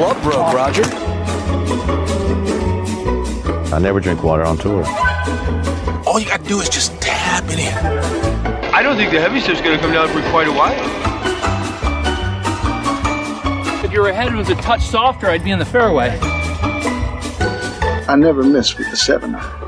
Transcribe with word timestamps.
club 0.00 0.22
broke, 0.22 0.54
Roger. 0.54 0.84
I 3.74 3.78
never 3.78 4.00
drink 4.00 4.22
water 4.22 4.44
on 4.44 4.56
tour. 4.56 4.82
All 6.06 6.18
you 6.18 6.24
gotta 6.24 6.42
do 6.42 6.58
is 6.62 6.70
just 6.70 6.98
tap 7.02 7.44
it 7.48 7.58
in. 7.58 7.74
I 8.74 8.82
don't 8.82 8.96
think 8.96 9.12
the 9.12 9.20
heavy 9.20 9.40
stuff's 9.40 9.60
gonna 9.60 9.78
come 9.78 9.92
down 9.92 10.08
for 10.08 10.22
quite 10.30 10.48
a 10.48 10.52
while. 10.52 10.72
If 13.84 13.92
your 13.92 14.10
head 14.10 14.34
was 14.34 14.48
a 14.48 14.54
touch 14.54 14.80
softer, 14.80 15.26
I'd 15.26 15.44
be 15.44 15.50
in 15.50 15.58
the 15.58 15.66
fairway. 15.66 16.18
I 18.08 18.16
never 18.16 18.42
miss 18.42 18.78
with 18.78 18.90
the 18.90 18.96
seven 18.96 19.34
iron. 19.34 19.60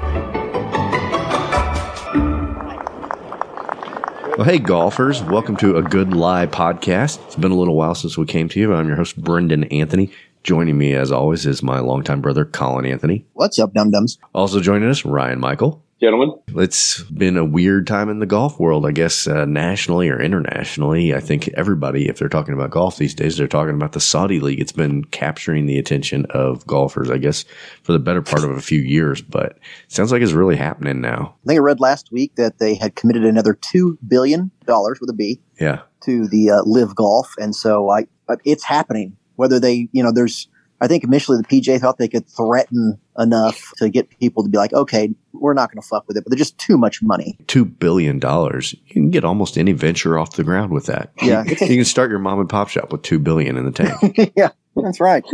Well, 4.39 4.51
hey, 4.51 4.59
golfers. 4.59 5.23
Welcome 5.23 5.56
to 5.59 5.77
a 5.77 5.83
Good 5.83 6.14
Lie 6.14 6.46
podcast. 6.46 7.23
It's 7.27 7.37
been 7.37 7.52
a 7.52 7.55
little 7.55 7.77
while 7.77 7.95
since 7.95 8.16
we 8.16 8.24
came 8.24 8.48
to 8.48 8.59
you. 8.59 8.73
I'm 8.73 8.88
your 8.88 8.96
host, 8.96 9.23
Brendon 9.23 9.64
Anthony. 9.64 10.10
Joining 10.45 10.77
me, 10.77 10.95
as 10.95 11.12
always, 11.12 11.46
is 11.46 11.62
my 11.62 11.78
longtime 11.78 12.20
brother, 12.20 12.45
Collin 12.45 12.84
Anthony. 12.84 13.24
What's 13.34 13.59
up, 13.60 13.74
dum 13.74 13.91
dums? 13.92 14.19
Also 14.34 14.59
joining 14.60 14.88
us, 14.88 15.05
Ryan 15.05 15.38
Michael. 15.38 15.84
Gentlemen, 16.00 16.37
It's 16.56 17.00
been 17.05 17.37
a 17.37 17.45
weird 17.45 17.87
time 17.87 18.09
in 18.09 18.19
the 18.19 18.27
golf 18.27 18.59
world, 18.59 18.84
I 18.84 18.91
guess, 18.91 19.28
uh, 19.28 19.45
nationally 19.45 20.09
or 20.09 20.20
internationally. 20.20 21.14
I 21.14 21.20
think 21.20 21.47
everybody, 21.50 22.09
if 22.09 22.19
they're 22.19 22.28
talking 22.28 22.55
about 22.55 22.70
golf 22.70 22.97
these 22.97 23.14
days, 23.14 23.36
they're 23.36 23.47
talking 23.47 23.77
about 23.77 23.92
the 23.92 24.00
Saudi 24.00 24.41
League. 24.41 24.59
It's 24.59 24.73
been 24.73 25.05
capturing 25.05 25.66
the 25.66 25.78
attention 25.78 26.27
of 26.30 26.66
golfers, 26.66 27.09
I 27.09 27.19
guess, 27.19 27.45
for 27.84 27.92
the 27.92 28.00
better 28.00 28.20
part 28.20 28.42
of 28.42 28.50
a 28.50 28.61
few 28.61 28.80
years, 28.80 29.22
but 29.22 29.52
it 29.52 29.92
sounds 29.92 30.11
like 30.11 30.22
it's 30.22 30.33
really 30.33 30.56
happening 30.56 31.00
now. 31.00 31.36
I 31.45 31.47
think 31.47 31.59
I 31.59 31.62
read 31.62 31.78
last 31.78 32.11
week 32.11 32.34
that 32.34 32.59
they 32.59 32.74
had 32.74 32.97
committed 32.97 33.24
another 33.24 33.55
two 33.55 33.97
billion 34.09 34.50
dollars 34.66 34.98
with 35.00 35.09
a 35.09 35.14
B 35.14 35.41
Yeah. 35.61 35.83
to 36.00 36.27
the 36.27 36.50
uh, 36.50 36.62
Live 36.64 36.97
Golf, 36.97 37.33
and 37.39 37.55
so 37.55 37.91
I, 37.91 38.06
it's 38.45 38.64
happening. 38.64 39.17
Whether 39.36 39.58
they, 39.61 39.88
you 39.92 40.02
know, 40.02 40.12
there's, 40.12 40.48
I 40.80 40.88
think 40.88 41.05
initially 41.05 41.38
the 41.38 41.44
PJ 41.44 41.80
thought 41.80 41.98
they 41.98 42.08
could 42.08 42.28
threaten 42.28 42.98
enough 43.19 43.72
to 43.78 43.89
get 43.89 44.08
people 44.19 44.42
to 44.42 44.48
be 44.48 44.58
like, 44.58 44.72
okay, 44.72 45.14
we're 45.33 45.55
not 45.55 45.70
going 45.72 45.80
to 45.80 45.86
fuck 45.86 46.06
with 46.08 46.16
it, 46.16 46.24
but 46.24 46.30
they're 46.30 46.39
just 46.39 46.58
too 46.58 46.77
much 46.77 47.02
money. 47.02 47.39
two 47.47 47.64
billion 47.64 48.19
dollars, 48.19 48.72
you 48.74 48.92
can 48.92 49.11
get 49.11 49.24
almost 49.24 49.56
any 49.58 49.72
venture 49.72 50.19
off 50.19 50.34
the 50.36 50.44
ground 50.44 50.72
with 50.72 50.86
that. 50.86 51.11
Yeah. 51.22 51.44
you 51.44 51.55
can 51.56 51.84
start 51.84 52.11
your 52.11 52.19
mom 52.19 52.41
and 52.41 52.48
pop 52.48 52.69
shop 52.69 52.91
with 52.92 53.02
two 53.02 53.19
billion 53.19 53.56
in 53.56 53.64
the 53.64 53.70
tank. 53.72 54.33
yeah, 54.36 54.50
that's 54.77 55.00
right. 55.00 55.24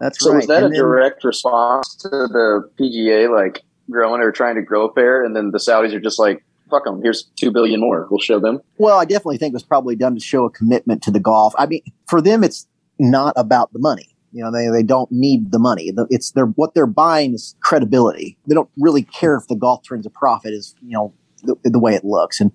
That's 0.00 0.20
so 0.22 0.30
right. 0.30 0.36
was 0.36 0.46
that 0.48 0.62
And 0.62 0.66
a 0.66 0.68
then- 0.70 0.78
direct 0.80 1.24
response 1.24 1.94
to 1.96 2.08
the 2.08 2.68
PGA 2.78 3.34
like 3.34 3.62
growing 3.90 4.20
or 4.20 4.30
trying 4.32 4.56
to 4.56 4.62
grow 4.62 4.84
a 4.86 4.92
pair, 4.92 5.24
and 5.24 5.34
then 5.34 5.52
the 5.52 5.58
Saudis 5.58 5.94
are 5.94 6.00
just 6.00 6.18
like, 6.18 6.44
"Fuck 6.70 6.84
them! 6.84 7.00
Here's 7.02 7.24
two 7.36 7.50
billion 7.50 7.80
more. 7.80 8.06
We'll 8.10 8.20
show 8.20 8.38
them." 8.38 8.60
Well, 8.78 8.98
I 8.98 9.04
definitely 9.06 9.38
think 9.38 9.52
it 9.52 9.54
was 9.54 9.62
probably 9.62 9.96
done 9.96 10.14
to 10.14 10.20
show 10.20 10.44
a 10.44 10.50
commitment 10.50 11.02
to 11.04 11.10
the 11.10 11.20
golf. 11.20 11.54
I 11.56 11.64
mean, 11.66 11.82
for 12.08 12.20
them, 12.20 12.44
it's 12.44 12.66
not 12.98 13.34
about 13.36 13.72
the 13.72 13.78
money. 13.78 14.16
You 14.32 14.44
know, 14.44 14.52
they, 14.52 14.68
they 14.68 14.82
don't 14.82 15.10
need 15.10 15.50
the 15.50 15.58
money. 15.58 15.92
It's 16.10 16.32
their 16.32 16.46
what 16.46 16.74
they're 16.74 16.86
buying 16.86 17.34
is 17.34 17.56
credibility. 17.62 18.36
They 18.46 18.54
don't 18.54 18.68
really 18.78 19.02
care 19.02 19.36
if 19.36 19.46
the 19.48 19.56
golf 19.56 19.82
turns 19.88 20.04
a 20.04 20.10
profit 20.10 20.52
is 20.52 20.74
you 20.82 20.92
know 20.92 21.14
the, 21.42 21.56
the 21.64 21.78
way 21.78 21.94
it 21.94 22.04
looks. 22.04 22.40
And 22.40 22.52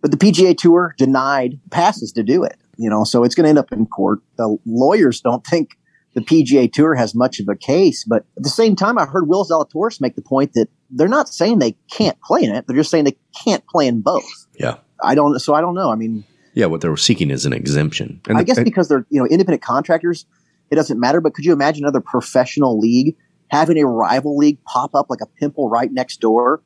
but 0.00 0.10
the 0.10 0.16
PGA 0.16 0.56
Tour 0.56 0.94
denied 0.96 1.58
passes 1.70 2.12
to 2.12 2.22
do 2.22 2.44
it. 2.44 2.56
You 2.76 2.90
know, 2.90 3.04
so 3.04 3.24
it's 3.24 3.34
going 3.34 3.44
to 3.44 3.48
end 3.48 3.58
up 3.58 3.72
in 3.72 3.86
court. 3.86 4.20
The 4.36 4.58
lawyers 4.66 5.20
don't 5.20 5.44
think 5.46 5.70
the 6.14 6.20
PGA 6.20 6.72
Tour 6.72 6.94
has 6.94 7.14
much 7.14 7.40
of 7.40 7.48
a 7.48 7.56
case, 7.56 8.04
but 8.04 8.24
at 8.36 8.42
the 8.42 8.48
same 8.48 8.76
time, 8.76 8.98
I 8.98 9.06
heard 9.06 9.28
Will 9.28 9.44
Zalatoris 9.44 10.00
make 10.00 10.14
the 10.14 10.22
point 10.22 10.52
that 10.54 10.68
they're 10.90 11.08
not 11.08 11.28
saying 11.28 11.58
they 11.58 11.76
can't 11.90 12.20
play 12.20 12.42
in 12.42 12.54
it. 12.54 12.66
They're 12.66 12.76
just 12.76 12.90
saying 12.90 13.04
they 13.04 13.16
can't 13.44 13.66
play 13.66 13.86
in 13.86 14.00
both. 14.00 14.46
Yeah. 14.58 14.76
I 15.02 15.14
don't. 15.14 15.38
So 15.40 15.54
I 15.54 15.60
don't 15.60 15.74
know. 15.74 15.90
I 15.90 15.96
mean, 15.96 16.24
Yeah, 16.54 16.66
what 16.66 16.80
they're 16.80 16.96
seeking 16.96 17.30
is 17.30 17.44
an 17.46 17.52
exemption. 17.52 18.20
And 18.28 18.38
I 18.38 18.40
the- 18.40 18.44
guess 18.46 18.56
and- 18.58 18.64
because 18.64 18.88
they're 18.88 19.06
you 19.10 19.20
know 19.20 19.26
independent 19.26 19.62
contractors, 19.62 20.26
it 20.70 20.76
doesn't 20.76 20.98
matter. 20.98 21.20
But 21.20 21.34
could 21.34 21.44
you 21.44 21.52
imagine 21.52 21.84
another 21.84 22.00
professional 22.00 22.78
league 22.78 23.16
having 23.48 23.78
a 23.78 23.86
rival 23.86 24.36
league 24.36 24.58
pop 24.64 24.94
up 24.94 25.06
like 25.10 25.20
a 25.20 25.26
pimple 25.26 25.68
right 25.68 25.92
next 25.92 26.20
door, 26.20 26.62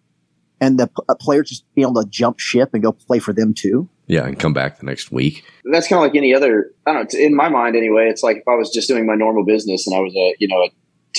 and 0.60 0.78
the 0.78 0.86
p- 0.86 1.14
players 1.20 1.48
just 1.48 1.64
be 1.74 1.82
able 1.82 1.94
to 2.02 2.08
jump 2.08 2.38
ship 2.38 2.70
and 2.72 2.82
go 2.82 2.92
play 2.92 3.18
for 3.18 3.32
them 3.32 3.52
too? 3.54 3.88
yeah, 4.10 4.24
and 4.24 4.38
come 4.38 4.54
back 4.54 4.78
the 4.78 4.86
next 4.86 5.12
week. 5.12 5.44
That's 5.70 5.86
kind 5.86 5.98
of 5.98 6.02
like 6.08 6.16
any 6.16 6.32
other. 6.34 6.70
I 6.86 6.92
don't 6.94 7.12
know. 7.12 7.20
In 7.20 7.34
my 7.36 7.50
mind, 7.50 7.76
anyway, 7.76 8.08
it's 8.08 8.22
like 8.22 8.38
if 8.38 8.48
I 8.48 8.54
was 8.54 8.70
just 8.70 8.88
doing 8.88 9.04
my 9.04 9.14
normal 9.14 9.44
business 9.44 9.86
and 9.86 9.94
I 9.94 10.00
was 10.00 10.14
a 10.16 10.34
you 10.38 10.48
know 10.48 10.62
a 10.62 10.70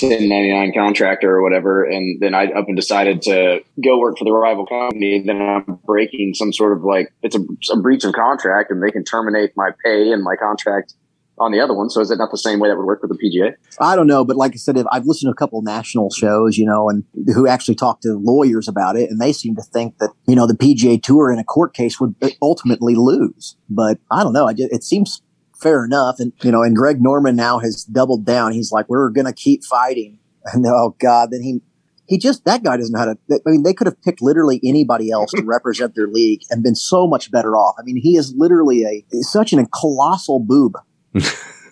1099 0.02 0.72
contractor 0.74 1.36
or 1.36 1.42
whatever, 1.42 1.84
and 1.84 2.20
then 2.20 2.34
I 2.34 2.46
up 2.46 2.66
and 2.68 2.76
decided 2.76 3.22
to 3.22 3.60
go 3.82 3.98
work 3.98 4.18
for 4.18 4.24
the 4.24 4.32
rival 4.32 4.66
company, 4.66 5.22
then 5.24 5.40
I'm 5.40 5.78
breaking 5.84 6.34
some 6.34 6.52
sort 6.52 6.76
of 6.76 6.84
like 6.84 7.12
it's 7.22 7.36
a, 7.36 7.40
a 7.72 7.80
breach 7.80 8.04
of 8.04 8.12
contract, 8.12 8.70
and 8.70 8.82
they 8.82 8.90
can 8.90 9.04
terminate 9.04 9.52
my 9.56 9.70
pay 9.84 10.12
and 10.12 10.22
my 10.22 10.36
contract 10.36 10.94
on 11.40 11.52
the 11.52 11.60
other 11.60 11.74
one. 11.74 11.88
So 11.88 12.00
is 12.00 12.10
it 12.10 12.18
not 12.18 12.30
the 12.30 12.38
same 12.38 12.60
way 12.60 12.68
that 12.68 12.76
would 12.76 12.84
work 12.84 13.02
with 13.02 13.10
the 13.10 13.16
PGA? 13.16 13.54
I 13.80 13.96
don't 13.96 14.06
know, 14.06 14.24
but 14.24 14.36
like 14.36 14.52
I 14.52 14.56
said, 14.56 14.76
if 14.76 14.86
I've 14.92 15.06
listened 15.06 15.28
to 15.28 15.32
a 15.32 15.34
couple 15.36 15.62
national 15.62 16.10
shows, 16.10 16.58
you 16.58 16.66
know, 16.66 16.90
and 16.90 17.04
who 17.34 17.48
actually 17.48 17.74
talk 17.74 18.02
to 18.02 18.20
lawyers 18.22 18.68
about 18.68 18.96
it, 18.96 19.10
and 19.10 19.18
they 19.18 19.32
seem 19.32 19.56
to 19.56 19.62
think 19.62 19.98
that 19.98 20.10
you 20.28 20.36
know 20.36 20.46
the 20.46 20.54
PGA 20.54 21.02
Tour 21.02 21.32
in 21.32 21.38
a 21.38 21.44
court 21.44 21.74
case 21.74 21.98
would 21.98 22.14
ultimately 22.42 22.94
lose. 22.94 23.56
But 23.68 23.98
I 24.10 24.22
don't 24.22 24.34
know. 24.34 24.48
It 24.48 24.84
seems 24.84 25.22
fair 25.60 25.84
enough, 25.84 26.16
and 26.18 26.32
you 26.42 26.50
know, 26.50 26.62
and 26.62 26.76
Greg 26.76 27.00
Norman 27.00 27.36
now 27.36 27.58
has 27.58 27.84
doubled 27.84 28.24
down. 28.24 28.52
He's 28.52 28.72
like, 28.72 28.88
we're 28.88 29.10
going 29.10 29.26
to 29.26 29.32
keep 29.32 29.64
fighting, 29.64 30.18
and 30.44 30.64
oh 30.66 30.96
god, 30.98 31.30
then 31.30 31.42
he. 31.42 31.60
He 32.06 32.18
just 32.18 32.44
that 32.44 32.64
guy 32.64 32.76
doesn't 32.76 32.92
know 32.92 32.98
how 32.98 33.04
to. 33.04 33.18
I 33.30 33.50
mean, 33.50 33.62
they 33.62 33.72
could 33.72 33.86
have 33.86 34.02
picked 34.02 34.20
literally 34.20 34.60
anybody 34.64 35.12
else 35.12 35.30
to 35.30 35.44
represent 35.44 35.94
their 35.94 36.08
league 36.08 36.40
and 36.50 36.60
been 36.60 36.74
so 36.74 37.06
much 37.06 37.30
better 37.30 37.56
off. 37.56 37.76
I 37.78 37.84
mean, 37.84 37.94
he 37.94 38.16
is 38.16 38.34
literally 38.36 38.82
a 38.82 39.04
such 39.22 39.52
an 39.52 39.64
colossal 39.66 40.40
boob. 40.40 40.74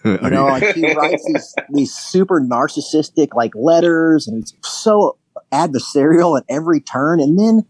You 0.04 0.30
know, 0.30 0.46
like 0.46 0.74
he 0.74 0.94
writes 0.94 1.24
these 1.26 1.54
these 1.70 1.94
super 1.94 2.40
narcissistic 2.40 3.34
like 3.34 3.52
letters, 3.54 4.26
and 4.26 4.38
he's 4.38 4.54
so 4.62 5.18
adversarial 5.52 6.38
at 6.38 6.44
every 6.48 6.80
turn. 6.80 7.20
And 7.20 7.38
then 7.38 7.64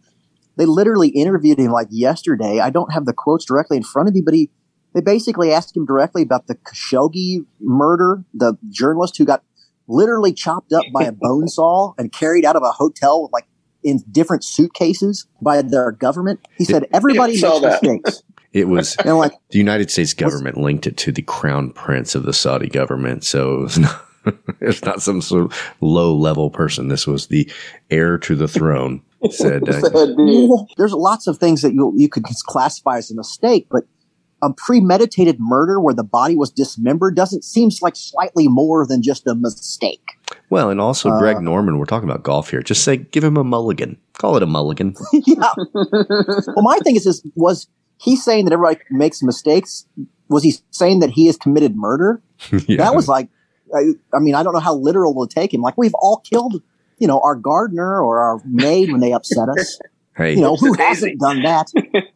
they 0.57 0.67
literally 0.67 1.09
interviewed 1.09 1.59
him 1.59 1.71
like 1.71 1.89
yesterday. 1.91 2.61
I 2.61 2.71
don't 2.71 2.93
have 2.93 3.07
the 3.07 3.13
quotes 3.13 3.45
directly 3.45 3.77
in 3.77 3.83
front 3.83 4.09
of 4.09 4.15
me, 4.15 4.23
but 4.25 4.35
he 4.35 4.51
they 4.99 5.05
basically 5.13 5.53
asked 5.53 5.77
him 5.77 5.87
directly 5.87 6.23
about 6.23 6.49
the 6.49 6.57
Khashoggi 6.57 7.47
murder, 7.61 8.25
the 8.35 8.59
journalist 8.69 9.17
who 9.17 9.25
got 9.25 9.45
literally 9.87 10.33
chopped 10.33 10.73
up 10.73 10.85
by 10.93 11.05
a 11.05 11.13
bone 11.21 11.47
saw 11.47 11.93
and 11.99 12.11
carried 12.11 12.45
out 12.45 12.57
of 12.57 12.63
a 12.65 12.73
hotel 12.73 13.31
like 13.33 13.47
in 13.85 14.03
different 14.11 14.43
suitcases 14.43 15.29
by 15.41 15.63
their 15.63 15.93
government. 15.93 16.41
He 16.57 16.65
said 16.65 16.87
everybody 16.93 17.35
Yeah, 17.35 17.41
saw 17.43 17.61
makes 17.61 17.63
that. 17.63 17.83
mistakes. 17.83 18.23
It 18.55 18.67
was 18.67 18.97
And 19.05 19.19
like 19.19 19.33
the 19.51 19.59
United 19.59 19.91
States 19.91 20.15
government 20.15 20.57
linked 20.57 20.87
it 20.87 20.97
to 20.97 21.13
the 21.13 21.21
crown 21.21 21.71
prince 21.71 22.15
of 22.15 22.23
the 22.23 22.33
Saudi 22.33 22.69
government, 22.69 23.23
so 23.23 23.59
it 23.59 23.61
was 23.61 23.79
not. 23.79 24.05
It's 24.61 24.83
not 24.83 25.01
some 25.01 25.21
sort 25.23 25.45
of 25.45 25.73
low 25.81 26.15
level 26.15 26.51
person. 26.51 26.89
This 26.89 27.07
was 27.07 27.29
the 27.29 27.51
heir 27.91 28.19
to 28.19 28.35
the 28.35 28.49
throne. 28.49 29.03
Said, 29.31 29.69
uh, 29.69 29.81
Said 29.81 29.93
there's 30.77 30.93
lots 30.93 31.27
of 31.27 31.39
things 31.39 31.63
that 31.63 31.73
you 31.73 31.93
you 31.97 32.09
could 32.09 32.25
classify 32.47 32.97
as 32.99 33.11
a 33.11 33.15
mistake, 33.15 33.69
but 33.71 33.85
a 34.43 34.53
premeditated 34.53 35.37
murder 35.41 35.81
where 35.81 35.95
the 35.95 36.05
body 36.05 36.37
was 36.37 36.51
dismembered 36.51 37.17
doesn't 37.17 37.45
seems 37.45 37.83
like 37.83 37.97
slightly 37.97 38.47
more 38.49 38.87
than 38.87 39.03
just 39.03 39.27
a 39.27 39.35
mistake. 39.35 40.13
well, 40.51 40.71
and 40.71 40.81
also 40.81 41.11
Uh, 41.11 41.19
Greg 41.19 41.41
Norman. 41.41 41.79
We're 41.79 41.87
talking 41.87 42.09
about 42.09 42.23
golf 42.23 42.51
here. 42.51 42.63
Just 42.63 42.85
say, 42.85 42.99
give 42.99 43.25
him 43.25 43.37
a 43.37 43.45
mulligan. 43.45 43.97
Call 44.15 44.37
it 44.37 44.43
a 44.43 44.47
mulligan. 44.47 44.95
yeah. 45.13 45.53
Well, 45.75 46.63
my 46.63 46.79
thing 46.85 46.97
is, 46.97 47.07
is 47.07 47.23
was 47.35 47.67
he 47.99 48.15
saying 48.17 48.45
that 48.45 48.53
everybody 48.53 48.79
makes 48.91 49.23
mistakes? 49.23 49.87
Was 50.29 50.43
he 50.45 50.55
saying 50.71 51.01
that 51.01 51.11
he 51.11 51.27
has 51.27 51.37
committed 51.37 51.75
murder? 51.77 52.23
yeah. 52.67 52.77
That 52.77 52.95
was 52.95 53.09
like, 53.09 53.29
I, 53.75 53.93
I 54.15 54.21
mean, 54.21 54.35
I 54.35 54.43
don't 54.43 54.53
know 54.53 54.61
how 54.61 54.75
literal 54.75 55.27
to 55.27 55.35
take 55.35 55.53
him. 55.53 55.61
Like 55.63 55.77
we've 55.77 55.95
all 55.95 56.19
killed, 56.19 56.63
you 56.99 57.07
know, 57.07 57.21
our 57.21 57.35
gardener 57.35 58.01
or 58.01 58.21
our 58.21 58.41
maid 58.45 58.93
when 58.93 59.01
they 59.01 59.13
upset 59.13 59.49
us. 59.49 59.81
hey, 60.19 60.35
You 60.35 60.41
know, 60.43 60.57
who 60.57 60.77
Daisy. 60.77 60.89
hasn't 60.89 61.21
done 61.21 61.43
that? 61.43 61.69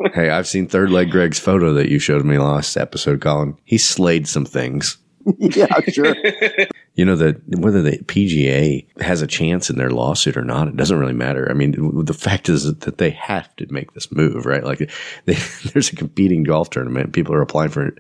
hey. 0.15 0.29
I've 0.29 0.47
seen 0.47 0.67
third 0.67 0.91
leg 0.91 1.11
Greg's 1.11 1.39
photo 1.39 1.73
that 1.75 1.89
you 1.89 1.99
showed 1.99 2.25
me 2.27 2.37
last 2.39 2.77
episode, 2.77 3.21
Collin. 3.23 3.57
He 3.65 3.79
slayed 3.79 4.29
some 4.29 4.45
things. 4.45 4.99
yeah, 5.39 5.81
sure. 5.89 6.15
You 6.95 7.07
know 7.07 7.17
that 7.17 7.41
whether 7.59 7.81
the 7.81 7.97
PGA 8.01 8.87
has 9.01 9.23
a 9.23 9.27
chance 9.27 9.71
in 9.71 9.79
their 9.79 9.89
lawsuit 9.89 10.37
or 10.37 10.45
not, 10.45 10.69
it 10.69 10.77
doesn't 10.77 10.99
really 10.99 11.15
matter. 11.15 11.51
I 11.51 11.55
mean, 11.55 12.05
the 12.05 12.13
fact 12.13 12.51
is 12.51 12.65
that 12.65 12.99
they 12.99 13.09
have 13.09 13.57
to 13.57 13.67
make 13.73 13.95
this 13.95 14.13
move, 14.13 14.45
right? 14.45 14.63
Like, 14.63 14.91
they, 15.25 15.33
there's 15.73 15.91
a 15.91 15.97
competing 15.97 16.43
golf 16.43 16.69
tournament. 16.69 17.15
People 17.15 17.33
are 17.35 17.41
applying 17.41 17.71
for 17.71 17.97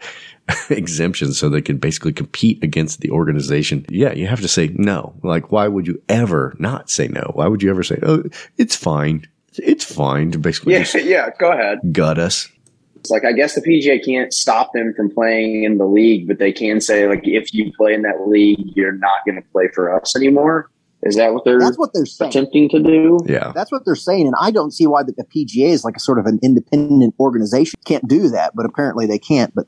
exemptions 0.68 1.38
so 1.38 1.48
they 1.48 1.62
can 1.62 1.78
basically 1.78 2.12
compete 2.12 2.62
against 2.62 3.00
the 3.00 3.10
organization. 3.10 3.86
Yeah, 3.88 4.12
you 4.12 4.26
have 4.26 4.42
to 4.42 4.48
say 4.48 4.68
no. 4.74 5.14
Like, 5.22 5.50
why 5.50 5.68
would 5.68 5.86
you 5.86 6.02
ever 6.10 6.54
not 6.58 6.90
say 6.90 7.08
no? 7.08 7.30
Why 7.32 7.46
would 7.46 7.62
you 7.62 7.70
ever 7.70 7.82
say, 7.82 7.98
"Oh, 8.02 8.24
it's 8.58 8.76
fine, 8.76 9.26
it's 9.58 9.84
fine"? 9.84 10.30
To 10.32 10.38
basically 10.38 10.74
yeah, 10.74 10.80
just 10.80 10.94
yeah. 11.04 11.30
Go 11.38 11.52
ahead. 11.52 11.78
gut 11.92 12.18
us. 12.18 12.48
It's 12.96 13.10
like 13.10 13.24
I 13.24 13.32
guess 13.32 13.54
the 13.54 13.60
PGA 13.62 14.04
can't 14.04 14.32
stop 14.32 14.72
them 14.72 14.94
from 14.94 15.10
playing 15.10 15.64
in 15.64 15.78
the 15.78 15.86
league, 15.86 16.28
but 16.28 16.38
they 16.38 16.52
can 16.52 16.80
say 16.80 17.08
like 17.08 17.22
if 17.24 17.52
you 17.52 17.72
play 17.76 17.94
in 17.94 18.02
that 18.02 18.28
league, 18.28 18.60
you're 18.76 18.96
not 18.96 19.24
going 19.26 19.36
to 19.36 19.48
play 19.50 19.68
for 19.74 19.92
us 19.92 20.14
anymore. 20.14 20.70
Is 21.02 21.16
that 21.16 21.34
what 21.34 21.44
they're 21.44 21.58
That's 21.58 21.76
what 21.76 21.90
they're 21.92 22.06
saying. 22.06 22.28
attempting 22.28 22.68
to 22.68 22.80
do? 22.80 23.18
Yeah, 23.26 23.50
That's 23.56 23.72
what 23.72 23.84
they're 23.84 23.96
saying, 23.96 24.26
and 24.26 24.36
I 24.40 24.52
don't 24.52 24.70
see 24.70 24.86
why 24.86 25.02
the, 25.02 25.12
the 25.12 25.24
PGA 25.24 25.70
is 25.70 25.84
like 25.84 25.96
a 25.96 26.00
sort 26.00 26.20
of 26.20 26.26
an 26.26 26.38
independent 26.44 27.16
organization 27.18 27.80
can't 27.84 28.06
do 28.06 28.28
that, 28.28 28.52
but 28.54 28.66
apparently 28.66 29.06
they 29.06 29.18
can't. 29.18 29.52
But 29.52 29.66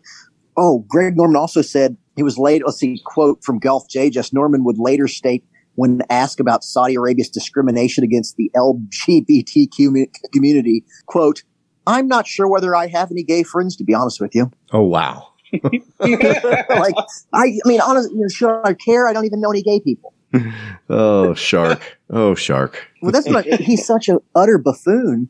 oh, 0.57 0.85
Greg 0.87 1.17
Norman 1.17 1.35
also 1.35 1.61
said 1.61 1.97
he 2.15 2.23
was 2.23 2.39
late. 2.39 2.63
let's 2.65 2.79
see, 2.79 3.01
quote 3.05 3.43
from 3.43 3.59
Golf 3.59 3.89
Digest 3.89 4.33
Norman 4.33 4.63
would 4.63 4.79
later 4.79 5.09
state 5.09 5.45
when 5.75 6.03
asked 6.11 6.41
about 6.41 6.65
Saudi 6.65 6.95
Arabia's 6.95 7.29
discrimination 7.29 8.05
against 8.05 8.37
the 8.37 8.51
LGBTQ 8.57 10.07
community, 10.33 10.85
quote, 11.07 11.43
I'm 11.87 12.09
not 12.09 12.27
sure 12.27 12.49
whether 12.49 12.75
I 12.75 12.87
have 12.87 13.11
any 13.11 13.23
gay 13.23 13.43
friends, 13.43 13.77
to 13.77 13.85
be 13.85 13.95
honest 13.95 14.21
with 14.21 14.35
you. 14.35 14.51
Oh, 14.73 14.83
wow. 14.83 15.29
like, 15.63 16.95
I, 17.33 17.47
I 17.47 17.59
mean, 17.65 17.81
honestly, 17.81 18.15
you 18.15 18.23
know, 18.23 18.29
should 18.29 18.61
I 18.65 18.75
care? 18.75 19.07
I 19.07 19.13
don't 19.13 19.25
even 19.25 19.41
know 19.41 19.51
any 19.51 19.63
gay 19.63 19.81
people. 19.81 20.15
oh, 20.89 21.35
Shark. 21.35 21.99
Oh, 22.11 22.35
Shark. 22.35 22.89
Well, 23.03 23.13
that's 23.13 23.29
not, 23.29 23.45
he's 23.45 23.87
such 23.87 24.09
an 24.09 24.19
utter 24.35 24.59
buffoon. 24.59 25.29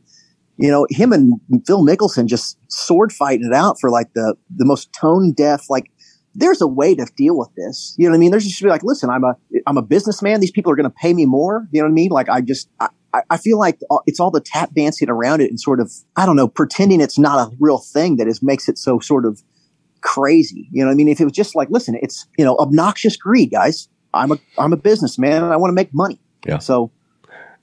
You 0.56 0.70
know, 0.70 0.87
him 0.88 1.12
and 1.12 1.41
Phil 1.67 1.85
Mickelson 1.85 2.26
just 2.26 2.56
sword 2.69 3.12
fighting 3.12 3.46
it 3.46 3.55
out 3.55 3.81
for 3.81 3.91
like 3.91 4.12
the, 4.14 4.37
the 4.55 4.64
most 4.64 4.93
tone 4.93 5.32
deaf, 5.32 5.69
like 5.69 5.91
there's 6.35 6.61
a 6.61 6.67
way 6.67 6.95
to 6.95 7.07
deal 7.17 7.37
with 7.39 7.49
this. 7.57 7.95
You 7.99 8.07
know 8.07 8.11
what 8.13 8.17
I 8.17 8.21
mean? 8.21 8.31
There's 8.31 8.45
just 8.47 8.63
be 8.63 8.69
like, 8.69 8.83
listen, 8.83 9.11
I'm 9.11 9.25
a 9.25 9.37
I'm 9.67 9.77
a 9.79 9.83
businessman. 9.83 10.41
These 10.41 10.51
people 10.51 10.73
are 10.73 10.77
going 10.77 10.91
to 10.91 10.95
pay 11.01 11.15
me 11.15 11.27
more. 11.27 11.69
You 11.73 11.81
know 11.81 11.87
what 11.87 11.93
I 11.93 11.95
mean? 11.95 12.11
Like 12.11 12.29
I 12.29 12.41
just 12.41 12.69
I, 12.81 12.89
I 13.31 13.37
feel 13.37 13.59
like 13.59 13.79
it's 14.07 14.19
all 14.21 14.31
the 14.31 14.41
tap 14.41 14.75
dancing 14.75 15.09
around 15.09 15.41
it 15.41 15.51
and 15.51 15.61
sort 15.61 15.81
of 15.81 15.93
I 16.17 16.27
don't 16.27 16.37
know 16.37 16.49
pretending 16.49 17.01
it's 17.01 17.19
not 17.19 17.49
a 17.49 17.57
real 17.61 17.79
thing 17.79 18.17
that 18.17 18.27
is 18.27 18.43
makes 18.43 18.69
it 18.69 18.79
so 18.79 18.99
sort 18.99 19.25
of 19.27 19.43
crazy. 20.01 20.69
You 20.73 20.83
know 20.83 20.89
what 20.89 20.93
I 20.93 20.97
mean? 20.97 21.09
If 21.09 21.21
it 21.21 21.25
was 21.25 21.33
just 21.33 21.55
like, 21.55 21.69
listen, 21.71 21.97
it's 22.03 22.27
you 22.39 22.45
know 22.45 22.57
obnoxious 22.59 23.17
greed, 23.17 23.51
guys. 23.51 23.89
I'm 24.13 24.33
a 24.33 24.39
I'm 24.59 24.73
a 24.73 24.77
businessman 24.77 25.43
and 25.43 25.53
I 25.53 25.57
want 25.57 25.71
to 25.71 25.75
make 25.75 25.93
money. 25.93 26.21
Yeah. 26.47 26.59
So 26.59 26.91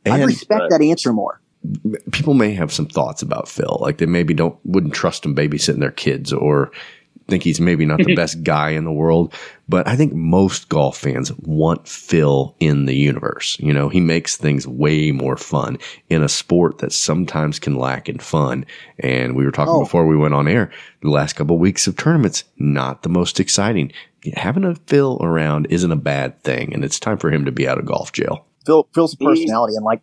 I 0.06 0.18
And- 0.18 0.26
respect 0.28 0.66
that 0.70 0.82
answer 0.82 1.14
more. 1.14 1.42
people 2.12 2.34
may 2.34 2.54
have 2.54 2.72
some 2.74 2.88
thoughts 2.88 3.22
about 3.22 3.48
Phil. 3.48 3.78
Like 3.82 4.00
they 4.00 4.08
maybe 4.08 4.34
don't 4.34 4.58
wouldn't 4.66 4.94
trust 4.94 5.26
him 5.26 5.36
babysitting 5.36 5.80
their 5.80 5.92
kids 5.92 6.34
or 6.34 6.72
think 7.32 7.42
he's 7.44 7.60
maybe 7.60 7.86
not 7.86 7.98
the 8.04 8.14
best 8.24 8.44
guy 8.44 8.70
in 8.72 8.84
the 8.84 8.92
world. 8.92 9.34
But 9.68 9.88
I 9.88 9.96
think 9.96 10.14
most 10.14 10.70
golf 10.70 10.98
fans 10.98 11.32
want 11.40 11.88
Phil 11.88 12.56
in 12.60 12.86
the 12.86 12.96
universe. 12.96 13.58
You 13.60 13.74
know, 13.74 13.90
he 13.90 14.00
makes 14.02 14.36
things 14.36 14.68
way 14.68 15.12
more 15.12 15.38
fun 15.38 15.80
in 16.10 16.22
a 16.22 16.30
sport 16.30 16.78
that 16.80 16.92
sometimes 16.92 17.58
can 17.58 17.76
lack 17.78 18.10
in 18.10 18.20
fun. 18.20 18.66
And 19.00 19.36
we 19.36 19.46
were 19.46 19.52
talking 19.52 19.74
Oh. 19.74 19.80
before 19.80 20.06
we 20.06 20.18
went 20.18 20.34
on 20.34 20.48
air, 20.48 20.70
the 21.02 21.10
last 21.10 21.34
couple 21.34 21.56
of 21.56 21.62
weeks 21.62 21.88
of 21.88 21.96
tournaments, 21.96 22.44
not 22.60 23.02
the 23.04 23.10
most 23.10 23.40
exciting. 23.40 23.92
Having 24.36 24.66
a 24.66 24.76
Phil 24.76 25.18
around 25.22 25.66
isn't 25.72 25.92
a 25.92 25.96
bad 25.96 26.44
thing, 26.44 26.74
and 26.74 26.84
it's 26.84 27.00
time 27.00 27.18
for 27.18 27.32
him 27.32 27.46
to 27.46 27.52
be 27.52 27.68
out 27.68 27.80
of 27.80 27.86
golf 27.86 28.12
jail. 28.12 28.46
Phil 28.68 28.88
Phil's 28.94 29.14
a 29.14 29.18
personality, 29.18 29.76
and 29.76 29.84
like 29.86 30.02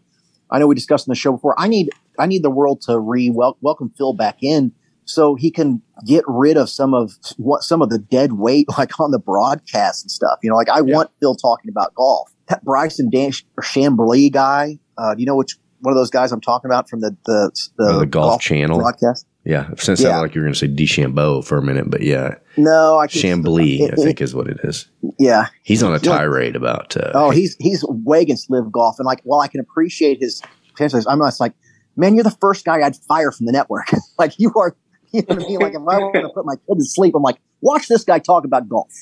I 0.51 0.59
know 0.59 0.67
we 0.67 0.75
discussed 0.75 1.07
in 1.07 1.13
the 1.13 1.17
show 1.17 1.33
before. 1.33 1.55
I 1.61 1.69
need 1.69 1.91
I 2.19 2.27
need 2.27 2.43
the 2.43 2.51
world 2.51 2.81
to 2.83 2.99
re 2.99 3.31
welcome 3.31 3.93
Phil 3.97 4.15
back 4.15 4.39
in 4.43 4.73
so 5.09 5.35
he 5.35 5.51
can 5.51 5.81
get 6.07 6.23
rid 6.29 6.57
of 6.57 6.69
some 6.69 6.93
of 6.95 7.13
what 7.39 7.63
some 7.63 7.81
of 7.83 7.89
the 7.91 7.99
dead 7.99 8.35
weight 8.35 8.67
like 8.79 9.01
on 9.01 9.11
the 9.11 9.19
broadcast 9.19 10.05
and 10.05 10.11
stuff. 10.11 10.39
You 10.43 10.51
know, 10.51 10.57
like 10.57 10.69
I 10.69 10.81
want 10.83 11.11
Phil 11.21 11.35
talking 11.35 11.71
about 11.71 11.95
golf. 11.95 12.31
That 12.49 12.65
Bryson 12.65 13.11
Dan 13.11 13.33
or 13.57 13.63
Chamblee 13.63 14.31
guy. 14.33 14.79
Uh, 14.97 15.15
do 15.15 15.21
you 15.21 15.27
know 15.27 15.37
which 15.37 15.57
one 15.81 15.93
of 15.93 15.97
those 15.97 16.11
guys 16.11 16.33
I'm 16.33 16.41
talking 16.41 16.71
about 16.71 16.89
from 16.89 17.01
the 17.01 17.17
the 17.27 17.51
the, 17.79 17.85
Uh, 17.85 17.99
the 18.01 18.07
Golf 18.07 18.41
Channel. 18.43 18.79
broadcast? 18.79 19.27
Yeah, 19.45 19.71
it 19.71 19.81
sounded 19.81 20.03
Yeah. 20.03 20.19
like 20.21 20.35
you 20.35 20.43
were 20.43 20.47
going 20.47 20.53
to 20.53 20.59
say 20.59 20.69
DeChambeau 20.69 21.43
for 21.43 21.57
a 21.57 21.63
minute, 21.63 21.89
but 21.89 22.03
yeah, 22.03 22.35
No, 22.59 22.99
I 22.99 23.07
Chamblee, 23.07 23.81
I 23.83 23.85
it- 23.87 23.97
think 23.97 24.21
is 24.21 24.35
what 24.35 24.47
it 24.47 24.59
is. 24.63 24.89
Yeah, 25.19 25.47
He's 25.63 25.83
on 25.83 25.93
a 25.93 26.01
Yeah. 26.03 26.19
tirade 26.19 26.55
about. 26.57 26.95
Uh, 26.99 27.13
Oh, 27.15 27.31
he's 27.31 27.57
he's 27.59 27.83
way 27.89 28.21
against 28.21 28.51
live 28.51 28.71
golf, 28.71 28.97
and 28.99 29.07
like, 29.07 29.21
while 29.25 29.41
I 29.41 29.49
can 29.49 29.61
appreciate 29.61 30.19
his 30.21 30.43
potential, 30.75 31.01
I'm 31.09 31.21
just 31.21 31.41
like, 31.41 31.55
man, 31.97 32.15
you're 32.15 32.25
the 32.25 32.37
first 32.43 32.65
guy 32.67 32.83
I'd 32.85 32.97
fire 33.09 33.31
from 33.33 33.47
the 33.47 33.53
network. 33.53 33.87
like, 34.19 34.35
you 34.39 34.53
are, 34.57 34.77
you 35.13 35.23
know 35.29 35.37
what 35.37 35.45
I 35.45 35.49
mean? 35.49 35.59
Like, 35.59 35.75
if 35.75 35.81
I 35.81 35.99
want 35.99 36.15
to 36.15 36.29
put 36.35 36.45
my 36.45 36.57
kid 36.57 36.79
to 36.79 36.85
sleep, 36.85 37.15
I'm 37.15 37.23
like, 37.23 37.39
watch 37.61 37.89
this 37.89 38.05
guy 38.05 38.19
talk 38.19 38.45
about 38.45 38.69
golf. 38.69 38.93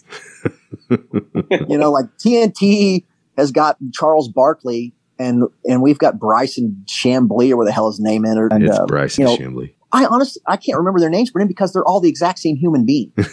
you 0.90 1.78
know, 1.78 1.90
like 1.90 2.06
TNT 2.18 3.04
has 3.36 3.50
got 3.50 3.76
Charles 3.92 4.28
Barkley, 4.28 4.94
and 5.18 5.44
and 5.64 5.82
we've 5.82 5.98
got 5.98 6.18
Bryson 6.18 6.84
Chamblee 6.86 7.50
or 7.50 7.56
where 7.56 7.66
the 7.66 7.72
hell 7.72 7.90
his 7.90 8.00
name 8.00 8.24
is. 8.24 8.36
And, 8.36 8.64
it's 8.64 8.78
uh, 8.78 8.86
Bryson 8.86 9.22
you 9.22 9.28
know, 9.28 9.36
Chamblee. 9.36 9.72
I 9.92 10.04
honestly 10.04 10.42
I 10.46 10.56
can't 10.56 10.78
remember 10.78 11.00
their 11.00 11.10
names, 11.10 11.30
Brendon, 11.30 11.48
because 11.48 11.72
they're 11.72 11.84
all 11.84 12.00
the 12.00 12.08
exact 12.08 12.38
same 12.38 12.56
human 12.56 12.84
being. 12.84 13.12
Do 13.16 13.24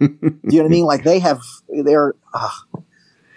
you 0.00 0.08
know 0.10 0.58
what 0.58 0.64
I 0.64 0.68
mean? 0.68 0.84
Like 0.84 1.04
they 1.04 1.18
have 1.18 1.40
they're 1.68 2.14
uh, 2.34 2.50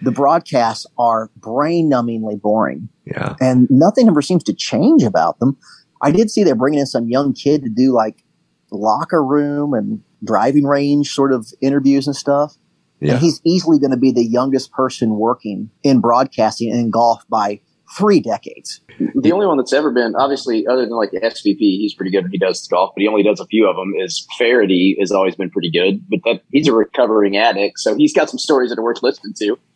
the 0.02 0.12
broadcasts 0.12 0.86
are 0.98 1.30
brain 1.36 1.90
numbingly 1.92 2.40
boring, 2.40 2.90
Yeah, 3.06 3.36
and 3.40 3.68
nothing 3.70 4.08
ever 4.08 4.22
seems 4.22 4.44
to 4.46 4.54
change 4.54 5.04
about 5.04 5.40
them. 5.40 5.58
I 6.02 6.12
did 6.12 6.32
see 6.32 6.44
they're 6.44 6.56
bringing 6.56 6.80
in 6.80 6.86
some 6.86 7.10
young 7.10 7.34
kid 7.34 7.64
to 7.64 7.70
do 7.70 7.92
like 7.92 8.24
locker 8.72 9.24
room 9.24 9.74
and 9.74 10.02
driving 10.24 10.66
range 10.66 11.12
sort 11.14 11.32
of 11.34 11.48
interviews 11.62 12.08
and 12.08 12.16
stuff. 12.16 12.56
yeah. 13.00 13.14
And 13.14 13.22
he's 13.22 13.42
easily 13.46 13.80
going 13.80 13.92
to 13.92 13.98
be 13.98 14.12
the 14.12 14.24
youngest 14.26 14.72
person 14.72 15.12
working 15.18 15.70
in 15.84 16.00
broadcasting 16.02 16.72
and 16.72 16.80
in 16.80 16.90
golf 16.90 17.24
by 17.30 17.62
three 17.98 18.20
decades. 18.20 18.82
The 19.16 19.32
only 19.32 19.48
one 19.48 19.58
that's 19.58 19.74
ever 19.74 19.92
been, 19.92 20.14
obviously, 20.16 20.68
other 20.68 20.82
than 20.82 20.92
like 20.92 21.10
the 21.12 21.20
SVP, 21.22 21.58
he's 21.58 21.94
pretty 21.96 22.12
good. 22.12 22.24
when 22.24 22.32
He 22.32 22.38
does 22.38 22.68
golf, 22.68 22.92
but 22.96 23.02
he 23.02 23.08
only 23.08 23.24
does 23.24 23.40
a 23.40 23.46
few 23.48 23.68
of 23.68 23.76
them. 23.78 23.94
Is 23.98 24.28
Feherty 24.38 24.96
has 25.00 25.12
always 25.12 25.36
been 25.36 25.50
pretty 25.50 25.72
good, 25.72 26.04
but 26.10 26.20
that 26.26 26.44
he's 26.52 26.68
a 26.68 26.74
recovering 26.74 27.36
addict, 27.38 27.80
so 27.80 27.96
he's 27.96 28.14
got 28.14 28.30
some 28.30 28.38
stories 28.38 28.70
that 28.70 28.78
are 28.78 28.84
worth 28.84 29.02
listening 29.02 29.34
to. 29.40 29.58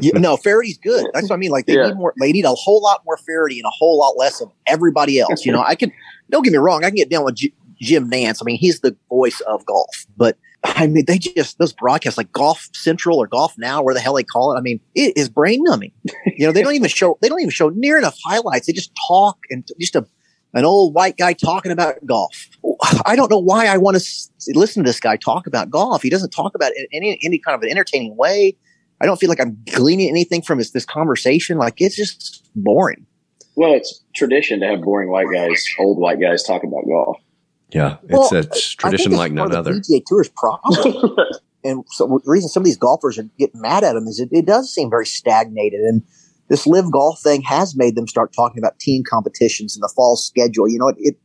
You, 0.00 0.12
no, 0.14 0.36
Feherty's 0.36 0.78
good. 0.78 1.06
That's 1.14 1.28
what 1.30 1.36
I 1.36 1.38
mean. 1.38 1.52
Like 1.52 1.66
they 1.66 1.74
Yeah. 1.74 1.86
need 1.86 1.96
more. 1.96 2.12
They 2.20 2.32
need 2.32 2.44
a 2.44 2.50
whole 2.54 2.82
lot 2.82 3.02
more 3.06 3.16
Feherty 3.16 3.58
and 3.60 3.64
a 3.66 3.70
whole 3.70 3.96
lot 3.98 4.16
less 4.16 4.40
of 4.40 4.50
everybody 4.66 5.20
else. 5.20 5.44
You 5.46 5.52
know, 5.52 5.62
I 5.64 5.76
can. 5.76 5.92
Don't 6.30 6.42
get 6.42 6.50
me 6.52 6.58
wrong. 6.58 6.84
I 6.84 6.88
can 6.88 6.96
get 6.96 7.08
down 7.08 7.24
with 7.24 7.36
J- 7.36 7.52
Jim 7.84 8.10
Nantz. 8.10 8.38
I 8.40 8.44
mean, 8.44 8.56
he's 8.56 8.80
the 8.80 8.96
voice 9.08 9.40
of 9.42 9.64
golf. 9.66 10.06
But 10.16 10.36
I 10.64 10.86
mean, 10.86 11.04
they 11.06 11.18
just 11.18 11.58
those 11.58 11.72
broadcasts 11.72 12.16
like 12.16 12.32
Golf 12.32 12.68
Central 12.72 13.18
or 13.18 13.26
Golf 13.26 13.54
Now, 13.58 13.82
where 13.82 13.94
the 13.94 14.00
hell 14.00 14.14
they 14.14 14.24
call 14.24 14.52
it. 14.54 14.58
I 14.58 14.62
mean, 14.62 14.80
it 14.94 15.16
is 15.16 15.28
brain 15.28 15.60
numbing. 15.62 15.92
You 16.36 16.46
know, 16.46 16.52
they 16.52 16.64
don't 16.64 16.74
even 16.74 16.88
show. 16.88 17.16
They 17.22 17.28
don't 17.28 17.38
even 17.38 17.50
show 17.50 17.68
near 17.68 17.96
enough 17.96 18.18
highlights. 18.24 18.66
They 18.66 18.72
just 18.72 18.90
talk 19.06 19.38
and 19.50 19.64
just 19.78 19.94
a 19.94 20.04
an 20.54 20.64
old 20.64 20.94
white 20.94 21.16
guy 21.16 21.32
talking 21.32 21.72
about 21.72 21.94
golf. 22.06 22.48
I 23.04 23.14
don't 23.16 23.30
know 23.30 23.38
why 23.38 23.66
I 23.66 23.76
want 23.76 23.96
to 23.96 24.52
listen 24.54 24.82
to 24.82 24.88
this 24.88 25.00
guy 25.00 25.16
talk 25.16 25.46
about 25.46 25.70
golf. 25.70 26.02
He 26.02 26.10
doesn't 26.10 26.30
talk 26.30 26.54
about 26.54 26.72
it 26.74 26.88
in 26.90 27.02
any, 27.02 27.18
any 27.22 27.38
kind 27.38 27.56
of 27.56 27.62
an 27.62 27.70
entertaining 27.70 28.16
way. 28.16 28.56
I 29.00 29.06
don't 29.06 29.18
feel 29.18 29.28
like 29.28 29.40
I'm 29.40 29.58
gleaning 29.72 30.08
anything 30.08 30.42
from 30.42 30.58
this, 30.58 30.70
this 30.70 30.84
conversation. 30.84 31.58
Like 31.58 31.74
it's 31.78 31.96
just 31.96 32.48
boring. 32.54 33.06
Well, 33.56 33.74
it's 33.74 34.02
tradition 34.14 34.60
to 34.60 34.66
have 34.66 34.82
boring 34.82 35.10
white 35.10 35.26
guys, 35.32 35.64
old 35.78 35.98
white 35.98 36.20
guys 36.20 36.42
talk 36.42 36.62
about 36.62 36.84
golf. 36.86 37.18
Yeah. 37.74 37.96
It's 38.04 38.12
Well, 38.12 38.34
a 38.34 38.38
I 38.38 38.42
think 38.42 38.78
tradition 38.78 39.12
it's 39.12 39.18
like 39.18 39.32
none 39.32 39.54
other. 39.54 39.74
PGA 39.74 40.02
Tour's 40.08 40.28
problem. 40.28 41.16
and 41.64 41.84
so 41.88 42.06
the 42.24 42.30
reason 42.30 42.48
some 42.48 42.62
of 42.62 42.64
these 42.64 42.76
golfers 42.76 43.18
are 43.18 43.28
getting 43.38 43.60
mad 43.60 43.84
at 43.84 43.96
him 43.96 44.06
is 44.06 44.20
it, 44.20 44.28
it 44.32 44.46
does 44.46 44.72
seem 44.72 44.88
very 44.88 45.06
stagnated. 45.06 45.80
And 45.80 46.02
this 46.48 46.66
live 46.66 46.90
golf 46.92 47.20
thing 47.20 47.42
has 47.42 47.76
made 47.76 47.96
them 47.96 48.06
start 48.06 48.32
talking 48.32 48.58
about 48.58 48.78
team 48.78 49.02
competitions 49.08 49.74
and 49.74 49.82
the 49.82 49.92
fall 49.94 50.16
schedule. 50.16 50.68
You 50.68 50.78
know, 50.78 50.88
it, 50.88 50.96
it 50.98 51.16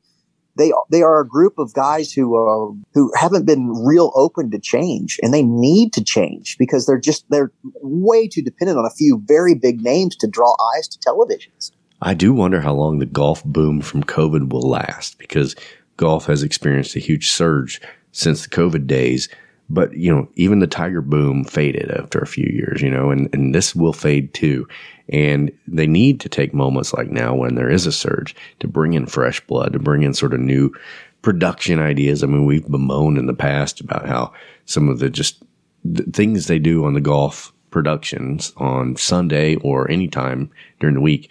they 0.58 0.74
they 0.89 1.03
are 1.03 1.22
a 1.22 1.27
group 1.27 1.53
of 1.58 1.74
guys 1.74 2.12
who 2.12 2.36
uh, 2.36 2.74
who 2.94 3.12
haven't 3.15 3.46
been 3.46 3.70
real 3.86 4.12
open 4.15 4.50
to 4.51 4.60
change, 4.60 5.20
and 5.22 5.34
they 5.34 5.44
need 5.44 5.94
to 5.94 6.03
change 6.03 6.58
because 6.58 6.86
they're 6.86 7.00
just 7.00 7.25
they're 7.29 7.51
way 7.82 8.27
too 8.27 8.41
dependent 8.41 8.77
on 8.77 8.86
a 8.86 8.89
few 8.89 9.22
very 9.25 9.56
big 9.56 9.82
names 9.82 10.15
to 10.18 10.27
draw 10.27 10.53
eyes 10.75 10.88
to 10.88 11.00
televisions. 11.00 11.72
I 12.01 12.13
do 12.13 12.34
wonder 12.34 12.62
how 12.62 12.74
long 12.74 13.00
the 13.00 13.06
golf 13.06 13.44
boom 13.44 13.82
from 13.82 14.03
COVID 14.03 14.51
will 14.51 14.68
last 14.70 15.18
because 15.18 15.56
golf 16.00 16.25
has 16.25 16.44
experienced 16.44 16.96
a 16.96 17.00
huge 17.00 17.29
surge 17.29 17.82
since 18.13 18.44
the 18.44 18.50
COVID 18.50 18.88
days. 18.88 19.27
But, 19.70 19.94
you 19.94 20.12
know, 20.12 20.27
even 20.36 20.60
the 20.60 20.68
Tiger 20.68 21.01
boom 21.01 21.44
faded 21.44 21.91
after 21.91 22.18
a 22.20 22.25
few 22.25 22.50
years, 22.51 22.82
you 22.82 22.89
know, 22.89 23.12
and, 23.12 23.29
and 23.36 23.53
this 23.53 23.75
will 23.75 23.94
fade 23.94 24.34
too. 24.34 24.68
And 25.10 25.51
they 25.68 25.86
need 25.86 26.20
to 26.22 26.29
take 26.29 26.53
moments 26.53 26.94
like 26.94 27.12
now 27.12 27.36
when 27.36 27.53
there 27.53 27.70
is 27.70 27.86
a 27.86 27.91
surge 27.91 28.36
to 28.62 28.68
bring 28.68 28.94
in 28.94 29.06
fresh 29.06 29.46
blood, 29.46 29.74
to 29.74 29.79
bring 29.79 30.01
in 30.01 30.13
sort 30.15 30.34
of 30.34 30.39
new 30.39 30.74
production 31.22 31.79
ideas. 31.79 32.24
I 32.24 32.27
mean, 32.27 32.46
we've 32.46 32.68
bemoaned 32.68 33.20
in 33.20 33.27
the 33.27 33.34
past 33.34 33.82
about 33.82 34.08
how 34.08 34.34
some 34.65 34.89
of 34.89 35.00
the 35.00 35.10
just 35.10 35.44
the 35.84 36.03
things 36.03 36.48
they 36.48 36.60
do 36.60 36.86
on 36.86 36.94
the 36.94 37.01
golf 37.01 37.53
productions 37.70 38.53
on 38.58 38.96
Sunday 38.96 39.56
or 39.58 39.89
anytime 39.91 40.50
during 40.79 40.96
the 40.96 41.01
week 41.01 41.29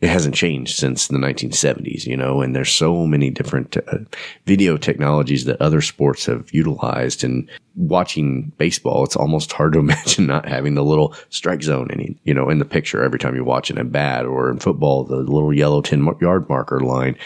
it 0.00 0.08
hasn't 0.08 0.34
changed 0.34 0.76
since 0.76 1.08
the 1.08 1.18
1970s, 1.18 2.06
you 2.06 2.16
know, 2.16 2.40
and 2.40 2.54
there's 2.54 2.70
so 2.70 3.04
many 3.04 3.30
different 3.30 3.76
uh, 3.76 3.98
video 4.46 4.76
technologies 4.76 5.44
that 5.46 5.60
other 5.60 5.80
sports 5.80 6.26
have 6.26 6.52
utilized. 6.54 7.24
And 7.24 7.50
watching 7.74 8.52
baseball, 8.58 9.02
it's 9.02 9.16
almost 9.16 9.52
hard 9.52 9.72
to 9.72 9.78
imagine 9.80 10.26
not 10.26 10.48
having 10.48 10.74
the 10.74 10.84
little 10.84 11.14
strike 11.30 11.62
zone 11.62 11.88
any, 11.90 12.16
you 12.22 12.32
know, 12.32 12.48
in 12.48 12.58
the 12.58 12.64
picture 12.64 13.02
every 13.02 13.18
time 13.18 13.34
you're 13.34 13.42
watching 13.42 13.78
a 13.78 13.84
bat 13.84 14.24
or 14.24 14.50
in 14.50 14.60
football, 14.60 15.02
the 15.02 15.16
little 15.16 15.52
yellow 15.52 15.82
10 15.82 16.06
yard 16.20 16.48
marker 16.48 16.80
line 16.80 17.16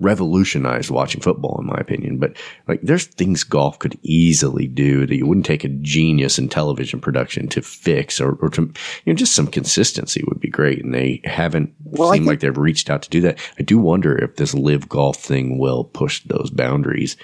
revolutionized 0.00 0.90
watching 0.90 1.20
football, 1.20 1.58
in 1.60 1.66
my 1.66 1.76
opinion. 1.78 2.18
But 2.18 2.36
like, 2.68 2.80
there's 2.82 3.06
things 3.06 3.44
golf 3.44 3.78
could 3.78 3.98
easily 4.02 4.66
do 4.66 5.06
that 5.06 5.16
you 5.16 5.26
wouldn't 5.26 5.46
take 5.46 5.64
a 5.64 5.68
genius 5.68 6.38
in 6.38 6.48
television 6.48 7.00
production 7.00 7.48
to 7.48 7.62
fix 7.62 8.20
or, 8.20 8.32
or 8.40 8.48
to, 8.50 8.62
you 8.62 9.12
know, 9.12 9.14
just 9.14 9.34
some 9.34 9.46
consistency 9.46 10.22
would 10.26 10.40
be 10.40 10.50
great. 10.50 10.84
And 10.84 10.92
they 10.94 11.20
haven't 11.24 11.72
Well, 11.84 12.12
seemed 12.12 12.22
think- 12.24 12.28
like 12.28 12.40
they've 12.40 12.56
reached 12.56 12.90
out 12.90 13.02
to 13.02 13.10
do 13.10 13.20
that. 13.22 13.38
I 13.58 13.62
do 13.62 13.78
wonder 13.78 14.16
if 14.16 14.36
this 14.36 14.54
live 14.54 14.88
golf 14.88 15.16
thing 15.16 15.58
will 15.58 15.84
push 15.84 16.22
those 16.24 16.50
boundaries 16.50 17.16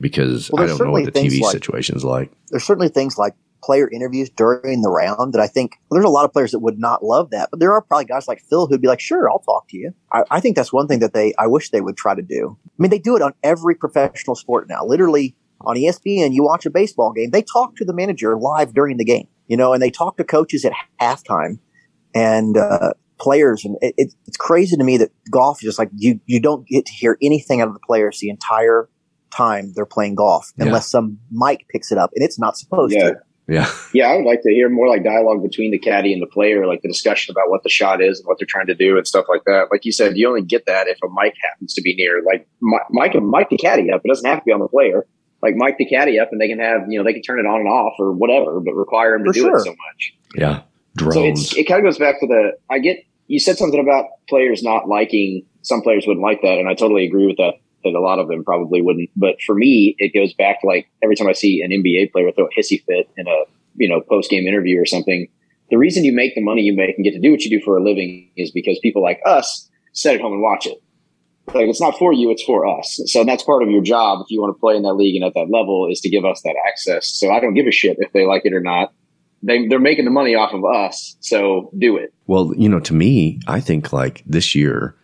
because 0.00 0.50
Well, 0.52 0.62
I 0.64 0.66
don't 0.66 0.78
know 0.80 0.92
what 0.92 1.04
the 1.06 1.12
TV 1.12 1.40
like- 1.40 1.52
situation's 1.52 2.04
like. 2.04 2.30
there's 2.50 2.64
certainly 2.64 2.88
things 2.88 3.18
like 3.18 3.34
player 3.62 3.88
interviews 3.90 4.30
during 4.30 4.82
the 4.82 4.90
round 4.90 5.32
that 5.32 5.40
I 5.40 5.46
think 5.46 5.72
there's 5.90 6.04
a 6.04 6.08
lot 6.08 6.24
of 6.24 6.32
players 6.32 6.52
that 6.52 6.60
would 6.60 6.78
not 6.78 7.02
love 7.04 7.30
that, 7.30 7.48
but 7.50 7.60
there 7.60 7.72
are 7.72 7.82
probably 7.82 8.04
guys 8.04 8.28
like 8.28 8.40
Phil 8.48 8.66
who'd 8.66 8.80
be 8.80 8.88
like, 8.88 9.00
sure, 9.00 9.30
I'll 9.30 9.40
talk 9.40 9.68
to 9.68 9.76
you. 9.76 9.92
I, 10.12 10.22
I 10.30 10.40
think 10.40 10.56
that's 10.56 10.72
one 10.72 10.86
thing 10.86 11.00
that 11.00 11.12
they, 11.12 11.34
I 11.38 11.46
wish 11.46 11.70
they 11.70 11.80
would 11.80 11.96
try 11.96 12.14
to 12.14 12.22
do. 12.22 12.56
I 12.66 12.70
mean, 12.82 12.90
they 12.90 12.98
do 12.98 13.16
it 13.16 13.22
on 13.22 13.32
every 13.42 13.74
professional 13.74 14.36
sport 14.36 14.68
now. 14.68 14.84
Literally 14.84 15.34
on 15.60 15.76
ESPN, 15.76 16.32
you 16.32 16.44
watch 16.44 16.66
a 16.66 16.70
baseball 16.70 17.12
game, 17.12 17.30
they 17.30 17.42
talk 17.42 17.74
to 17.76 17.84
the 17.84 17.92
manager 17.92 18.36
live 18.38 18.72
during 18.74 18.96
the 18.96 19.04
game, 19.04 19.26
you 19.48 19.56
know, 19.56 19.72
and 19.72 19.82
they 19.82 19.90
talk 19.90 20.16
to 20.18 20.24
coaches 20.24 20.64
at 20.64 20.72
halftime 21.00 21.58
and, 22.14 22.56
uh, 22.56 22.92
players. 23.18 23.64
And 23.64 23.76
it, 23.82 23.94
it, 23.96 24.14
it's 24.26 24.36
crazy 24.36 24.76
to 24.76 24.84
me 24.84 24.96
that 24.98 25.10
golf 25.30 25.58
is 25.58 25.64
just 25.70 25.78
like 25.80 25.90
you, 25.96 26.20
you 26.26 26.40
don't 26.40 26.64
get 26.68 26.86
to 26.86 26.92
hear 26.92 27.18
anything 27.20 27.60
out 27.60 27.66
of 27.66 27.74
the 27.74 27.80
players 27.80 28.20
the 28.20 28.30
entire 28.30 28.88
time 29.30 29.72
they're 29.74 29.84
playing 29.84 30.14
golf 30.14 30.52
Yeah. 30.56 30.66
unless 30.66 30.88
some 30.88 31.18
mic 31.30 31.66
picks 31.68 31.90
it 31.92 31.98
up 31.98 32.10
and 32.14 32.24
it's 32.24 32.38
not 32.38 32.56
supposed 32.56 32.94
Yeah. 32.94 33.10
to. 33.10 33.16
Yeah. 33.48 33.70
Yeah, 33.94 34.08
I 34.08 34.16
would 34.16 34.26
like 34.26 34.42
to 34.42 34.50
hear 34.50 34.68
more 34.68 34.88
like 34.88 35.02
dialogue 35.02 35.42
between 35.42 35.70
the 35.70 35.78
caddy 35.78 36.12
and 36.12 36.20
the 36.20 36.26
player, 36.26 36.66
like 36.66 36.82
the 36.82 36.88
discussion 36.88 37.32
about 37.32 37.48
what 37.48 37.62
the 37.62 37.70
shot 37.70 38.02
is 38.02 38.18
and 38.20 38.26
what 38.26 38.38
they're 38.38 38.46
trying 38.46 38.66
to 38.66 38.74
do 38.74 38.98
and 38.98 39.06
stuff 39.08 39.24
like 39.28 39.42
that. 39.46 39.68
Like 39.72 39.84
you 39.86 39.92
said, 39.92 40.18
you 40.18 40.28
only 40.28 40.42
get 40.42 40.66
that 40.66 40.86
if 40.86 40.98
a 41.02 41.08
mic 41.08 41.34
happens 41.42 41.72
to 41.74 41.80
be 41.80 41.94
near. 41.94 42.22
Like 42.22 42.46
Mi- 42.60 42.78
Mike 42.90 43.12
can 43.12 43.30
mic 43.30 43.48
the 43.48 43.56
caddy 43.56 43.90
up. 43.90 44.02
It 44.04 44.08
doesn't 44.08 44.28
have 44.28 44.40
to 44.40 44.44
be 44.44 44.52
on 44.52 44.60
the 44.60 44.68
player. 44.68 45.06
Like 45.40 45.54
mic 45.56 45.78
the 45.78 45.86
caddy 45.86 46.18
up, 46.20 46.28
and 46.32 46.40
they 46.40 46.48
can 46.48 46.58
have 46.58 46.82
you 46.88 46.98
know 46.98 47.04
they 47.04 47.12
can 47.14 47.22
turn 47.22 47.38
it 47.38 47.46
on 47.46 47.60
and 47.60 47.68
off 47.68 47.94
or 47.98 48.12
whatever, 48.12 48.60
but 48.60 48.74
require 48.74 49.14
him 49.14 49.24
to 49.24 49.30
For 49.30 49.34
do 49.34 49.40
sure. 49.40 49.56
it 49.58 49.64
so 49.64 49.70
much. 49.70 50.14
Yeah. 50.34 50.62
So 50.98 51.10
Drones. 51.12 51.40
it's, 51.52 51.56
it 51.56 51.64
kind 51.64 51.78
of 51.80 51.84
goes 51.84 51.98
back 51.98 52.20
to 52.20 52.26
the 52.26 52.52
I 52.68 52.80
get 52.80 52.98
you 53.28 53.38
said 53.38 53.56
something 53.56 53.80
about 53.80 54.06
players 54.28 54.62
not 54.62 54.88
liking 54.88 55.46
some 55.62 55.80
players 55.82 56.06
wouldn't 56.06 56.22
like 56.24 56.42
that, 56.42 56.58
and 56.58 56.68
I 56.68 56.74
totally 56.74 57.06
agree 57.06 57.26
with 57.26 57.36
that. 57.38 57.54
That 57.84 57.94
a 57.94 58.00
lot 58.00 58.18
of 58.18 58.28
them 58.28 58.44
probably 58.44 58.82
wouldn't. 58.82 59.10
But 59.16 59.40
for 59.46 59.54
me, 59.54 59.94
it 59.98 60.12
goes 60.12 60.34
back 60.34 60.60
to 60.60 60.66
like 60.66 60.88
every 61.02 61.16
time 61.16 61.28
I 61.28 61.32
see 61.32 61.62
an 61.62 61.70
NBA 61.70 62.12
player 62.12 62.32
throw 62.32 62.46
a 62.46 62.60
hissy 62.60 62.84
fit 62.84 63.08
in 63.16 63.26
a 63.28 63.44
you 63.76 63.88
know 63.88 64.00
post 64.00 64.30
game 64.30 64.46
interview 64.46 64.80
or 64.80 64.86
something. 64.86 65.28
The 65.70 65.78
reason 65.78 66.04
you 66.04 66.12
make 66.12 66.34
the 66.34 66.42
money 66.42 66.62
you 66.62 66.74
make 66.74 66.96
and 66.96 67.04
get 67.04 67.12
to 67.12 67.20
do 67.20 67.30
what 67.30 67.42
you 67.42 67.50
do 67.50 67.64
for 67.64 67.76
a 67.76 67.82
living 67.82 68.30
is 68.36 68.50
because 68.50 68.78
people 68.80 69.02
like 69.02 69.20
us 69.26 69.68
sit 69.92 70.14
at 70.14 70.20
home 70.20 70.32
and 70.32 70.42
watch 70.42 70.66
it. 70.66 70.78
Like 71.54 71.66
it's 71.66 71.80
not 71.80 71.98
for 71.98 72.12
you, 72.12 72.30
it's 72.30 72.42
for 72.42 72.66
us. 72.66 73.00
So 73.06 73.24
that's 73.24 73.42
part 73.42 73.62
of 73.62 73.70
your 73.70 73.82
job 73.82 74.20
if 74.22 74.30
you 74.30 74.40
want 74.40 74.54
to 74.54 74.60
play 74.60 74.76
in 74.76 74.82
that 74.82 74.94
league 74.94 75.16
and 75.16 75.24
at 75.24 75.34
that 75.34 75.50
level 75.50 75.88
is 75.90 76.00
to 76.00 76.10
give 76.10 76.24
us 76.24 76.42
that 76.42 76.56
access. 76.66 77.08
So 77.08 77.30
I 77.30 77.40
don't 77.40 77.54
give 77.54 77.66
a 77.66 77.70
shit 77.70 77.96
if 78.00 78.12
they 78.12 78.26
like 78.26 78.42
it 78.44 78.52
or 78.52 78.60
not. 78.60 78.92
They 79.42 79.68
they're 79.68 79.78
making 79.78 80.04
the 80.04 80.10
money 80.10 80.34
off 80.34 80.52
of 80.52 80.64
us, 80.64 81.16
so 81.20 81.70
do 81.78 81.96
it. 81.96 82.12
Well, 82.26 82.52
you 82.56 82.68
know, 82.68 82.80
to 82.80 82.92
me, 82.92 83.40
I 83.46 83.60
think 83.60 83.92
like 83.92 84.24
this 84.26 84.54
year, 84.54 84.96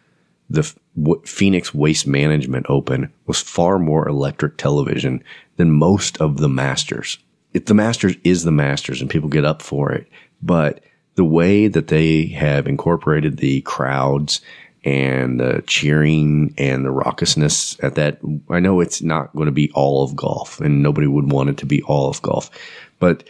the 0.50 0.75
Phoenix 1.24 1.74
Waste 1.74 2.06
Management 2.06 2.66
Open 2.68 3.12
was 3.26 3.40
far 3.40 3.78
more 3.78 4.08
electric 4.08 4.56
television 4.56 5.22
than 5.56 5.70
most 5.70 6.20
of 6.20 6.38
the 6.38 6.48
Masters. 6.48 7.18
If 7.52 7.66
the 7.66 7.74
Masters 7.74 8.16
is 8.24 8.44
the 8.44 8.52
Masters 8.52 9.00
and 9.00 9.10
people 9.10 9.28
get 9.28 9.44
up 9.44 9.62
for 9.62 9.92
it, 9.92 10.08
but 10.42 10.80
the 11.14 11.24
way 11.24 11.68
that 11.68 11.88
they 11.88 12.26
have 12.26 12.66
incorporated 12.66 13.38
the 13.38 13.60
crowds 13.62 14.40
and 14.84 15.40
the 15.40 15.62
cheering 15.66 16.54
and 16.58 16.84
the 16.84 16.90
raucousness 16.90 17.82
at 17.82 17.94
that, 17.94 18.18
I 18.50 18.60
know 18.60 18.80
it's 18.80 19.02
not 19.02 19.34
going 19.34 19.46
to 19.46 19.52
be 19.52 19.70
all 19.72 20.04
of 20.04 20.16
golf 20.16 20.60
and 20.60 20.82
nobody 20.82 21.06
would 21.06 21.30
want 21.30 21.50
it 21.50 21.56
to 21.58 21.66
be 21.66 21.82
all 21.82 22.10
of 22.10 22.22
golf, 22.22 22.50
but 22.98 23.24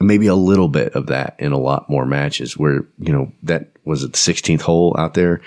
maybe 0.00 0.26
a 0.26 0.34
little 0.34 0.68
bit 0.68 0.94
of 0.94 1.06
that 1.06 1.34
in 1.38 1.52
a 1.52 1.58
lot 1.58 1.88
more 1.88 2.06
matches 2.06 2.56
where, 2.56 2.86
you 2.98 3.12
know, 3.12 3.32
that 3.42 3.68
was 3.84 4.04
it 4.04 4.12
the 4.12 4.18
16th 4.18 4.60
hole 4.60 4.94
out 4.98 5.14
there 5.14 5.40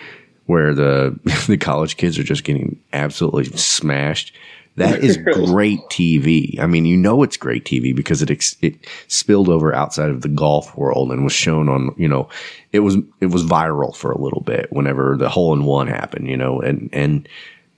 where 0.45 0.73
the, 0.73 1.17
the 1.47 1.57
college 1.57 1.97
kids 1.97 2.17
are 2.19 2.23
just 2.23 2.43
getting 2.43 2.79
absolutely 2.93 3.45
smashed. 3.57 4.33
That 4.77 5.03
is 5.03 5.17
great 5.33 5.79
TV. 5.91 6.57
I 6.59 6.65
mean, 6.65 6.85
you 6.85 6.95
know, 6.95 7.23
it's 7.23 7.35
great 7.37 7.65
TV 7.65 7.93
because 7.95 8.21
it, 8.21 8.31
ex- 8.31 8.55
it 8.61 8.75
spilled 9.07 9.49
over 9.49 9.73
outside 9.75 10.09
of 10.09 10.21
the 10.21 10.29
golf 10.29 10.75
world 10.77 11.11
and 11.11 11.23
was 11.23 11.33
shown 11.33 11.67
on, 11.67 11.93
you 11.97 12.07
know, 12.07 12.29
it 12.71 12.79
was, 12.79 12.95
it 13.19 13.27
was 13.27 13.43
viral 13.43 13.93
for 13.95 14.11
a 14.11 14.17
little 14.21 14.41
bit 14.41 14.71
whenever 14.71 15.17
the 15.17 15.27
hole 15.29 15.53
in 15.53 15.65
one 15.65 15.87
happened, 15.87 16.27
you 16.29 16.37
know, 16.37 16.61
and, 16.61 16.89
and 16.93 17.27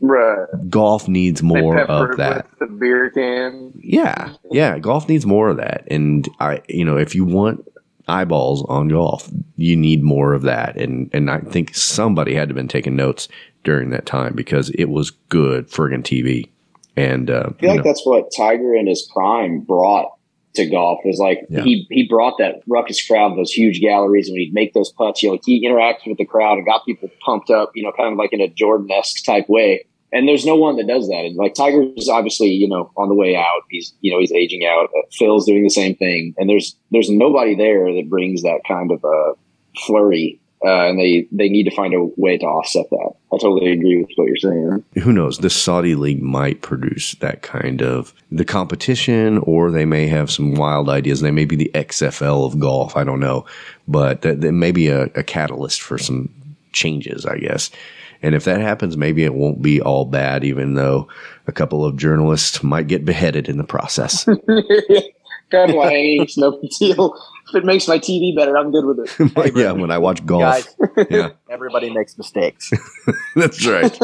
Right. 0.05 0.47
golf 0.69 1.07
needs 1.07 1.41
more 1.41 1.79
of 1.79 2.17
that. 2.17 2.45
the 2.59 2.65
beer 2.67 3.09
can. 3.09 3.71
Yeah, 3.81 4.33
yeah. 4.51 4.77
Golf 4.77 5.07
needs 5.07 5.25
more 5.25 5.47
of 5.47 5.57
that, 5.57 5.87
and 5.89 6.27
I, 6.41 6.61
you 6.67 6.83
know, 6.83 6.97
if 6.97 7.15
you 7.15 7.23
want 7.23 7.65
eyeballs 8.07 8.63
on 8.65 8.89
golf, 8.89 9.29
you 9.57 9.75
need 9.75 10.03
more 10.03 10.33
of 10.33 10.43
that. 10.43 10.77
And 10.77 11.09
and 11.13 11.29
I 11.29 11.39
think 11.39 11.75
somebody 11.75 12.35
had 12.35 12.49
to 12.49 12.53
have 12.53 12.55
been 12.55 12.67
taking 12.67 12.95
notes 12.95 13.27
during 13.63 13.89
that 13.91 14.05
time 14.05 14.33
because 14.35 14.69
it 14.71 14.85
was 14.85 15.11
good 15.29 15.69
friggin' 15.69 16.03
TV. 16.03 16.49
And 16.95 17.29
uh, 17.29 17.45
I 17.47 17.59
feel 17.59 17.69
like 17.69 17.77
know, 17.77 17.83
that's 17.83 18.05
what 18.05 18.31
Tiger 18.35 18.75
in 18.75 18.87
his 18.87 19.09
prime 19.13 19.61
brought 19.61 20.11
to 20.55 20.65
golf. 20.69 20.99
Was 21.03 21.17
like 21.19 21.39
Yeah. 21.49 21.63
he 21.63 21.87
he 21.89 22.07
brought 22.07 22.37
that 22.37 22.61
ruckus 22.67 23.05
crowd, 23.05 23.37
those 23.37 23.51
huge 23.51 23.81
galleries, 23.81 24.29
and 24.29 24.37
he'd 24.37 24.53
make 24.53 24.73
those 24.73 24.91
putts. 24.91 25.23
You 25.23 25.31
know, 25.31 25.39
he 25.43 25.67
interacted 25.67 26.07
with 26.07 26.17
the 26.17 26.25
crowd 26.25 26.57
and 26.57 26.65
got 26.65 26.85
people 26.85 27.09
pumped 27.25 27.49
up. 27.49 27.71
You 27.73 27.83
know, 27.83 27.91
kind 27.97 28.11
of 28.11 28.17
like 28.17 28.33
in 28.33 28.41
a 28.41 28.47
Jordan 28.47 28.91
esque 28.91 29.25
type 29.25 29.49
way. 29.49 29.85
And 30.13 30.27
there's 30.27 30.45
no 30.45 30.55
one 30.55 30.77
that 30.77 30.87
does 30.87 31.07
that. 31.09 31.25
And 31.25 31.35
like 31.35 31.55
Tiger's 31.55 32.07
obviously, 32.07 32.49
you 32.49 32.69
know, 32.69 32.91
on 32.95 33.09
the 33.09 33.15
way 33.15 33.35
out. 33.35 33.63
He's 33.69 33.93
you 34.01 34.11
know 34.11 34.19
he's 34.19 34.31
aging 34.31 34.63
out. 34.63 34.85
Uh, 34.85 35.01
Phil's 35.11 35.45
doing 35.45 35.63
the 35.63 35.69
same 35.69 35.95
thing. 35.95 36.35
And 36.37 36.49
there's 36.49 36.75
there's 36.91 37.09
nobody 37.09 37.55
there 37.55 37.91
that 37.93 38.09
brings 38.09 38.43
that 38.43 38.61
kind 38.67 38.91
of 38.91 39.03
a 39.03 39.33
flurry. 39.85 40.39
Uh, 40.65 40.87
and 40.87 40.97
they 40.97 41.27
they 41.31 41.49
need 41.49 41.65
to 41.65 41.75
find 41.75 41.93
a 41.93 42.05
way 42.15 42.37
to 42.37 42.45
offset 42.45 42.89
that. 42.91 43.11
I 43.33 43.37
totally 43.37 43.71
agree 43.71 43.97
with 43.97 44.11
what 44.15 44.27
you're 44.27 44.37
saying. 44.37 44.83
who 45.03 45.11
knows? 45.11 45.39
The 45.39 45.49
Saudi 45.49 45.95
league 45.95 46.21
might 46.21 46.61
produce 46.61 47.15
that 47.15 47.41
kind 47.41 47.81
of 47.81 48.13
the 48.31 48.45
competition, 48.45 49.39
or 49.39 49.71
they 49.71 49.83
may 49.83 50.07
have 50.07 50.31
some 50.31 50.53
wild 50.53 50.87
ideas. 50.89 51.19
They 51.19 51.31
may 51.31 51.45
be 51.45 51.57
the 51.57 51.71
XFL 51.73 52.45
of 52.45 52.59
golf. 52.59 52.95
I 52.95 53.03
don't 53.03 53.19
know, 53.19 53.45
but 53.87 54.21
that, 54.21 54.39
that 54.39 54.53
may 54.53 54.71
be 54.71 54.87
a, 54.87 55.05
a 55.15 55.23
catalyst 55.23 55.81
for 55.81 55.97
some 55.97 56.29
changes, 56.71 57.25
I 57.25 57.39
guess. 57.39 57.69
And 58.23 58.33
if 58.33 58.45
that 58.45 58.61
happens, 58.61 58.95
maybe 58.97 59.23
it 59.25 59.33
won't 59.33 59.61
be 59.61 59.81
all 59.81 60.05
bad, 60.05 60.43
even 60.45 60.75
though 60.75 61.07
a 61.45 61.51
couple 61.51 61.83
of 61.85 61.97
journalists 61.97 62.63
might 62.63 62.87
get 62.87 63.03
beheaded 63.05 63.49
in 63.49 63.57
the 63.57 63.63
process. 63.65 64.23
kind 65.51 65.69
of 65.69 65.75
like 65.75 65.91
it's 65.93 66.37
no 66.37 66.51
big 66.59 66.71
deal. 66.79 67.13
If 67.49 67.55
it 67.55 67.65
makes 67.65 67.87
my 67.87 67.99
TV 67.99 68.35
better, 68.35 68.57
I'm 68.57 68.71
good 68.71 68.85
with 68.85 68.99
it. 69.21 69.55
yeah, 69.55 69.73
when 69.73 69.91
I 69.91 69.97
watch 69.97 70.25
golf. 70.25 70.41
Guys, 70.41 70.75
Yeah, 71.09 71.29
everybody 71.49 71.93
makes 71.93 72.17
mistakes. 72.17 72.71
that's 73.35 73.65
right. 73.67 73.95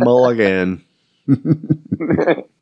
Mulligan. 0.00 0.84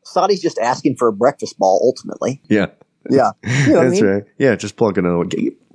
Saudi's 0.05 0.41
just 0.41 0.59
asking 0.59 0.97
for 0.97 1.09
a 1.09 1.13
breakfast 1.13 1.59
ball 1.59 1.81
ultimately. 1.83 2.41
Yeah. 2.49 2.67
Yeah. 3.11 3.33
You 3.45 3.51
know 3.73 3.73
what 3.75 3.81
I 3.81 3.89
That's 3.89 4.01
mean? 4.01 4.11
right. 4.11 4.25
Yeah, 4.39 4.55
just 4.57 4.77
plug 4.77 4.97
another 4.99 5.19
one. 5.19 5.31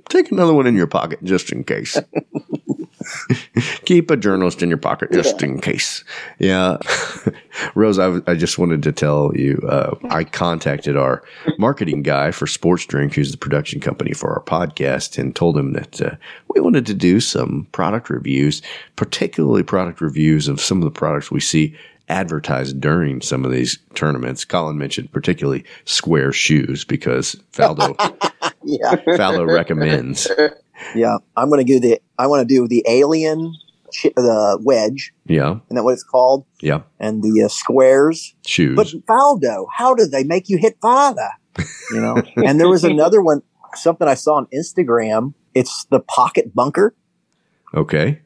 Take 0.08 0.30
another 0.30 0.54
one 0.54 0.66
in 0.66 0.74
your 0.76 0.86
pocket 0.86 1.22
just 1.22 1.50
in 1.52 1.64
case. 1.64 1.98
Keep 3.84 4.10
a 4.10 4.16
journalist 4.16 4.62
in 4.62 4.68
your 4.68 4.78
pocket 4.78 5.12
just 5.12 5.42
in 5.42 5.60
case. 5.60 6.04
Yeah. 6.38 6.78
Rose, 7.74 7.98
I, 7.98 8.04
w- 8.04 8.24
I 8.26 8.34
just 8.34 8.58
wanted 8.58 8.82
to 8.82 8.92
tell 8.92 9.32
you 9.34 9.58
uh, 9.68 9.96
I 10.10 10.24
contacted 10.24 10.96
our 10.96 11.22
marketing 11.58 12.02
guy 12.02 12.30
for 12.30 12.46
Sports 12.46 12.86
Drink, 12.86 13.14
who's 13.14 13.30
the 13.30 13.38
production 13.38 13.80
company 13.80 14.12
for 14.12 14.32
our 14.32 14.42
podcast, 14.42 15.18
and 15.18 15.34
told 15.34 15.56
him 15.56 15.72
that 15.72 16.00
uh, 16.00 16.16
we 16.54 16.60
wanted 16.60 16.86
to 16.86 16.94
do 16.94 17.20
some 17.20 17.66
product 17.72 18.10
reviews, 18.10 18.62
particularly 18.96 19.62
product 19.62 20.00
reviews 20.00 20.48
of 20.48 20.60
some 20.60 20.78
of 20.78 20.84
the 20.84 20.90
products 20.90 21.30
we 21.30 21.40
see 21.40 21.76
advertised 22.08 22.80
during 22.80 23.20
some 23.20 23.44
of 23.44 23.50
these 23.50 23.78
tournaments. 23.94 24.44
Collin 24.44 24.76
mentioned 24.76 25.10
particularly 25.12 25.64
square 25.84 26.32
shoes 26.32 26.84
because 26.84 27.36
Faldo 27.52 27.96
Yeah. 28.64 28.94
Faldo 28.96 29.46
recommends. 29.46 30.30
Yeah. 30.96 31.18
I'm 31.36 31.48
going 31.50 31.64
to 31.64 31.72
do 31.72 31.78
the, 31.78 32.00
I 32.18 32.26
want 32.26 32.46
to 32.46 32.52
do 32.52 32.66
the 32.66 32.84
alien, 32.88 33.54
chi- 34.02 34.10
the 34.16 34.58
wedge. 34.60 35.12
Yeah, 35.24 35.52
Isn't 35.66 35.76
that 35.76 35.84
what 35.84 35.92
it's 35.92 36.02
called? 36.02 36.44
yeah, 36.60 36.80
And 36.98 37.22
the 37.22 37.44
uh, 37.44 37.48
squares. 37.48 38.34
shoes. 38.44 38.74
But 38.74 38.88
Faldo, 39.08 39.66
how 39.72 39.94
do 39.94 40.04
they 40.04 40.24
make 40.24 40.48
you 40.48 40.58
hit 40.58 40.76
father? 40.82 41.30
You 41.92 42.00
know? 42.00 42.16
and 42.44 42.58
there 42.58 42.68
was 42.68 42.82
another 42.82 43.22
one, 43.22 43.42
something 43.76 44.08
I 44.08 44.14
saw 44.14 44.34
on 44.34 44.46
Instagram. 44.52 45.34
It's 45.54 45.84
the 45.90 46.00
pocket 46.00 46.52
bunker. 46.56 46.94
okay, 47.72 48.20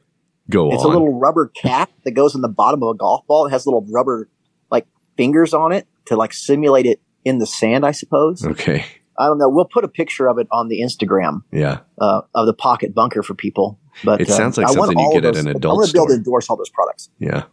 go 0.49 0.71
It's 0.71 0.83
on. 0.83 0.89
a 0.89 0.93
little 0.93 1.19
rubber 1.19 1.49
cap 1.55 1.91
that 2.03 2.11
goes 2.11 2.33
in 2.33 2.41
the 2.41 2.49
bottom 2.49 2.81
of 2.81 2.89
a 2.89 2.97
golf 2.97 3.25
ball. 3.27 3.45
It 3.45 3.51
has 3.51 3.67
little 3.67 3.85
rubber 3.91 4.27
like 4.71 4.87
fingers 5.17 5.53
on 5.53 5.71
it 5.71 5.87
to 6.05 6.15
like 6.15 6.33
simulate 6.33 6.87
it 6.87 6.99
in 7.23 7.37
the 7.37 7.45
sand, 7.45 7.85
I 7.85 7.91
suppose. 7.91 8.43
okay, 8.43 8.85
I 9.19 9.25
don't 9.25 9.37
know. 9.37 9.49
We'll 9.49 9.65
put 9.65 9.83
a 9.83 9.89
picture 9.89 10.27
of 10.27 10.39
it 10.39 10.47
on 10.49 10.69
the 10.69 10.81
Instagram 10.81 11.43
yeah. 11.51 11.79
uh, 11.99 12.21
of 12.33 12.45
the 12.45 12.53
pocket 12.53 12.95
bunker 12.95 13.21
for 13.21 13.33
people. 13.35 13.77
But 14.03 14.21
It 14.21 14.29
uh, 14.29 14.33
sounds 14.33 14.57
like 14.57 14.65
I 14.65 14.71
want 14.71 14.89
something 14.89 14.99
you 14.99 15.13
get 15.13 15.25
of 15.25 15.35
at 15.35 15.45
an 15.45 15.49
adult 15.49 15.73
I'm 15.73 15.81
gonna 15.81 15.91
be 15.91 15.99
able 15.99 16.07
to 16.07 16.13
endorse 16.13 16.49
all 16.49 16.55
those 16.55 16.69
products. 16.69 17.09
Yeah, 17.19 17.43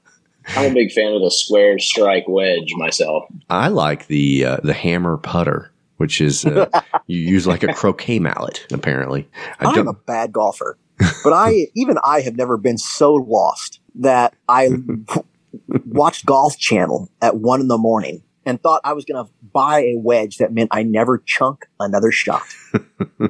I'm 0.51 0.71
a 0.71 0.75
big 0.75 0.93
fan 0.93 1.13
of 1.13 1.23
the 1.23 1.31
square 1.31 1.79
strike 1.81 2.25
wedge 2.29 2.73
myself. 2.77 3.25
I 3.51 3.69
like 3.69 4.07
the 4.07 4.45
uh, 4.45 4.57
the 4.63 4.75
hammer 4.75 5.17
putter, 5.17 5.73
which 5.97 6.21
is 6.21 6.45
uh, 6.45 6.69
you 7.09 7.19
use 7.19 7.49
like 7.49 7.65
a 7.65 7.73
croquet 7.73 8.21
mallet. 8.21 8.65
Apparently, 8.73 9.29
I 9.59 9.67
I'm 9.67 9.89
a 9.89 9.93
bad 9.93 10.33
golfer, 10.33 10.79
but 11.25 11.33
I 11.33 11.67
even 11.75 11.99
I 12.05 12.21
have 12.21 12.37
never 12.37 12.57
been 12.57 12.79
so 12.79 13.15
lost 13.15 13.81
that 13.97 14.35
I 14.49 14.69
watched 15.87 16.27
Golf 16.27 16.59
Channel 16.59 17.11
at 17.21 17.39
one 17.39 17.61
in 17.61 17.67
the 17.67 17.79
morning 17.79 18.23
and 18.47 18.63
thought 18.63 18.81
I 18.85 18.95
was 18.95 19.05
going 19.05 19.23
to 19.23 19.31
buy 19.53 19.81
a 19.81 19.95
wedge 19.97 20.39
that 20.39 20.53
meant 20.53 20.69
I 20.73 20.85
never 20.85 21.19
chunk 21.19 21.67
another 21.81 22.13
shot. 22.13 22.43
you 22.73 22.79
know 23.21 23.29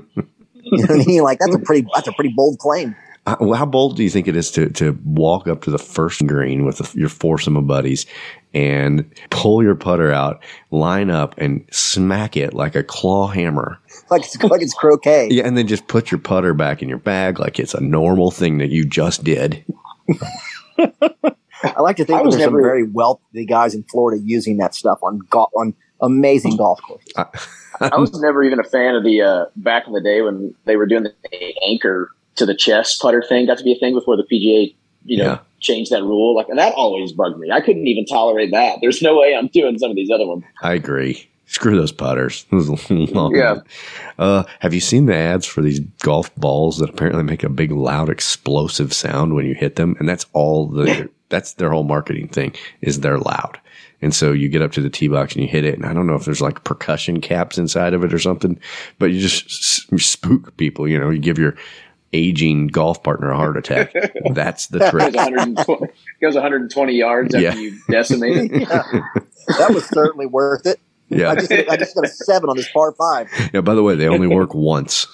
what 0.69 0.91
I 0.91 1.05
mean? 1.05 1.23
Like 1.23 1.39
that's 1.39 1.55
a 1.55 1.59
pretty 1.59 1.89
that's 1.95 2.07
a 2.07 2.13
pretty 2.13 2.33
bold 2.37 2.59
claim. 2.59 2.95
Uh, 3.27 3.35
well, 3.41 3.59
How 3.59 3.67
bold 3.67 3.97
do 3.97 4.05
you 4.05 4.11
think 4.11 4.29
it 4.29 4.37
is 4.37 4.53
to, 4.53 4.71
to 4.71 4.97
walk 5.05 5.49
up 5.49 5.63
to 5.63 5.71
the 5.73 5.81
first 5.81 6.25
green 6.27 6.65
with 6.65 6.79
the, 6.79 6.99
your 6.99 7.09
foursome 7.09 7.57
of 7.57 7.67
buddies 7.67 8.07
and 8.55 9.05
pull 9.31 9.65
your 9.65 9.75
putter 9.75 10.13
out, 10.13 10.41
line 10.71 11.11
up, 11.11 11.35
and 11.37 11.67
smack 11.73 12.37
it 12.37 12.55
like 12.55 12.77
a 12.77 12.85
claw 12.85 13.27
hammer? 13.27 13.79
Like 14.09 14.23
it's 14.23 14.41
like 14.41 14.63
it's 14.63 14.75
croquet. 14.75 15.31
Yeah, 15.33 15.49
and 15.49 15.59
then 15.59 15.67
just 15.67 15.89
put 15.89 16.13
your 16.13 16.21
putter 16.21 16.55
back 16.55 16.81
in 16.81 16.89
your 16.89 16.99
bag 16.99 17.41
like 17.41 17.59
it's 17.59 17.75
a 17.75 17.81
normal 17.81 18.31
thing 18.31 18.59
that 18.59 18.69
you 18.69 18.85
just 18.85 19.25
did. 19.25 19.65
I 21.63 21.81
like 21.81 21.97
to 21.97 22.05
think 22.05 22.17
I 22.17 22.23
that 22.23 22.27
was 22.27 22.37
there's 22.37 22.45
some 22.47 22.55
very 22.55 22.83
wealthy 22.85 23.45
guys 23.47 23.75
in 23.75 23.83
Florida 23.85 24.23
using 24.25 24.59
that 24.59 24.75
stuff 24.75 24.99
on 25.03 25.19
go- 25.31 25.49
on 25.57 25.75
amazing 26.01 26.57
golf 26.59 26.81
courses. 26.83 27.13
I 27.81 27.97
was 27.99 28.13
never 28.21 28.43
even 28.43 28.59
a 28.61 28.65
fan 28.65 28.95
of 28.95 29.05
the 29.05 29.21
uh, 29.23 29.45
back 29.57 29.87
in 29.87 29.93
the 29.93 30.01
day 30.01 30.23
when 30.23 30.55
they 30.65 30.77
were 30.77 30.87
doing 30.87 31.05
the 31.05 31.55
anchor 31.69 32.11
to 32.37 32.47
the 32.47 32.55
chest 32.55 33.01
putter 33.01 33.23
thing. 33.23 33.47
Got 33.47 33.59
to 33.59 33.65
be 33.65 33.73
a 33.73 33.79
thing 33.79 33.95
before 33.95 34.17
the 34.17 34.25
PGA, 34.25 34.75
you 35.05 35.19
know, 35.19 35.25
Yeah. 35.25 35.39
changed 35.61 35.91
that 35.93 36.03
rule. 36.03 36.35
Like 36.35 36.49
and 36.49 36.59
that 36.59 36.75
always 36.75 37.13
bugged 37.13 37.39
me. 37.39 37.51
I 37.51 37.61
couldn't 37.61 37.87
even 37.87 38.05
tolerate 38.07 38.51
that. 38.53 38.79
There's 38.81 39.03
no 39.03 39.19
way 39.19 39.35
I'm 39.35 39.49
doing 39.49 39.79
some 39.79 39.91
of 39.91 39.97
these 39.97 40.11
other 40.11 40.27
ones. 40.27 40.45
I 40.63 40.75
agree. 40.75 41.29
Screw 41.49 41.77
those 41.77 41.93
putters. 41.93 42.45
Long- 42.51 43.35
Yeah. 43.35 43.61
Uh, 44.19 44.43
have 44.61 44.75
you 44.75 44.81
seen 44.81 45.07
the 45.07 45.15
ads 45.15 45.47
for 45.47 45.61
these 45.63 45.79
golf 46.03 46.35
balls 46.35 46.79
that 46.79 46.91
apparently 46.91 47.23
make 47.23 47.45
a 47.45 47.49
big, 47.49 47.71
loud, 47.71 48.09
explosive 48.11 48.93
sound 48.93 49.35
when 49.35 49.47
you 49.47 49.55
hit 49.55 49.77
them? 49.77 49.95
And 50.01 50.09
that's 50.09 50.27
all 50.33 50.67
the, 50.67 51.09
that's 51.29 51.55
their 51.55 51.71
whole 51.71 51.85
marketing 51.85 52.29
thing 52.29 52.55
is 52.81 53.01
they're 53.01 53.19
loud. 53.19 53.59
And 54.03 54.15
so 54.15 54.33
you 54.33 54.49
get 54.49 54.63
up 54.63 54.73
to 54.73 54.81
the 54.81 54.91
tee 54.91 55.09
box 55.09 55.35
and 55.35 55.43
you 55.43 55.49
hit 55.49 55.65
it. 55.65 55.75
And 55.75 55.87
I 55.87 55.93
don't 55.95 56.07
know 56.07 56.15
if 56.15 56.25
there's 56.27 56.41
like 56.43 56.65
percussion 56.65 57.21
caps 57.21 57.57
inside 57.59 57.95
of 57.95 58.05
it 58.05 58.13
or 58.13 58.19
something, 58.19 58.61
but 58.99 59.07
you 59.07 59.21
just 59.21 59.51
spook 59.99 60.57
people. 60.59 60.87
You 60.87 60.99
know, 60.99 61.09
you 61.11 61.19
give 61.19 61.39
your 61.39 61.57
aging 62.13 62.69
golf 62.69 63.03
partner 63.03 63.31
a 63.31 63.37
heart 63.37 63.57
attack. 63.57 63.93
That's 64.33 64.67
the 64.69 64.79
Goes 64.81 64.91
trick. 64.91 65.15
120, 65.15 65.87
goes 66.21 66.35
120 66.35 66.93
yards 66.95 67.35
after 67.35 67.43
Yeah. 67.43 67.55
you 67.55 67.79
decimate 67.91 68.51
it. 68.53 68.69
That 69.59 69.71
was 69.73 69.87
certainly 69.87 70.27
worth 70.27 70.67
it. 70.67 70.81
Yeah. 71.09 71.31
I 71.31 71.37
just 71.37 71.53
I 71.53 71.77
just 71.77 71.95
got 71.95 72.05
a 72.05 72.09
seven 72.09 72.51
on 72.51 72.57
this 72.57 72.69
par 72.69 72.93
five. 72.99 73.31
Yeah. 73.55 73.61
By 73.61 73.75
the 73.77 73.83
way, 73.85 73.95
they 73.95 74.09
only 74.09 74.27
work 74.35 74.55
once. 74.55 75.07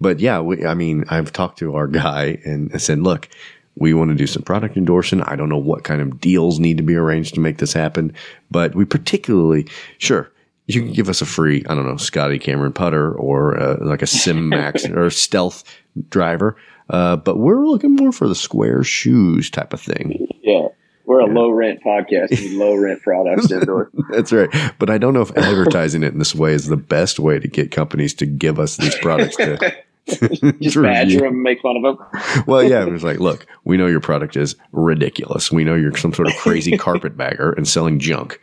But 0.00 0.20
yeah, 0.20 0.40
we, 0.40 0.64
I 0.64 0.74
mean, 0.74 1.04
I've 1.08 1.32
talked 1.32 1.58
to 1.58 1.74
our 1.76 1.86
guy 1.86 2.38
and 2.44 2.70
I 2.74 2.78
said, 2.78 3.00
look, 3.00 3.28
we 3.76 3.94
want 3.94 4.10
to 4.10 4.16
do 4.16 4.26
some 4.26 4.42
product 4.42 4.76
endorsement. 4.76 5.28
I 5.28 5.36
don't 5.36 5.48
know 5.48 5.58
what 5.58 5.84
kind 5.84 6.02
of 6.02 6.20
deals 6.20 6.58
need 6.58 6.76
to 6.76 6.82
be 6.82 6.94
arranged 6.94 7.34
to 7.34 7.40
make 7.40 7.58
this 7.58 7.72
happen, 7.72 8.14
but 8.50 8.74
we 8.74 8.84
particularly, 8.84 9.66
sure, 9.98 10.30
you 10.66 10.82
can 10.82 10.92
give 10.92 11.08
us 11.08 11.20
a 11.20 11.26
free, 11.26 11.64
I 11.68 11.74
don't 11.74 11.86
know, 11.86 11.96
Scotty 11.96 12.38
Cameron 12.38 12.72
putter 12.72 13.12
or 13.12 13.58
uh, 13.58 13.76
like 13.80 14.02
a 14.02 14.06
Sim 14.06 14.48
Max 14.48 14.84
or 14.88 15.10
stealth 15.10 15.64
driver. 16.08 16.56
Uh, 16.90 17.16
but 17.16 17.38
we're 17.38 17.66
looking 17.66 17.94
more 17.94 18.12
for 18.12 18.28
the 18.28 18.34
square 18.34 18.82
shoes 18.84 19.50
type 19.50 19.72
of 19.72 19.80
thing. 19.80 20.26
Yeah. 20.42 20.68
We're 21.12 21.20
a 21.20 21.26
low 21.26 21.50
rent 21.50 21.80
podcast. 21.84 22.30
We 22.30 22.56
low 22.56 22.74
rent 22.74 23.02
products 23.02 23.48
to. 23.48 23.88
That's 24.10 24.32
right. 24.32 24.48
But 24.78 24.88
I 24.88 24.96
don't 24.98 25.12
know 25.12 25.20
if 25.20 25.36
advertising 25.36 26.02
it 26.02 26.12
in 26.12 26.18
this 26.18 26.34
way 26.34 26.52
is 26.54 26.66
the 26.68 26.76
best 26.78 27.18
way 27.18 27.38
to 27.38 27.46
get 27.48 27.70
companies 27.70 28.14
to 28.14 28.26
give 28.26 28.58
us 28.58 28.76
these 28.78 28.94
products 28.96 29.36
to, 29.36 29.58
Just 30.08 30.74
badger 30.82 30.82
review. 30.82 31.18
them, 31.20 31.42
make 31.42 31.60
fun 31.60 31.76
of 31.76 31.82
them. 31.82 32.44
Well, 32.46 32.62
yeah, 32.64 32.82
it 32.84 32.90
was 32.90 33.04
like, 33.04 33.20
look, 33.20 33.46
we 33.64 33.76
know 33.76 33.86
your 33.86 34.00
product 34.00 34.36
is 34.36 34.56
ridiculous. 34.72 35.52
We 35.52 35.64
know 35.64 35.74
you're 35.74 35.96
some 35.96 36.12
sort 36.14 36.28
of 36.28 36.34
crazy 36.38 36.76
carpetbagger 36.78 37.52
and 37.52 37.68
selling 37.68 37.98
junk, 38.00 38.40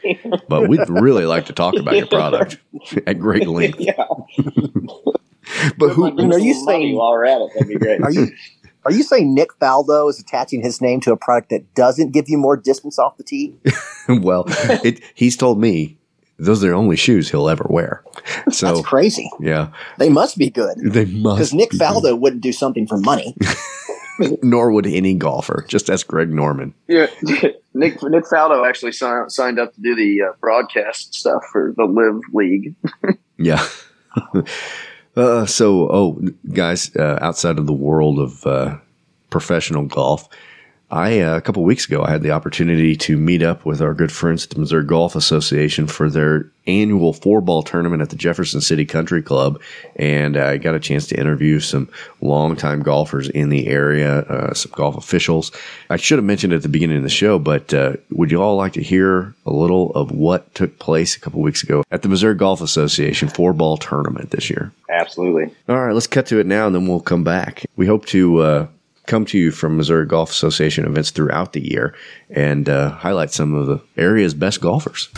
but 0.47 0.69
we'd 0.69 0.87
really 0.87 1.25
like 1.25 1.47
to 1.47 1.53
talk 1.53 1.75
about 1.75 1.97
your 1.97 2.07
product 2.07 2.59
at 3.07 3.19
great 3.19 3.47
length. 3.47 3.79
Yeah. 3.79 4.05
But 5.77 5.89
who? 5.89 6.11
mean, 6.13 6.31
are 6.31 6.39
you 6.39 6.53
Some 6.53 6.65
money 6.65 6.77
saying- 6.85 6.95
while 6.95 7.11
we're 7.11 7.25
at 7.25 7.41
it? 7.41 7.49
That'd 7.55 7.67
be 7.67 7.75
great. 7.75 8.01
Are 8.01 8.11
you 8.11 8.27
are 8.85 8.91
you 8.91 9.03
saying 9.03 9.33
Nick 9.35 9.49
Faldo 9.59 10.09
is 10.09 10.19
attaching 10.19 10.61
his 10.63 10.81
name 10.81 10.99
to 11.01 11.11
a 11.11 11.17
product 11.17 11.49
that 11.49 11.73
doesn't 11.75 12.11
give 12.11 12.29
you 12.29 12.37
more 12.37 12.55
distance 12.57 12.97
off 12.99 13.17
the 13.17 13.23
tee? 13.23 13.55
Well, 14.09 14.45
it, 14.83 15.01
he's 15.13 15.37
told 15.37 15.59
me 15.61 15.99
those 16.39 16.63
are 16.63 16.69
the 16.69 16.73
only 16.73 16.95
shoes 16.95 17.29
he'll 17.29 17.47
ever 17.47 17.67
wear. 17.69 18.03
So 18.49 18.73
That's 18.73 18.87
crazy. 18.87 19.29
yeah, 19.39 19.69
They 19.99 20.09
must 20.09 20.35
be 20.37 20.49
good 20.49 20.77
they 20.79 21.05
must. 21.05 21.37
because 21.37 21.53
Nick 21.53 21.69
be. 21.71 21.77
Faldo 21.77 22.19
wouldn't 22.19 22.41
do 22.41 22.51
something 22.51 22.87
for 22.87 22.97
money. 22.97 23.35
nor 24.41 24.71
would 24.71 24.87
any 24.87 25.13
golfer. 25.13 25.63
Just 25.67 25.89
ask 25.91 26.07
Greg 26.07 26.29
Norman. 26.31 26.73
Yeah, 26.87 27.05
Nick 27.75 28.01
Nick 28.01 28.23
Faldo 28.25 28.67
actually 28.67 28.93
signed 28.93 29.31
signed 29.31 29.59
up 29.59 29.73
to 29.75 29.81
do 29.81 29.95
the 29.95 30.23
uh, 30.23 30.31
broadcast 30.41 31.13
stuff 31.13 31.43
for 31.51 31.73
the 31.77 31.85
Live 31.85 32.21
League. 32.33 32.73
Yeah. 33.37 33.63
Uh, 35.19 35.45
so, 35.45 35.89
oh, 35.91 36.21
guys, 36.53 36.95
uh, 36.95 37.19
outside 37.21 37.59
of 37.59 37.67
the 37.67 37.73
world 37.73 38.19
of 38.19 38.45
uh, 38.45 38.77
professional 39.29 39.85
golf, 39.85 40.27
I 40.91 41.19
uh, 41.21 41.37
a 41.37 41.41
couple 41.41 41.63
weeks 41.63 41.85
ago 41.85 42.03
I 42.03 42.09
had 42.09 42.23
the 42.23 42.31
opportunity 42.31 42.95
to 42.95 43.17
meet 43.17 43.43
up 43.43 43.65
with 43.65 43.81
our 43.81 43.93
good 43.93 44.11
friends 44.11 44.45
at 44.45 44.51
the 44.51 44.59
Missouri 44.59 44.85
Golf 44.85 45.15
Association 45.15 45.85
for 45.85 46.09
their 46.09 46.49
annual 46.65 47.13
four 47.13 47.41
ball 47.41 47.63
tournament 47.63 48.01
at 48.01 48.09
the 48.09 48.15
Jefferson 48.15 48.61
City 48.61 48.85
Country 48.85 49.21
Club, 49.21 49.61
and 49.95 50.35
I 50.37 50.57
got 50.57 50.75
a 50.75 50.79
chance 50.79 51.07
to 51.07 51.19
interview 51.19 51.59
some 51.59 51.89
longtime 52.21 52.81
golfers 52.81 53.29
in 53.29 53.49
the 53.49 53.67
area, 53.67 54.19
uh, 54.19 54.53
some 54.53 54.71
golf 54.75 54.97
officials. 54.97 55.51
I 55.89 55.97
should 55.97 56.17
have 56.17 56.25
mentioned 56.25 56.53
at 56.53 56.63
the 56.63 56.69
beginning 56.69 56.97
of 56.97 57.03
the 57.03 57.09
show, 57.09 57.37
but 57.39 57.73
uh, 57.73 57.93
would 58.11 58.31
you 58.31 58.41
all 58.41 58.55
like 58.55 58.73
to 58.73 58.83
hear 58.83 59.35
a 59.45 59.51
little 59.51 59.91
of 59.91 60.11
what 60.11 60.53
took 60.55 60.79
place 60.79 61.15
a 61.15 61.19
couple 61.19 61.41
weeks 61.41 61.63
ago 61.63 61.83
at 61.91 62.01
the 62.01 62.09
Missouri 62.09 62.35
Golf 62.35 62.61
Association 62.61 63.29
four 63.29 63.53
ball 63.53 63.77
tournament 63.77 64.31
this 64.31 64.49
year? 64.49 64.71
Absolutely. 64.89 65.53
All 65.67 65.79
right, 65.79 65.93
let's 65.93 66.07
cut 66.07 66.25
to 66.27 66.39
it 66.39 66.47
now, 66.47 66.65
and 66.65 66.75
then 66.75 66.87
we'll 66.87 66.99
come 66.99 67.23
back. 67.23 67.65
We 67.75 67.85
hope 67.85 68.05
to 68.07 68.39
uh, 68.39 68.67
come 69.09 69.25
to 69.25 69.37
you 69.37 69.51
from 69.51 69.75
Missouri 69.75 70.05
Golf 70.05 70.29
Association 70.29 70.85
events 70.85 71.09
throughout 71.09 71.53
the 71.53 71.67
year 71.67 71.95
and 72.29 72.69
uh, 72.69 72.91
highlight 72.91 73.31
some 73.31 73.55
of 73.55 73.65
the 73.65 73.81
area's 73.97 74.33
best 74.33 74.61
golfers. 74.61 75.09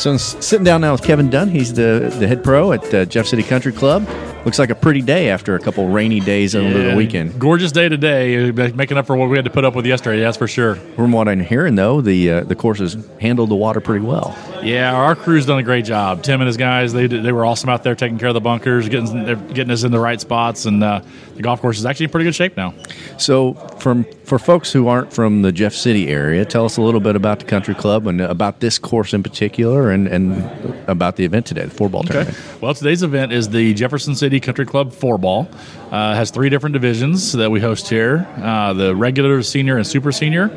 So 0.00 0.12
I'm 0.12 0.18
sitting 0.18 0.64
down 0.64 0.80
now 0.80 0.92
with 0.92 1.02
Kevin 1.02 1.28
Dunn. 1.28 1.50
He's 1.50 1.74
the, 1.74 2.10
the 2.18 2.26
head 2.26 2.42
pro 2.42 2.72
at 2.72 2.94
uh, 2.94 3.04
Jeff 3.04 3.26
City 3.26 3.42
Country 3.42 3.70
Club. 3.70 4.08
Looks 4.44 4.58
like 4.58 4.70
a 4.70 4.74
pretty 4.74 5.02
day 5.02 5.28
after 5.28 5.54
a 5.54 5.60
couple 5.60 5.88
rainy 5.88 6.18
days 6.18 6.54
over 6.54 6.90
the 6.90 6.96
weekend. 6.96 7.38
Gorgeous 7.38 7.72
day 7.72 7.88
today, 7.90 8.48
uh, 8.48 8.52
making 8.74 8.96
up 8.96 9.06
for 9.06 9.14
what 9.14 9.28
we 9.28 9.36
had 9.36 9.44
to 9.44 9.50
put 9.50 9.64
up 9.64 9.74
with 9.74 9.84
yesterday. 9.84 10.20
That's 10.20 10.38
for 10.38 10.48
sure. 10.48 10.76
From 10.76 11.12
what 11.12 11.28
I'm 11.28 11.40
hearing, 11.40 11.74
though, 11.74 12.00
the 12.00 12.30
uh, 12.30 12.40
the 12.44 12.56
course 12.56 12.78
has 12.78 12.96
handled 13.20 13.50
the 13.50 13.54
water 13.54 13.80
pretty 13.80 14.04
well. 14.04 14.36
Yeah, 14.62 14.94
our 14.94 15.14
crew's 15.14 15.44
done 15.44 15.58
a 15.58 15.62
great 15.62 15.84
job. 15.84 16.22
Tim 16.22 16.40
and 16.40 16.46
his 16.46 16.56
guys, 16.56 16.92
they 16.92 17.06
they 17.06 17.32
were 17.32 17.44
awesome 17.44 17.68
out 17.68 17.82
there 17.82 17.94
taking 17.94 18.18
care 18.18 18.28
of 18.28 18.34
the 18.34 18.40
bunkers, 18.40 18.88
getting 18.88 19.24
getting 19.52 19.70
us 19.70 19.84
in 19.84 19.92
the 19.92 20.00
right 20.00 20.20
spots, 20.20 20.64
and 20.64 20.82
uh, 20.82 21.02
the 21.36 21.42
golf 21.42 21.60
course 21.60 21.78
is 21.78 21.84
actually 21.84 22.04
in 22.04 22.10
pretty 22.10 22.24
good 22.24 22.34
shape 22.34 22.56
now. 22.56 22.74
So, 23.18 23.54
from 23.78 24.06
for 24.30 24.38
folks 24.38 24.70
who 24.70 24.86
aren't 24.86 25.12
from 25.12 25.42
the 25.42 25.50
Jeff 25.50 25.74
City 25.74 26.06
area, 26.06 26.44
tell 26.44 26.64
us 26.64 26.76
a 26.76 26.82
little 26.82 27.00
bit 27.00 27.16
about 27.16 27.40
the 27.40 27.44
country 27.44 27.74
club 27.74 28.06
and 28.06 28.20
about 28.20 28.60
this 28.60 28.78
course 28.78 29.12
in 29.12 29.24
particular, 29.24 29.90
and, 29.90 30.06
and 30.06 30.48
about 30.88 31.16
the 31.16 31.24
event 31.24 31.46
today, 31.46 31.64
the 31.64 31.70
four 31.70 31.88
ball 31.88 32.04
tournament. 32.04 32.38
Well, 32.60 32.72
today's 32.72 33.02
event 33.02 33.32
is 33.32 33.48
the 33.48 33.74
Jefferson 33.74 34.14
City 34.14 34.38
Country 34.38 34.66
Club 34.66 34.92
four 34.92 35.18
ball. 35.18 35.48
Uh, 35.90 36.14
has 36.14 36.30
three 36.30 36.48
different 36.48 36.74
divisions 36.74 37.32
that 37.32 37.50
we 37.50 37.58
host 37.58 37.88
here: 37.88 38.24
uh, 38.36 38.72
the 38.72 38.94
regular, 38.94 39.42
senior, 39.42 39.76
and 39.76 39.84
super 39.84 40.12
senior. 40.12 40.56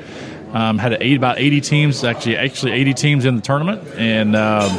Um, 0.51 0.77
had 0.77 0.95
eight, 1.01 1.17
about 1.17 1.39
80 1.39 1.61
teams, 1.61 2.03
actually, 2.03 2.37
actually 2.37 2.73
80 2.73 2.93
teams 2.93 3.25
in 3.25 3.35
the 3.37 3.41
tournament, 3.41 3.81
and 3.97 4.35
um, 4.35 4.69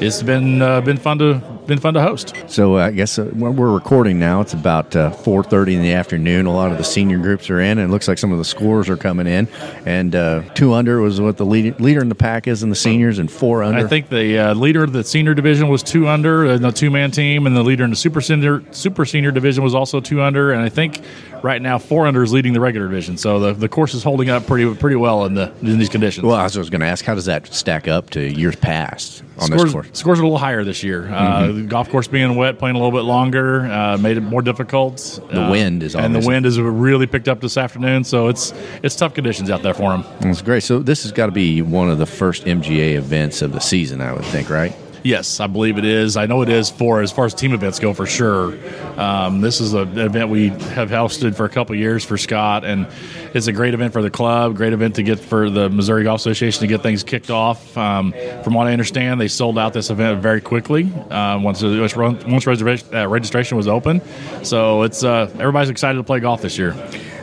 it's 0.00 0.22
been 0.22 0.62
uh, 0.62 0.80
been 0.80 0.96
fun 0.96 1.18
to 1.18 1.42
been 1.70 1.78
fun 1.78 1.94
to 1.94 2.02
host. 2.02 2.34
So 2.48 2.76
uh, 2.76 2.86
I 2.86 2.90
guess 2.90 3.16
uh, 3.16 3.30
we're 3.32 3.72
recording 3.72 4.18
now, 4.18 4.40
it's 4.40 4.52
about 4.52 4.94
uh, 4.96 5.12
4:30 5.12 5.74
in 5.74 5.82
the 5.82 5.92
afternoon. 5.92 6.46
A 6.46 6.52
lot 6.52 6.72
of 6.72 6.78
the 6.78 6.84
senior 6.84 7.18
groups 7.18 7.48
are 7.48 7.60
in, 7.60 7.78
and 7.78 7.88
it 7.88 7.92
looks 7.92 8.08
like 8.08 8.18
some 8.18 8.32
of 8.32 8.38
the 8.38 8.44
scores 8.44 8.88
are 8.88 8.96
coming 8.96 9.28
in. 9.28 9.46
And 9.86 10.14
uh, 10.16 10.42
two 10.54 10.74
under 10.74 11.00
was 11.00 11.20
what 11.20 11.36
the 11.36 11.46
lead, 11.46 11.80
leader 11.80 12.00
in 12.00 12.08
the 12.08 12.16
pack 12.16 12.48
is 12.48 12.64
in 12.64 12.70
the 12.70 12.76
seniors, 12.76 13.20
and 13.20 13.30
four 13.30 13.62
under. 13.62 13.78
I 13.78 13.88
think 13.88 14.08
the 14.08 14.38
uh, 14.38 14.54
leader 14.54 14.82
of 14.82 14.92
the 14.92 15.04
senior 15.04 15.32
division 15.32 15.68
was 15.68 15.84
two 15.84 16.08
under, 16.08 16.44
in 16.46 16.62
the 16.62 16.72
two 16.72 16.90
man 16.90 17.12
team, 17.12 17.46
and 17.46 17.56
the 17.56 17.62
leader 17.62 17.84
in 17.84 17.90
the 17.90 17.96
super 17.96 18.20
senior 18.20 18.62
super 18.72 19.06
senior 19.06 19.30
division 19.30 19.62
was 19.62 19.74
also 19.74 20.00
two 20.00 20.20
under. 20.20 20.52
And 20.52 20.60
I 20.60 20.68
think 20.68 21.00
right 21.42 21.62
now 21.62 21.78
four 21.78 22.06
under 22.06 22.22
is 22.22 22.32
leading 22.32 22.52
the 22.52 22.60
regular 22.60 22.88
division. 22.88 23.16
So 23.16 23.38
the, 23.38 23.52
the 23.52 23.68
course 23.68 23.94
is 23.94 24.02
holding 24.02 24.28
up 24.28 24.46
pretty 24.46 24.74
pretty 24.74 24.96
well 24.96 25.24
in 25.24 25.34
the 25.34 25.52
in 25.60 25.78
these 25.78 25.88
conditions. 25.88 26.26
Well, 26.26 26.36
I 26.36 26.44
was 26.44 26.70
going 26.70 26.80
to 26.80 26.86
ask, 26.86 27.04
how 27.04 27.14
does 27.14 27.26
that 27.26 27.46
stack 27.52 27.88
up 27.88 28.10
to 28.10 28.20
years 28.20 28.56
past 28.56 29.22
on 29.38 29.46
scores, 29.46 29.62
this 29.62 29.72
course? 29.72 29.88
scores 29.92 30.18
are 30.18 30.22
a 30.22 30.26
little 30.26 30.38
higher 30.38 30.64
this 30.64 30.82
year. 30.82 31.08
Uh, 31.12 31.52
the 31.62 31.68
golf 31.68 31.88
course 31.90 32.06
being 32.08 32.34
wet, 32.36 32.58
playing 32.58 32.76
a 32.76 32.78
little 32.78 32.96
bit 32.98 33.04
longer, 33.04 33.66
uh, 33.66 33.96
made 33.98 34.16
it 34.16 34.22
more 34.22 34.42
difficult. 34.42 35.20
The 35.30 35.42
Uh, 35.46 35.50
wind 35.50 35.82
is 35.82 35.94
and 35.94 36.14
the 36.14 36.20
wind 36.26 36.46
is 36.46 36.58
really 36.60 37.06
picked 37.06 37.28
up 37.28 37.40
this 37.40 37.56
afternoon, 37.56 38.04
so 38.04 38.28
it's 38.28 38.52
it's 38.82 38.96
tough 38.96 39.14
conditions 39.14 39.50
out 39.50 39.62
there 39.62 39.74
for 39.74 39.92
him. 39.94 40.04
That's 40.20 40.42
great. 40.42 40.62
So 40.62 40.78
this 40.80 41.02
has 41.02 41.12
got 41.12 41.26
to 41.26 41.32
be 41.32 41.62
one 41.62 41.88
of 41.90 41.98
the 41.98 42.06
first 42.06 42.44
MGA 42.46 42.94
events 42.96 43.42
of 43.42 43.52
the 43.52 43.60
season, 43.60 44.00
I 44.00 44.12
would 44.12 44.24
think, 44.26 44.50
right? 44.50 44.72
Yes, 45.02 45.40
I 45.40 45.46
believe 45.46 45.78
it 45.78 45.84
is. 45.84 46.16
I 46.16 46.26
know 46.26 46.42
it 46.42 46.50
is 46.50 46.68
for 46.70 47.00
as 47.00 47.10
far 47.10 47.24
as 47.24 47.32
team 47.32 47.54
events 47.54 47.78
go 47.78 47.94
for 47.94 48.06
sure. 48.06 48.58
Um, 49.00 49.40
this 49.40 49.60
is 49.60 49.72
an 49.72 49.98
event 49.98 50.28
we 50.28 50.48
have 50.48 50.90
hosted 50.90 51.34
for 51.34 51.46
a 51.46 51.48
couple 51.48 51.74
years 51.74 52.04
for 52.04 52.18
Scott, 52.18 52.64
and 52.64 52.86
it's 53.32 53.46
a 53.46 53.52
great 53.52 53.72
event 53.72 53.94
for 53.94 54.02
the 54.02 54.10
club. 54.10 54.56
Great 54.56 54.74
event 54.74 54.96
to 54.96 55.02
get 55.02 55.18
for 55.18 55.48
the 55.48 55.70
Missouri 55.70 56.04
Golf 56.04 56.20
Association 56.20 56.60
to 56.60 56.66
get 56.66 56.82
things 56.82 57.02
kicked 57.02 57.30
off. 57.30 57.76
Um, 57.78 58.12
from 58.44 58.52
what 58.54 58.66
I 58.66 58.72
understand, 58.72 59.20
they 59.20 59.28
sold 59.28 59.58
out 59.58 59.72
this 59.72 59.88
event 59.88 60.20
very 60.20 60.42
quickly 60.42 60.92
uh, 61.10 61.38
once 61.38 61.62
once 61.62 62.46
reservation, 62.46 62.94
uh, 62.94 63.08
registration 63.08 63.56
was 63.56 63.68
open. 63.68 64.02
So 64.44 64.82
it's 64.82 65.02
uh, 65.02 65.30
everybody's 65.38 65.70
excited 65.70 65.96
to 65.96 66.04
play 66.04 66.20
golf 66.20 66.42
this 66.42 66.58
year. 66.58 66.76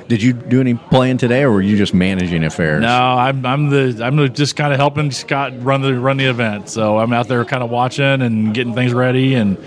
Did 0.07 0.23
you 0.23 0.33
do 0.33 0.61
any 0.61 0.73
playing 0.75 1.17
today, 1.17 1.43
or 1.43 1.51
were 1.51 1.61
you 1.61 1.75
just 1.75 1.93
managing 1.93 2.43
affairs? 2.45 2.81
No, 2.81 2.87
I'm, 2.87 3.45
I'm 3.45 3.69
the 3.69 4.01
I'm 4.03 4.33
just 4.33 4.55
kind 4.55 4.71
of 4.71 4.79
helping 4.79 5.11
Scott 5.11 5.53
run 5.61 5.81
the 5.81 5.99
run 5.99 6.17
the 6.17 6.25
event. 6.25 6.69
So 6.69 6.97
I'm 6.97 7.11
out 7.11 7.27
there 7.27 7.43
kind 7.43 7.61
of 7.61 7.69
watching 7.69 8.21
and 8.21 8.53
getting 8.53 8.73
things 8.73 8.93
ready 8.93 9.35
and 9.35 9.57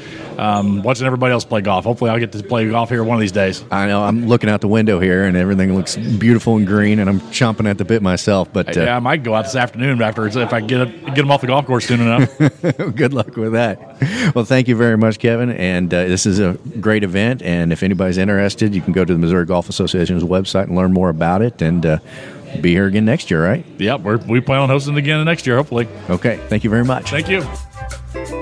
um, 0.40 0.82
watching 0.82 1.06
everybody 1.06 1.32
else 1.32 1.44
play 1.44 1.60
golf. 1.60 1.84
Hopefully, 1.84 2.10
I'll 2.10 2.18
get 2.18 2.32
to 2.32 2.42
play 2.42 2.68
golf 2.68 2.88
here 2.88 3.04
one 3.04 3.16
of 3.16 3.20
these 3.20 3.30
days. 3.30 3.62
I 3.70 3.86
know 3.86 4.02
I'm 4.02 4.26
looking 4.26 4.48
out 4.48 4.62
the 4.62 4.68
window 4.68 4.98
here, 4.98 5.24
and 5.24 5.36
everything 5.36 5.74
looks 5.74 5.96
beautiful 5.96 6.56
and 6.56 6.66
green, 6.66 6.98
and 6.98 7.10
I'm 7.10 7.20
chomping 7.20 7.68
at 7.68 7.76
the 7.76 7.84
bit 7.84 8.00
myself. 8.00 8.50
But 8.50 8.76
uh, 8.76 8.80
yeah, 8.80 8.96
I 8.96 9.00
might 9.00 9.22
go 9.22 9.34
out 9.34 9.44
this 9.44 9.54
afternoon 9.54 10.00
afterwards 10.00 10.36
if 10.36 10.52
I 10.52 10.60
get 10.60 10.88
get 11.06 11.16
them 11.16 11.30
off 11.30 11.42
the 11.42 11.48
golf 11.48 11.66
course 11.66 11.86
soon 11.86 12.00
enough. 12.00 12.38
good 12.96 13.12
luck 13.12 13.36
with 13.36 13.52
that. 13.52 14.34
Well, 14.34 14.46
thank 14.46 14.66
you 14.66 14.76
very 14.76 14.96
much, 14.96 15.18
Kevin. 15.18 15.50
And 15.50 15.92
uh, 15.92 16.06
this 16.06 16.24
is 16.24 16.38
a 16.38 16.54
great 16.80 17.04
event. 17.04 17.42
And 17.42 17.70
if 17.70 17.82
anybody's 17.82 18.16
interested, 18.16 18.74
you 18.74 18.80
can 18.80 18.94
go 18.94 19.04
to 19.04 19.12
the 19.12 19.18
Missouri 19.18 19.44
Golf 19.44 19.68
Association's 19.68 20.22
website 20.22 20.64
and 20.64 20.74
learn 20.74 20.92
more 20.92 21.10
about 21.10 21.42
it. 21.42 21.60
And 21.60 21.84
uh, 21.84 21.98
be 22.62 22.70
here 22.70 22.86
again 22.86 23.04
next 23.04 23.30
year, 23.30 23.44
right? 23.44 23.64
yep, 23.78 24.00
we're, 24.00 24.16
we 24.16 24.40
plan 24.40 24.60
on 24.60 24.68
hosting 24.68 24.94
it 24.94 24.98
again 24.98 25.24
next 25.24 25.46
year, 25.46 25.56
hopefully. 25.56 25.86
Okay. 26.08 26.38
Thank 26.48 26.64
you 26.64 26.70
very 26.70 26.84
much. 26.84 27.10
Thank 27.10 27.28
you. 27.28 28.39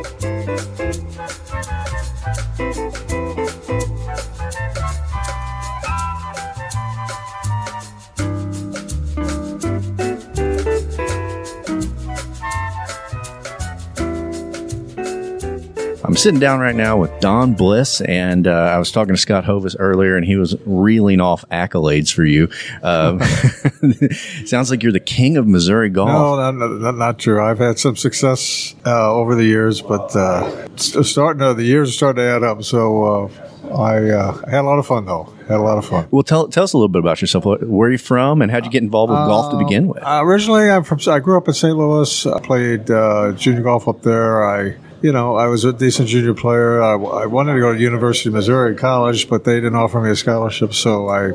Sitting 16.19 16.41
down 16.41 16.59
right 16.59 16.75
now 16.75 16.97
with 16.97 17.21
Don 17.21 17.55
Bliss, 17.55 18.01
and 18.01 18.49
uh, 18.49 18.51
I 18.51 18.79
was 18.79 18.91
talking 18.91 19.15
to 19.15 19.21
Scott 19.21 19.45
Hovis 19.45 19.77
earlier, 19.79 20.17
and 20.17 20.27
he 20.27 20.35
was 20.35 20.57
reeling 20.67 21.21
off 21.21 21.45
accolades 21.51 22.13
for 22.13 22.25
you. 22.25 22.49
Um, 22.83 23.21
sounds 24.47 24.71
like 24.71 24.83
you're 24.83 24.91
the 24.91 24.99
king 24.99 25.37
of 25.37 25.47
Missouri 25.47 25.91
golf. 25.91 26.09
No, 26.09 26.51
not, 26.51 26.81
not, 26.81 26.97
not 26.97 27.19
true. 27.21 27.41
I've 27.41 27.59
had 27.59 27.79
some 27.79 27.95
success 27.95 28.75
uh, 28.85 29.13
over 29.13 29.37
the 29.37 29.45
years, 29.45 29.81
but 29.81 30.15
uh, 30.17 30.77
starting 30.77 31.39
to, 31.41 31.55
the 31.55 31.65
years 31.65 31.91
are 31.91 31.93
starting 31.93 32.23
to 32.25 32.29
add 32.29 32.43
up. 32.43 32.65
So 32.65 33.05
uh, 33.05 33.73
I, 33.73 34.11
uh, 34.11 34.43
I 34.45 34.51
had 34.51 34.63
a 34.63 34.67
lot 34.67 34.81
of 34.81 34.87
fun, 34.89 35.07
though. 35.07 35.33
Had 35.47 35.59
a 35.59 35.63
lot 35.63 35.79
of 35.79 35.87
fun. 35.87 36.09
Well, 36.11 36.25
tell 36.25 36.49
tell 36.49 36.65
us 36.65 36.73
a 36.73 36.77
little 36.77 36.89
bit 36.89 36.99
about 36.99 37.21
yourself. 37.21 37.45
Where 37.45 37.89
are 37.89 37.93
you 37.93 37.97
from, 37.97 38.43
and 38.43 38.51
how'd 38.51 38.65
you 38.65 38.73
get 38.73 38.83
involved 38.83 39.13
with 39.13 39.21
golf 39.21 39.53
to 39.53 39.59
begin 39.59 39.87
with? 39.87 40.03
Uh, 40.03 40.21
originally, 40.23 40.69
I'm 40.69 40.83
from. 40.83 40.99
I 41.07 41.21
grew 41.21 41.39
up 41.39 41.47
in 41.47 41.55
St. 41.55 41.77
Louis. 41.77 42.27
I 42.27 42.41
played 42.41 42.91
uh, 42.91 43.33
junior 43.33 43.63
golf 43.63 43.87
up 43.87 44.03
there. 44.03 44.45
I, 44.45 44.77
you 45.01 45.13
know, 45.13 45.37
I 45.37 45.47
was 45.47 45.65
a 45.65 45.73
decent 45.73 46.09
junior 46.09 46.35
player. 46.35 46.83
I, 46.83 46.95
I 46.95 47.27
wanted 47.27 47.55
to 47.55 47.61
go 47.61 47.73
to 47.73 47.79
University 47.79 48.31
of 48.31 48.35
Missouri 48.35 48.75
College, 48.75 49.29
but 49.29 49.45
they 49.45 49.55
didn't 49.55 49.77
offer 49.77 50.01
me 50.01 50.11
a 50.11 50.17
scholarship, 50.17 50.75
so 50.75 51.09
I 51.09 51.31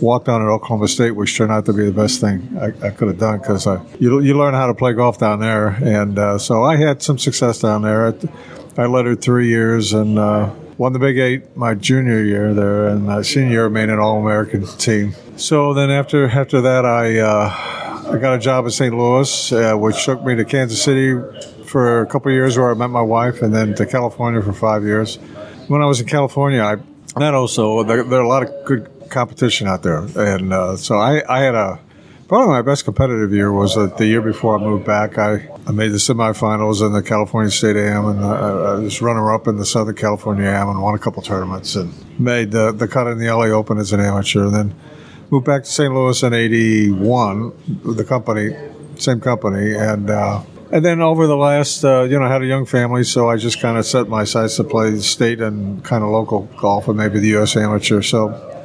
walked 0.00 0.26
down 0.26 0.42
at 0.42 0.48
Oklahoma 0.48 0.88
State, 0.88 1.12
which 1.12 1.36
turned 1.36 1.50
out 1.52 1.64
to 1.66 1.72
be 1.72 1.86
the 1.86 1.92
best 1.92 2.20
thing 2.20 2.56
I, 2.60 2.86
I 2.86 2.90
could 2.90 3.08
have 3.08 3.18
done 3.18 3.38
because 3.38 3.66
you 3.98 4.20
you 4.20 4.36
learn 4.36 4.54
how 4.54 4.66
to 4.66 4.74
play 4.74 4.92
golf 4.92 5.18
down 5.18 5.40
there, 5.40 5.68
and 5.68 6.18
uh, 6.18 6.38
so 6.38 6.62
I 6.64 6.76
had 6.76 7.02
some 7.02 7.18
success 7.18 7.60
down 7.60 7.82
there. 7.82 8.14
I 8.76 8.86
lettered 8.86 9.22
three 9.22 9.48
years 9.48 9.92
and. 9.92 10.18
Uh, 10.18 10.52
Won 10.78 10.92
the 10.92 10.98
Big 10.98 11.16
Eight 11.16 11.56
my 11.56 11.72
junior 11.72 12.22
year 12.22 12.52
there, 12.52 12.88
and 12.88 13.06
my 13.06 13.22
senior 13.22 13.50
year 13.50 13.70
made 13.70 13.88
an 13.88 13.98
All 13.98 14.20
American 14.20 14.66
team. 14.66 15.14
So 15.38 15.72
then 15.72 15.90
after 15.90 16.28
after 16.28 16.60
that, 16.60 16.84
I 16.84 17.18
uh, 17.18 18.12
I 18.12 18.18
got 18.18 18.34
a 18.34 18.38
job 18.38 18.66
in 18.66 18.70
St. 18.70 18.94
Louis, 18.94 19.52
uh, 19.52 19.74
which 19.74 20.04
took 20.04 20.22
me 20.22 20.34
to 20.34 20.44
Kansas 20.44 20.82
City 20.82 21.14
for 21.76 22.00
a 22.00 22.06
couple 22.06 22.32
years, 22.32 22.56
where 22.56 22.70
I 22.70 22.74
met 22.74 22.88
my 22.88 23.02
wife, 23.02 23.42
and 23.42 23.54
then 23.54 23.74
to 23.74 23.84
California 23.84 24.40
for 24.40 24.54
five 24.54 24.82
years. 24.82 25.16
When 25.68 25.82
I 25.82 25.84
was 25.84 26.00
in 26.00 26.06
California, 26.06 26.62
I 26.62 26.76
met 27.20 27.34
also 27.34 27.82
there, 27.82 28.02
there 28.02 28.18
are 28.18 28.22
a 28.22 28.28
lot 28.28 28.44
of 28.44 28.64
good 28.64 28.88
competition 29.10 29.68
out 29.68 29.82
there, 29.82 29.98
and 30.16 30.54
uh, 30.54 30.78
so 30.78 30.96
I, 30.96 31.22
I 31.28 31.42
had 31.42 31.54
a 31.54 31.78
Probably 32.28 32.48
my 32.48 32.62
best 32.62 32.84
competitive 32.84 33.32
year 33.32 33.52
was 33.52 33.76
uh, 33.76 33.86
the 33.86 34.06
year 34.06 34.20
before 34.20 34.58
I 34.58 34.60
moved 34.60 34.84
back. 34.84 35.16
I, 35.16 35.48
I 35.64 35.70
made 35.70 35.92
the 35.92 35.98
semifinals 35.98 36.84
in 36.84 36.92
the 36.92 37.00
California 37.00 37.52
State 37.52 37.76
Am, 37.76 38.06
and 38.06 38.24
uh, 38.24 38.72
I 38.72 38.74
was 38.80 39.00
runner 39.00 39.32
up 39.32 39.46
in 39.46 39.58
the 39.58 39.64
Southern 39.64 39.94
California 39.94 40.46
Am, 40.46 40.68
and 40.68 40.82
won 40.82 40.96
a 40.96 40.98
couple 40.98 41.22
tournaments, 41.22 41.76
and 41.76 41.92
made 42.18 42.50
the 42.50 42.72
the 42.72 42.88
cut 42.88 43.06
in 43.06 43.18
the 43.18 43.26
LA 43.30 43.54
Open 43.54 43.78
as 43.78 43.92
an 43.92 44.00
amateur. 44.00 44.46
And 44.46 44.54
then 44.54 44.74
moved 45.30 45.46
back 45.46 45.62
to 45.62 45.70
St. 45.70 45.94
Louis 45.94 46.20
in 46.20 46.32
'81. 46.32 47.52
The 47.84 48.04
company, 48.04 48.56
same 48.96 49.20
company, 49.20 49.74
and. 49.74 50.10
Uh, 50.10 50.42
and 50.70 50.84
then 50.84 51.00
over 51.00 51.26
the 51.26 51.36
last, 51.36 51.84
uh, 51.84 52.02
you 52.02 52.18
know, 52.18 52.24
I 52.24 52.28
had 52.28 52.42
a 52.42 52.46
young 52.46 52.66
family, 52.66 53.04
so 53.04 53.28
I 53.28 53.36
just 53.36 53.60
kind 53.60 53.78
of 53.78 53.86
set 53.86 54.08
my 54.08 54.24
sights 54.24 54.56
to 54.56 54.64
play 54.64 54.98
state 54.98 55.40
and 55.40 55.84
kind 55.84 56.02
of 56.02 56.10
local 56.10 56.42
golf 56.58 56.88
and 56.88 56.96
maybe 56.96 57.18
the 57.18 57.28
U.S. 57.28 57.56
Amateur. 57.56 58.02
So 58.02 58.56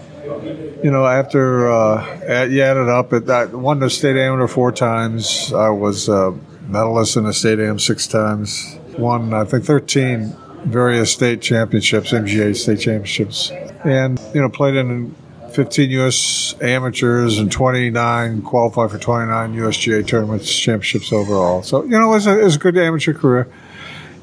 you 0.84 0.90
know, 0.90 1.06
after 1.06 1.72
uh, 1.72 2.06
add- 2.26 2.52
you 2.52 2.62
added 2.62 2.90
up, 2.90 3.14
it, 3.14 3.30
I 3.30 3.46
won 3.46 3.80
the 3.80 3.90
state 3.90 4.18
amateur 4.18 4.48
four 4.48 4.72
times. 4.72 5.54
I 5.54 5.70
was 5.70 6.10
uh, 6.10 6.32
medalist 6.68 7.18
in 7.18 7.24
the 7.24 7.34
state 7.34 7.60
am 7.60 7.80
six 7.80 8.08
times. 8.08 8.78
Won, 8.98 9.34
I 9.34 9.46
think, 9.46 9.66
13 9.66 10.36
various 10.66 11.12
state 11.12 11.42
championships, 11.42 12.12
MGA 12.12 12.56
state 12.56 12.80
championships, 12.80 13.52
and 13.84 14.20
you 14.34 14.42
know, 14.42 14.50
played 14.50 14.76
in 14.76 15.16
15 15.54 15.90
U.S. 15.92 16.56
amateurs 16.62 17.38
and 17.38 17.52
29 17.52 18.42
qualified 18.42 18.92
for 18.92 18.98
29 18.98 19.56
USGA 19.56 20.08
tournaments 20.08 20.54
championships 20.58 21.12
overall. 21.12 21.64
So 21.64 21.84
you 21.84 21.90
know, 21.90 22.10
it 22.12 22.16
was 22.16 22.28
a, 22.28 22.40
it 22.40 22.44
was 22.44 22.56
a 22.56 22.60
good 22.60 22.78
amateur 22.78 23.14
career 23.14 23.52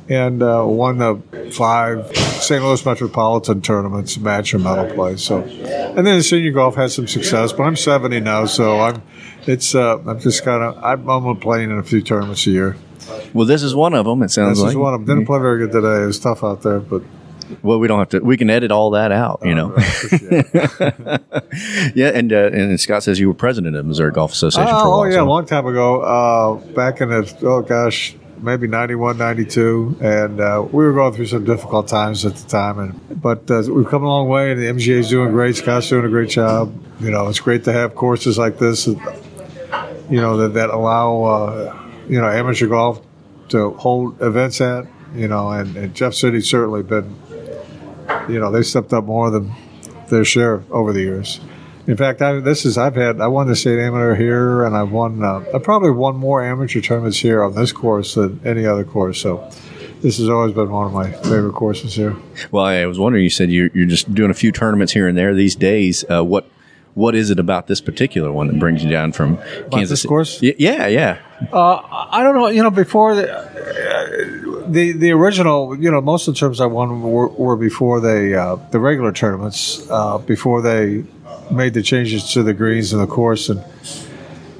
and 0.08 0.42
uh, 0.42 0.64
won 0.66 0.98
the 0.98 1.50
five 1.52 2.16
St. 2.16 2.62
Louis 2.62 2.84
Metropolitan 2.84 3.60
tournaments, 3.60 4.16
match 4.18 4.54
and 4.54 4.64
medal 4.64 4.92
play. 4.94 5.16
So, 5.16 5.42
and 5.42 6.06
then 6.06 6.22
senior 6.22 6.52
golf 6.52 6.76
had 6.76 6.90
some 6.90 7.06
success, 7.06 7.52
but 7.52 7.64
I'm 7.64 7.76
70 7.76 8.20
now, 8.20 8.46
so 8.46 8.80
I'm 8.80 9.02
it's 9.46 9.74
uh, 9.74 9.98
I'm 9.98 10.20
just 10.20 10.44
kind 10.44 10.62
of 10.62 10.82
I'm, 10.82 11.08
I'm 11.08 11.36
playing 11.36 11.70
in 11.70 11.78
a 11.78 11.82
few 11.82 12.00
tournaments 12.00 12.46
a 12.46 12.50
year. 12.50 12.76
Well, 13.32 13.46
this 13.46 13.62
is 13.62 13.74
one 13.74 13.94
of 13.94 14.06
them. 14.06 14.22
It 14.22 14.30
sounds 14.30 14.58
This 14.58 14.64
like 14.64 14.70
is 14.70 14.76
one 14.76 14.94
of 14.94 15.06
them. 15.06 15.16
Didn't 15.18 15.26
play 15.26 15.38
very 15.38 15.58
good 15.58 15.72
today. 15.72 16.02
It 16.02 16.06
was 16.06 16.18
tough 16.18 16.42
out 16.42 16.62
there, 16.62 16.80
but 16.80 17.02
Well, 17.62 17.78
we 17.78 17.88
don't 17.88 17.98
have 17.98 18.08
to. 18.10 18.20
We 18.20 18.36
can 18.36 18.50
edit 18.50 18.70
all 18.70 18.90
that 18.90 19.10
out, 19.12 19.40
you 19.44 19.54
know. 19.54 19.74
yeah, 21.94 22.08
and 22.08 22.32
uh, 22.32 22.50
and 22.52 22.78
Scott 22.80 23.02
says 23.02 23.18
you 23.18 23.28
were 23.28 23.34
president 23.34 23.76
of 23.76 23.86
Missouri 23.86 24.12
Golf 24.12 24.32
Association 24.32 24.68
for 24.70 24.74
a 24.76 24.80
Oh, 24.82 24.90
while. 24.90 25.00
oh, 25.00 25.04
yeah, 25.04 25.12
so- 25.12 25.24
a 25.24 25.28
long 25.28 25.46
time 25.46 25.66
ago. 25.66 26.00
Uh, 26.02 26.54
back 26.74 27.00
in 27.00 27.08
the, 27.10 27.38
oh 27.42 27.62
gosh, 27.62 28.16
maybe 28.40 28.66
91, 28.66 29.18
92. 29.18 29.96
And 30.00 30.40
uh, 30.40 30.62
we 30.70 30.84
were 30.84 30.92
going 30.92 31.12
through 31.14 31.26
some 31.26 31.44
difficult 31.44 31.88
times 31.88 32.24
at 32.24 32.36
the 32.36 32.48
time. 32.48 32.78
And 32.78 33.20
But 33.22 33.50
uh, 33.50 33.62
we've 33.72 33.88
come 33.88 34.04
a 34.04 34.08
long 34.08 34.28
way, 34.28 34.52
and 34.52 34.60
the 34.60 34.66
MGA 34.66 34.98
is 34.98 35.08
doing 35.08 35.30
great. 35.32 35.56
Scott's 35.56 35.88
doing 35.88 36.04
a 36.04 36.08
great 36.08 36.30
job. 36.30 36.72
You 37.00 37.10
know, 37.10 37.28
it's 37.28 37.40
great 37.40 37.64
to 37.64 37.72
have 37.72 37.94
courses 37.94 38.38
like 38.38 38.58
this, 38.58 38.86
you 38.86 38.96
know, 40.10 40.36
that, 40.38 40.54
that 40.54 40.70
allow, 40.70 41.22
uh, 41.24 41.82
you 42.08 42.20
know, 42.20 42.28
amateur 42.28 42.66
golf 42.66 43.00
to 43.50 43.70
hold 43.70 44.20
events 44.20 44.60
at, 44.60 44.86
you 45.14 45.26
know, 45.28 45.50
and, 45.50 45.76
and 45.76 45.94
Jeff 45.94 46.12
City's 46.14 46.48
certainly 46.50 46.82
been, 46.82 47.14
you 48.28 48.38
know, 48.38 48.50
they 48.50 48.62
stepped 48.62 48.92
up 48.92 49.04
more 49.04 49.30
than 49.30 49.52
their 50.08 50.24
share 50.24 50.62
over 50.70 50.92
the 50.92 51.00
years. 51.00 51.40
In 51.86 51.96
fact, 51.96 52.20
I, 52.20 52.40
this 52.40 52.66
is 52.66 52.76
I've 52.76 52.96
had 52.96 53.20
I 53.20 53.28
won 53.28 53.46
the 53.48 53.56
state 53.56 53.78
amateur 53.78 54.14
here, 54.14 54.64
and 54.64 54.76
I've 54.76 54.92
won 54.92 55.24
uh, 55.24 55.42
I 55.54 55.58
probably 55.58 55.90
won 55.90 56.16
more 56.16 56.44
amateur 56.44 56.82
tournaments 56.82 57.18
here 57.18 57.42
on 57.42 57.54
this 57.54 57.72
course 57.72 58.14
than 58.14 58.40
any 58.44 58.66
other 58.66 58.84
course. 58.84 59.20
So 59.22 59.50
this 60.02 60.18
has 60.18 60.28
always 60.28 60.52
been 60.52 60.70
one 60.70 60.86
of 60.86 60.92
my 60.92 61.10
favorite 61.10 61.54
courses 61.54 61.94
here. 61.94 62.14
Well, 62.50 62.64
I 62.66 62.84
was 62.84 62.98
wondering. 62.98 63.24
You 63.24 63.30
said 63.30 63.50
you're, 63.50 63.70
you're 63.72 63.86
just 63.86 64.14
doing 64.14 64.30
a 64.30 64.34
few 64.34 64.52
tournaments 64.52 64.92
here 64.92 65.08
and 65.08 65.16
there 65.16 65.34
these 65.34 65.56
days. 65.56 66.04
Uh, 66.10 66.22
what 66.22 66.46
what 66.92 67.14
is 67.14 67.30
it 67.30 67.38
about 67.38 67.68
this 67.68 67.80
particular 67.80 68.32
one 68.32 68.48
that 68.48 68.58
brings 68.58 68.84
you 68.84 68.90
down 68.90 69.12
from 69.12 69.38
Kansas 69.72 70.02
this 70.02 70.06
course? 70.06 70.42
Y- 70.42 70.56
yeah, 70.58 70.88
yeah. 70.88 71.20
Uh, 71.52 71.80
I 72.10 72.22
don't 72.22 72.34
know. 72.34 72.48
You 72.48 72.64
know, 72.64 72.70
before 72.70 73.14
the, 73.14 73.32
uh, 73.32 74.37
the 74.68 74.92
the 74.92 75.10
original, 75.10 75.76
you 75.76 75.90
know, 75.90 76.00
most 76.00 76.28
of 76.28 76.34
the 76.34 76.38
tournaments 76.40 76.60
I 76.60 76.66
won 76.66 77.02
were, 77.02 77.28
were 77.28 77.56
before 77.56 78.00
they 78.00 78.34
uh, 78.34 78.56
the 78.70 78.78
regular 78.78 79.12
tournaments 79.12 79.86
uh, 79.90 80.18
before 80.18 80.62
they 80.62 81.04
made 81.50 81.74
the 81.74 81.82
changes 81.82 82.32
to 82.34 82.42
the 82.42 82.54
greens 82.54 82.92
and 82.92 83.02
the 83.02 83.06
course 83.06 83.48
and 83.48 83.64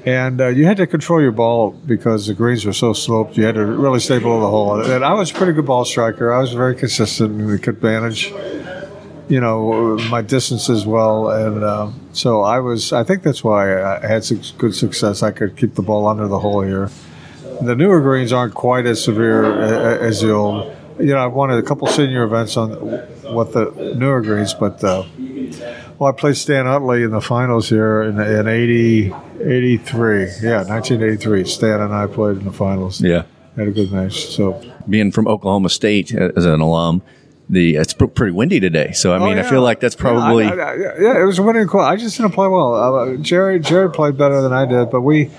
And 0.08 0.40
uh, 0.40 0.46
you 0.48 0.64
had 0.64 0.78
to 0.78 0.86
control 0.86 1.20
your 1.20 1.32
ball 1.32 1.72
because 1.72 2.28
the 2.28 2.34
greens 2.34 2.64
were 2.64 2.72
so 2.72 2.94
sloped. 2.94 3.36
You 3.36 3.44
had 3.44 3.56
to 3.56 3.66
really 3.66 4.00
stay 4.00 4.18
below 4.18 4.40
the 4.40 4.48
hole. 4.48 4.80
And 4.80 5.04
I 5.04 5.12
was 5.12 5.30
a 5.30 5.34
pretty 5.34 5.52
good 5.52 5.66
ball 5.66 5.84
striker. 5.84 6.32
I 6.32 6.40
was 6.40 6.52
very 6.54 6.74
consistent 6.74 7.38
and 7.38 7.62
could 7.62 7.82
manage, 7.82 8.32
you 9.28 9.40
know, 9.40 9.98
my 10.08 10.22
distance 10.22 10.70
as 10.70 10.86
well. 10.86 11.28
And 11.28 11.62
uh, 11.62 11.90
so 12.12 12.40
I 12.40 12.60
was. 12.60 12.92
I 12.92 13.04
think 13.04 13.22
that's 13.22 13.44
why 13.44 13.82
I 13.82 14.06
had 14.06 14.24
some 14.24 14.40
good 14.56 14.74
success. 14.74 15.22
I 15.22 15.30
could 15.30 15.56
keep 15.56 15.74
the 15.74 15.82
ball 15.82 16.06
under 16.06 16.26
the 16.26 16.38
hole 16.38 16.62
here. 16.62 16.90
The 17.62 17.74
newer 17.76 18.00
greens 18.00 18.32
aren't 18.32 18.54
quite 18.54 18.86
as 18.86 19.02
severe 19.02 19.44
as 19.44 20.20
the 20.20 20.30
old. 20.32 20.74
You 20.98 21.06
know, 21.14 21.24
I've 21.24 21.32
won 21.32 21.50
a 21.50 21.62
couple 21.62 21.86
senior 21.88 22.24
events 22.24 22.56
on 22.56 22.70
what 23.32 23.52
the 23.52 23.94
newer 23.96 24.20
greens, 24.20 24.52
but 24.54 24.82
uh, 24.82 25.04
well, 25.98 26.10
I 26.10 26.12
played 26.12 26.36
Stan 26.36 26.66
Utley 26.66 27.02
in 27.04 27.10
the 27.10 27.20
finals 27.20 27.68
here 27.68 28.02
in, 28.02 28.18
in 28.20 28.48
80, 28.48 29.12
83. 29.40 30.18
Yeah, 30.42 30.64
1983. 30.64 31.44
Stan 31.44 31.80
and 31.80 31.94
I 31.94 32.06
played 32.06 32.38
in 32.38 32.44
the 32.44 32.52
finals. 32.52 33.00
Yeah. 33.00 33.24
Had 33.56 33.68
a 33.68 33.70
good 33.72 33.90
match. 33.92 34.26
So 34.26 34.60
Being 34.88 35.10
from 35.12 35.26
Oklahoma 35.28 35.68
State 35.68 36.14
uh, 36.14 36.30
as 36.36 36.44
an 36.44 36.60
alum, 36.60 37.02
the 37.48 37.76
it's 37.76 37.94
pretty 37.94 38.32
windy 38.32 38.60
today. 38.60 38.92
So 38.92 39.12
I 39.12 39.18
Oh, 39.18 39.24
mean, 39.26 39.38
I 39.38 39.42
feel 39.42 39.62
like 39.62 39.80
that's 39.80 39.96
probably 39.96 40.44
Yeah, 40.44 40.52
I- 40.54 40.72
I- 40.72 40.74
yeah, 41.00 41.20
it 41.20 41.24
was 41.24 41.38
a 41.38 41.42
winning 41.42 41.66
call. 41.66 41.80
I 41.80 41.96
just 41.96 42.16
didn't 42.16 42.32
play 42.32 42.46
well. 42.48 42.74
Uh, 42.74 43.16
Jerry 43.16 43.58
Jerry 43.60 43.90
played 43.90 44.16
better 44.18 44.40
than 44.42 44.52
I 44.52 44.66
did, 44.66 44.90
but 44.90 45.00
we, 45.00 45.30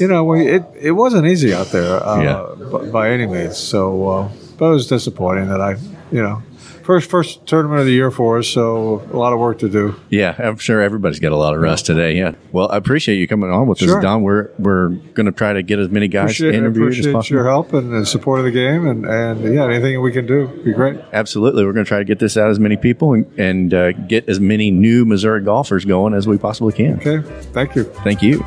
you 0.00 0.08
know, 0.08 0.24
we 0.24 0.46
it, 0.48 0.64
it 0.80 0.92
wasn't 0.92 1.26
easy 1.26 1.54
out 1.54 1.68
there 1.68 2.02
uh, 2.04 2.20
Yeah. 2.22 2.78
b- 2.80 2.90
by 2.90 3.10
any 3.10 3.26
means. 3.26 3.56
So, 3.58 4.08
uh, 4.08 4.28
but 4.58 4.66
it 4.66 4.72
was 4.72 4.86
disappointing 4.88 5.48
that 5.48 5.60
I, 5.60 5.72
you 6.10 6.22
know, 6.22 6.42
first 6.82 7.08
first 7.10 7.46
tournament 7.46 7.80
of 7.80 7.86
the 7.86 7.92
year 7.92 8.10
for 8.10 8.38
us. 8.38 8.48
So 8.48 9.02
a 9.12 9.16
lot 9.16 9.32
of 9.32 9.38
work 9.38 9.58
to 9.60 9.68
do. 9.68 9.94
Yeah, 10.08 10.34
I'm 10.38 10.56
sure 10.56 10.80
everybody's 10.80 11.20
got 11.20 11.32
a 11.32 11.36
lot 11.36 11.54
of 11.54 11.60
rust 11.60 11.86
today. 11.86 12.16
Yeah. 12.16 12.32
Well, 12.52 12.70
I 12.72 12.76
appreciate 12.78 13.16
you 13.16 13.28
coming 13.28 13.50
on 13.50 13.66
with 13.68 13.78
Sure. 13.78 13.98
us, 13.98 14.02
Don. 14.02 14.22
We're 14.22 14.50
we're 14.58 14.88
going 15.14 15.26
to 15.26 15.32
try 15.32 15.52
to 15.52 15.62
get 15.62 15.78
as 15.78 15.88
many 15.90 16.08
guys 16.08 16.24
Appreciate, 16.32 16.54
interviewed 16.54 16.88
as 16.92 16.98
appreciate 16.98 17.12
possible. 17.12 17.36
your 17.36 17.44
help 17.46 17.72
and, 17.74 17.92
and 17.94 18.08
support 18.08 18.40
of 18.40 18.44
the 18.46 18.50
game, 18.50 18.86
and, 18.86 19.04
and 19.06 19.54
yeah, 19.54 19.64
anything 19.66 20.00
we 20.02 20.12
can 20.12 20.26
do 20.26 20.48
be 20.64 20.72
great. 20.72 20.98
Absolutely, 21.12 21.64
we're 21.64 21.72
going 21.72 21.84
to 21.84 21.88
try 21.88 21.98
to 21.98 22.04
get 22.04 22.18
this 22.18 22.36
out 22.36 22.50
as 22.50 22.58
many 22.58 22.76
people 22.76 23.12
and, 23.14 23.26
and 23.38 23.72
uh, 23.74 23.92
get 23.92 24.28
as 24.28 24.40
many 24.40 24.70
new 24.70 25.04
Missouri 25.04 25.42
golfers 25.42 25.84
going 25.84 26.12
as 26.14 26.26
we 26.26 26.38
possibly 26.38 26.72
can. 26.72 26.98
Okay, 27.00 27.20
thank 27.52 27.76
you. 27.76 27.84
Thank 27.84 28.22
you. 28.22 28.44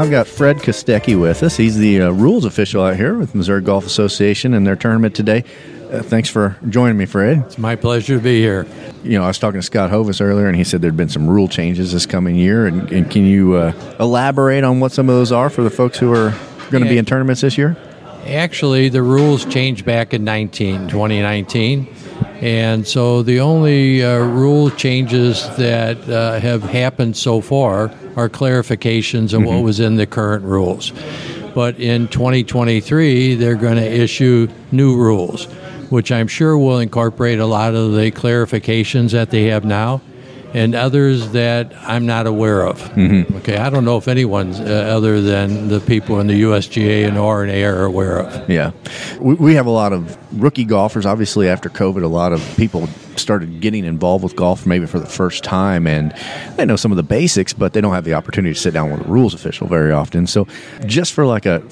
I've 0.00 0.10
got 0.10 0.26
Fred 0.26 0.56
Kostecki 0.60 1.20
with 1.20 1.42
us. 1.42 1.58
He's 1.58 1.76
the 1.76 2.00
uh, 2.00 2.10
rules 2.10 2.46
official 2.46 2.82
out 2.82 2.96
here 2.96 3.18
with 3.18 3.34
Missouri 3.34 3.60
Golf 3.60 3.84
Association 3.84 4.54
and 4.54 4.66
their 4.66 4.74
tournament 4.74 5.14
today. 5.14 5.44
Uh, 5.92 6.00
thanks 6.00 6.30
for 6.30 6.56
joining 6.70 6.96
me, 6.96 7.04
Fred. 7.04 7.44
It's 7.44 7.58
my 7.58 7.76
pleasure 7.76 8.16
to 8.16 8.22
be 8.22 8.40
here. 8.40 8.66
You 9.04 9.18
know, 9.18 9.24
I 9.24 9.26
was 9.26 9.38
talking 9.38 9.60
to 9.60 9.62
Scott 9.62 9.90
Hovis 9.90 10.22
earlier, 10.22 10.46
and 10.46 10.56
he 10.56 10.64
said 10.64 10.80
there'd 10.80 10.96
been 10.96 11.10
some 11.10 11.28
rule 11.28 11.48
changes 11.48 11.92
this 11.92 12.06
coming 12.06 12.34
year. 12.34 12.66
And, 12.66 12.90
and 12.90 13.10
can 13.10 13.26
you 13.26 13.56
uh, 13.56 13.74
elaborate 14.00 14.64
on 14.64 14.80
what 14.80 14.92
some 14.92 15.10
of 15.10 15.16
those 15.16 15.32
are 15.32 15.50
for 15.50 15.62
the 15.62 15.68
folks 15.68 15.98
who 15.98 16.10
are 16.14 16.34
going 16.70 16.82
to 16.82 16.88
be 16.88 16.96
in 16.96 17.04
tournaments 17.04 17.42
this 17.42 17.58
year? 17.58 17.76
Actually, 18.24 18.88
the 18.88 19.02
rules 19.02 19.44
changed 19.44 19.84
back 19.84 20.14
in 20.14 20.24
19, 20.24 20.88
2019. 20.88 21.94
And 22.40 22.86
so 22.86 23.22
the 23.22 23.40
only 23.40 24.02
uh, 24.02 24.18
rule 24.18 24.70
changes 24.70 25.46
that 25.56 26.08
uh, 26.08 26.40
have 26.40 26.62
happened 26.62 27.16
so 27.16 27.42
far 27.42 27.92
are 28.16 28.28
clarifications 28.30 29.34
of 29.34 29.44
what 29.44 29.62
was 29.62 29.78
in 29.78 29.96
the 29.96 30.06
current 30.06 30.44
rules. 30.44 30.92
But 31.54 31.78
in 31.78 32.08
2023, 32.08 33.34
they're 33.34 33.56
going 33.56 33.76
to 33.76 33.86
issue 33.86 34.48
new 34.72 34.96
rules, 34.96 35.44
which 35.90 36.10
I'm 36.10 36.28
sure 36.28 36.56
will 36.56 36.78
incorporate 36.78 37.40
a 37.40 37.46
lot 37.46 37.74
of 37.74 37.92
the 37.92 38.10
clarifications 38.10 39.10
that 39.12 39.30
they 39.30 39.44
have 39.46 39.64
now 39.64 40.00
and 40.54 40.74
others 40.74 41.30
that 41.30 41.72
I'm 41.86 42.06
not 42.06 42.26
aware 42.26 42.66
of. 42.66 42.80
Mhm. 42.94 43.36
Okay, 43.36 43.56
I 43.56 43.70
don't 43.70 43.84
know 43.84 43.96
if 43.96 44.08
anyone's 44.08 44.58
uh, 44.60 44.64
other 44.96 45.20
than 45.20 45.68
the 45.68 45.80
people 45.80 46.20
in 46.20 46.26
the 46.26 46.42
USGA 46.42 47.06
and 47.06 47.16
R&A 47.18 47.64
are 47.64 47.84
aware 47.84 48.18
of. 48.18 48.50
Yeah. 48.50 48.72
We, 49.20 49.34
we 49.34 49.54
have 49.54 49.66
a 49.66 49.70
lot 49.70 49.92
of 49.92 50.16
rookie 50.40 50.64
golfers. 50.64 51.06
Obviously, 51.06 51.48
after 51.48 51.68
COVID, 51.68 52.02
a 52.02 52.08
lot 52.08 52.32
of 52.32 52.42
people 52.56 52.88
started 53.16 53.60
getting 53.60 53.84
involved 53.84 54.24
with 54.24 54.34
golf 54.34 54.64
maybe 54.66 54.86
for 54.86 54.98
the 54.98 55.06
first 55.06 55.44
time. 55.44 55.86
And 55.86 56.12
they 56.56 56.64
know 56.64 56.76
some 56.76 56.90
of 56.90 56.96
the 56.96 57.02
basics, 57.02 57.52
but 57.52 57.72
they 57.72 57.80
don't 57.80 57.92
have 57.92 58.04
the 58.04 58.14
opportunity 58.14 58.54
to 58.54 58.60
sit 58.60 58.72
down 58.72 58.90
with 58.90 59.00
a 59.00 59.04
rules 59.10 59.34
official 59.34 59.66
very 59.68 59.92
often. 59.92 60.26
So, 60.26 60.46
just 60.86 61.12
for 61.12 61.26
like 61.26 61.46
a, 61.46 61.62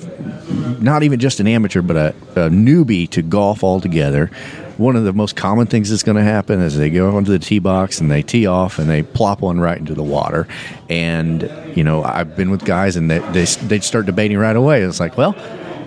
not 0.81 1.03
even 1.03 1.19
just 1.19 1.41
an 1.41 1.47
amateur, 1.47 1.83
but 1.83 1.97
a, 1.97 2.09
a 2.37 2.51
newbie 2.51 3.09
to 3.11 3.23
golf 3.23 3.65
altogether, 3.65 4.31
one 4.79 4.97
of 4.97 5.05
the 5.05 5.13
most 5.13 5.37
common 5.37 5.67
things 5.67 5.91
that's 5.91 6.05
going 6.05 6.17
to 6.17 6.23
happen 6.23 6.61
is 6.61 6.77
they 6.79 6.89
go 6.89 7.17
onto 7.17 7.33
the 7.33 7.39
tee 7.39 7.59
box 7.59 8.01
and 8.01 8.11
they 8.11 8.23
tee 8.23 8.47
off 8.47 8.79
and 8.79 8.89
they 8.89 9.03
plop 9.03 9.41
one 9.41 9.61
right 9.61 9.77
into 9.77 9.93
the 9.93 10.03
water. 10.05 10.47
And, 10.89 11.43
you 11.77 11.85
know, 11.85 12.05
I've 12.05 12.37
been 12.37 12.51
with 12.51 12.65
guys 12.65 12.97
and 12.97 13.11
they, 13.11 13.19
they, 13.19 13.45
they 13.45 13.81
start 13.81 14.07
debating 14.07 14.39
right 14.39 14.57
away. 14.57 14.83
It's 14.83 15.01
like, 15.01 15.17
well, 15.17 15.37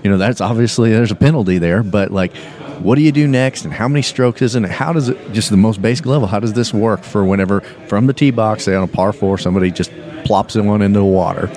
you 0.03 0.09
know, 0.09 0.17
that's 0.17 0.41
obviously 0.41 0.91
there's 0.91 1.11
a 1.11 1.15
penalty 1.15 1.57
there, 1.57 1.83
but 1.83 2.11
like, 2.11 2.35
what 2.79 2.95
do 2.95 3.01
you 3.01 3.11
do 3.11 3.27
next 3.27 3.63
and 3.63 3.73
how 3.73 3.87
many 3.87 4.01
strokes 4.01 4.41
is 4.41 4.55
it? 4.55 4.63
How 4.65 4.91
does 4.91 5.09
it, 5.09 5.33
just 5.33 5.51
the 5.51 5.57
most 5.57 5.81
basic 5.81 6.05
level, 6.05 6.27
how 6.27 6.39
does 6.39 6.53
this 6.53 6.73
work 6.73 7.03
for 7.03 7.23
whenever 7.23 7.61
from 7.87 8.07
the 8.07 8.13
tee 8.13 8.31
box, 8.31 8.65
say 8.65 8.75
on 8.75 8.83
a 8.83 8.87
par 8.87 9.13
four, 9.13 9.37
somebody 9.37 9.71
just 9.71 9.91
plops 10.25 10.55
one 10.55 10.81
into 10.81 10.99
the 10.99 11.05
water? 11.05 11.49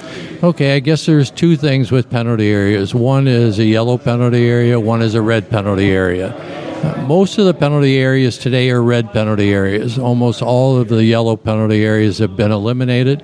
Okay, 0.42 0.76
I 0.76 0.80
guess 0.80 1.06
there's 1.06 1.30
two 1.30 1.56
things 1.56 1.90
with 1.90 2.10
penalty 2.10 2.48
areas. 2.48 2.94
One 2.94 3.26
is 3.26 3.58
a 3.58 3.64
yellow 3.64 3.98
penalty 3.98 4.46
area, 4.46 4.78
one 4.78 5.02
is 5.02 5.14
a 5.14 5.22
red 5.22 5.48
penalty 5.50 5.90
area. 5.90 6.62
Most 7.06 7.38
of 7.38 7.44
the 7.44 7.54
penalty 7.54 7.98
areas 7.98 8.38
today 8.38 8.70
are 8.70 8.82
red 8.82 9.12
penalty 9.12 9.52
areas. 9.52 9.98
Almost 9.98 10.42
all 10.42 10.78
of 10.78 10.88
the 10.88 11.04
yellow 11.04 11.36
penalty 11.36 11.84
areas 11.84 12.18
have 12.18 12.36
been 12.36 12.50
eliminated. 12.50 13.22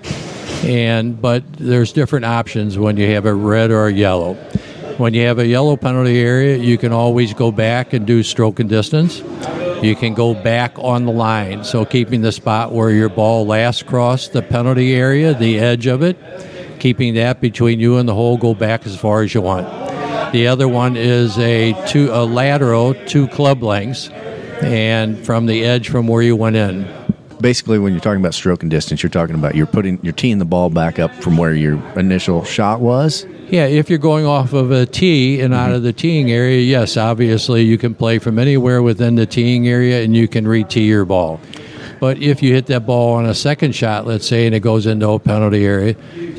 And 0.65 1.21
but 1.21 1.43
there's 1.55 1.93
different 1.93 2.27
options 2.27 2.79
when 2.79 2.97
you 2.97 3.07
have 3.13 3.27
a 3.27 3.35
red 3.35 3.71
or 3.71 3.87
a 3.87 3.93
yellow. 3.93 4.35
When 4.99 5.15
you 5.15 5.23
have 5.23 5.39
a 5.39 5.47
yellow 5.47 5.77
penalty 5.77 6.21
area, 6.21 6.59
you 6.59 6.77
can 6.77 6.93
always 6.93 7.33
go 7.33 7.51
back 7.51 7.95
and 7.95 8.07
do 8.07 8.23
stroke 8.23 8.61
and 8.61 8.69
distance. 8.69 9.23
You 9.83 9.97
can 9.97 10.13
go 10.13 10.35
back 10.35 10.79
on 10.79 11.07
the 11.07 11.13
line, 11.13 11.65
so 11.65 11.87
keeping 11.87 12.21
the 12.21 12.33
spot 12.33 12.73
where 12.73 12.91
your 12.91 13.09
ball 13.09 13.47
last 13.47 13.87
crossed 13.87 14.35
the 14.35 14.43
penalty 14.43 14.95
area, 14.95 15.33
the 15.33 15.59
edge 15.59 15.87
of 15.87 16.03
it, 16.03 16.19
keeping 16.81 17.15
that 17.15 17.41
between 17.41 17.81
you 17.81 17.97
and 17.97 18.07
the 18.07 18.15
hole, 18.15 18.37
go 18.37 18.53
back 18.53 18.85
as 18.85 18.95
far 18.95 19.23
as 19.23 19.33
you 19.33 19.41
want. 19.41 19.90
The 20.33 20.47
other 20.47 20.69
one 20.69 20.97
is 20.97 21.37
a 21.39 21.73
two 21.89 22.11
a 22.13 22.25
lateral, 22.25 22.95
two 23.07 23.27
club 23.29 23.65
lengths, 23.65 24.09
and 24.63 25.19
from 25.25 25.47
the 25.47 25.65
edge 25.65 25.89
from 25.89 26.07
where 26.07 26.23
you 26.23 26.37
went 26.37 26.55
in. 26.55 26.89
Basically, 27.41 27.79
when 27.79 27.93
you're 27.93 28.03
talking 28.03 28.21
about 28.21 28.35
stroke 28.35 28.63
and 28.63 28.71
distance, 28.71 29.03
you're 29.03 29.11
talking 29.11 29.35
about 29.35 29.57
you're 29.57 29.67
putting 29.67 29.99
you're 30.03 30.13
teeing 30.13 30.39
the 30.39 30.45
ball 30.45 30.71
back 30.71 31.01
up 31.01 31.13
from 31.17 31.37
where 31.37 31.55
your 31.55 31.77
initial 31.99 32.45
shot 32.45 32.81
was. 32.81 33.27
Yeah, 33.49 33.67
if 33.67 33.91
you're 33.91 33.99
going 33.99 34.25
off 34.25 34.53
of 34.53 34.71
a 34.71 34.87
tee 34.87 35.41
and 35.41 35.53
out 35.53 35.67
mm-hmm. 35.69 35.75
of 35.77 35.83
the 35.83 35.93
teeing 35.93 36.31
area, 36.31 36.61
yes, 36.61 36.97
obviously 36.97 37.63
you 37.63 37.79
can 37.79 37.97
play 37.97 38.21
from 38.21 38.39
anywhere 38.39 38.81
within 38.83 39.17
the 39.17 39.27
teeing 39.27 39.67
area 39.67 40.05
and 40.05 40.15
you 40.15 40.29
can 40.29 40.47
re-tee 40.47 40.87
your 40.87 41.05
ball. 41.05 41.41
But 42.01 42.19
if 42.19 42.43
you 42.43 42.55
hit 42.55 42.67
that 42.67 42.87
ball 42.87 43.15
on 43.15 43.27
a 43.27 43.35
second 43.35 43.75
shot, 43.75 44.07
let's 44.07 44.27
say, 44.27 44.47
and 44.47 44.55
it 44.55 44.61
goes 44.61 44.87
into 44.87 45.09
a 45.11 45.19
penalty 45.19 45.67
area, 45.67 45.95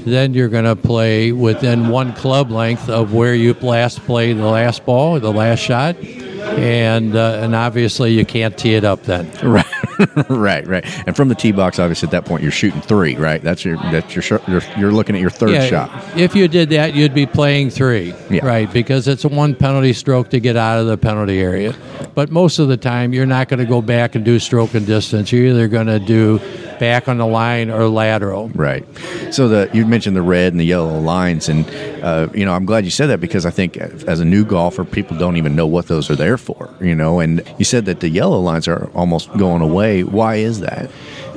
then 0.05 0.33
you're 0.33 0.49
going 0.49 0.65
to 0.65 0.75
play 0.75 1.31
within 1.31 1.89
one 1.89 2.13
club 2.13 2.49
length 2.49 2.89
of 2.89 3.13
where 3.13 3.35
you 3.35 3.53
last 3.53 3.99
played 3.99 4.37
the 4.37 4.47
last 4.47 4.83
ball, 4.85 5.19
the 5.19 5.31
last 5.31 5.59
shot, 5.59 5.95
and 5.97 7.15
uh, 7.15 7.39
and 7.43 7.53
obviously 7.53 8.11
you 8.11 8.25
can't 8.25 8.57
tee 8.57 8.73
it 8.73 8.83
up 8.83 9.03
then. 9.03 9.29
Right, 9.47 9.65
right, 10.29 10.65
right. 10.67 10.85
And 11.07 11.15
from 11.15 11.27
the 11.29 11.35
tee 11.35 11.51
box, 11.51 11.79
obviously, 11.79 12.07
at 12.07 12.11
that 12.11 12.25
point, 12.25 12.43
you're 12.43 12.51
shooting 12.51 12.81
three, 12.81 13.15
right? 13.15 13.41
That's 13.41 13.63
your 13.65 13.77
that's 13.77 14.15
your 14.15 14.41
you're, 14.47 14.61
you're 14.77 14.91
looking 14.91 15.15
at 15.15 15.21
your 15.21 15.29
third 15.29 15.51
Yeah, 15.51 15.65
shot. 15.67 16.17
If 16.17 16.35
you 16.35 16.47
did 16.47 16.69
that, 16.69 16.95
you'd 16.95 17.13
be 17.13 17.25
playing 17.25 17.69
three, 17.69 18.13
Yeah. 18.29 18.45
right? 18.45 18.71
Because 18.71 19.07
it's 19.07 19.23
a 19.25 19.29
one 19.29 19.55
penalty 19.55 19.93
stroke 19.93 20.29
to 20.29 20.39
get 20.39 20.55
out 20.57 20.79
of 20.79 20.87
the 20.87 20.97
penalty 20.97 21.39
area. 21.39 21.73
But 22.15 22.31
most 22.31 22.59
of 22.59 22.67
the 22.67 22.77
time, 22.77 23.13
you're 23.13 23.25
not 23.25 23.47
going 23.49 23.59
to 23.59 23.65
go 23.65 23.81
back 23.81 24.15
and 24.15 24.25
do 24.25 24.39
stroke 24.39 24.73
and 24.73 24.85
distance. 24.85 25.31
You're 25.31 25.47
either 25.47 25.67
going 25.67 25.87
to 25.87 25.99
do 25.99 26.39
back 26.81 27.07
on 27.07 27.19
the 27.19 27.27
line 27.27 27.69
or 27.69 27.87
lateral. 27.87 28.49
Right. 28.49 28.83
So 29.29 29.47
the 29.47 29.69
you 29.71 29.85
mentioned 29.85 30.15
the 30.17 30.23
red 30.23 30.51
and 30.51 30.59
the 30.59 30.65
yellow 30.65 30.99
lines, 30.99 31.47
and 31.47 31.69
uh, 32.03 32.27
you 32.33 32.43
know 32.43 32.53
I'm 32.53 32.65
glad 32.65 32.85
you 32.85 32.89
said 32.91 33.07
that 33.07 33.21
because 33.21 33.45
I 33.45 33.51
think 33.51 33.77
as 33.77 34.19
a 34.19 34.25
new 34.25 34.43
golfer, 34.43 34.83
people 34.83 35.15
don't 35.15 35.37
even 35.37 35.55
know 35.55 35.67
what 35.67 35.87
those 35.87 36.09
are 36.09 36.15
there 36.15 36.37
for. 36.37 36.73
You 36.81 36.95
know, 36.95 37.19
and 37.19 37.43
you 37.59 37.65
said 37.65 37.85
that 37.85 37.99
the 37.99 38.09
yellow 38.09 38.39
lines 38.39 38.67
are 38.67 38.89
almost 38.95 39.31
going 39.37 39.61
away. 39.61 40.03
Why 40.03 40.37
is 40.37 40.59
that? 40.61 40.89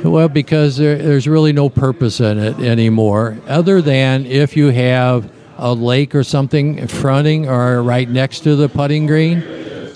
Well, 0.03 0.29
because 0.29 0.79
there, 0.79 0.97
there's 0.97 1.29
really 1.29 1.53
no 1.53 1.69
purpose 1.69 2.21
in 2.21 2.39
it 2.39 2.59
anymore, 2.59 3.37
other 3.47 3.83
than 3.83 4.25
if 4.25 4.57
you 4.57 4.69
have 4.69 5.31
a 5.59 5.75
lake 5.75 6.15
or 6.15 6.25
something 6.25 6.87
fronting 6.89 7.49
or 7.49 7.83
right 7.83 8.09
next 8.09 8.41
to 8.41 8.57
the 8.57 8.69
putting 8.69 9.07
green, 9.07 9.43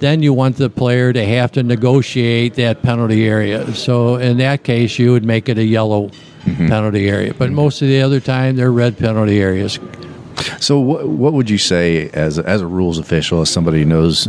then 0.01 0.23
you 0.23 0.33
want 0.33 0.57
the 0.57 0.71
player 0.71 1.13
to 1.13 1.25
have 1.25 1.53
to 1.53 1.63
negotiate 1.63 2.55
that 2.55 2.83
penalty 2.83 3.27
area. 3.27 3.75
So 3.75 4.17
in 4.17 4.39
that 4.39 4.65
case, 4.65 4.99
you 4.99 5.13
would 5.13 5.25
make 5.25 5.49
it 5.49 5.59
a 5.59 5.65
yellow 5.65 6.11
penalty 6.45 7.09
area. 7.09 7.35
But 7.35 7.51
most 7.51 7.83
of 7.83 7.89
the 7.89 8.01
other 8.01 8.21
time, 8.21 8.57
they're 8.57 8.73
red 8.73 8.99
penalty 8.99 9.41
areas. 9.41 9.79
So, 10.61 10.79
what, 10.79 11.09
what 11.09 11.33
would 11.33 11.51
you 11.51 11.59
say 11.59 12.11
as 12.11 12.39
a, 12.39 12.49
as 12.49 12.61
a 12.61 12.67
rules 12.67 12.99
official, 12.99 13.41
as 13.41 13.51
somebody 13.51 13.81
who 13.81 13.87
knows 13.87 14.29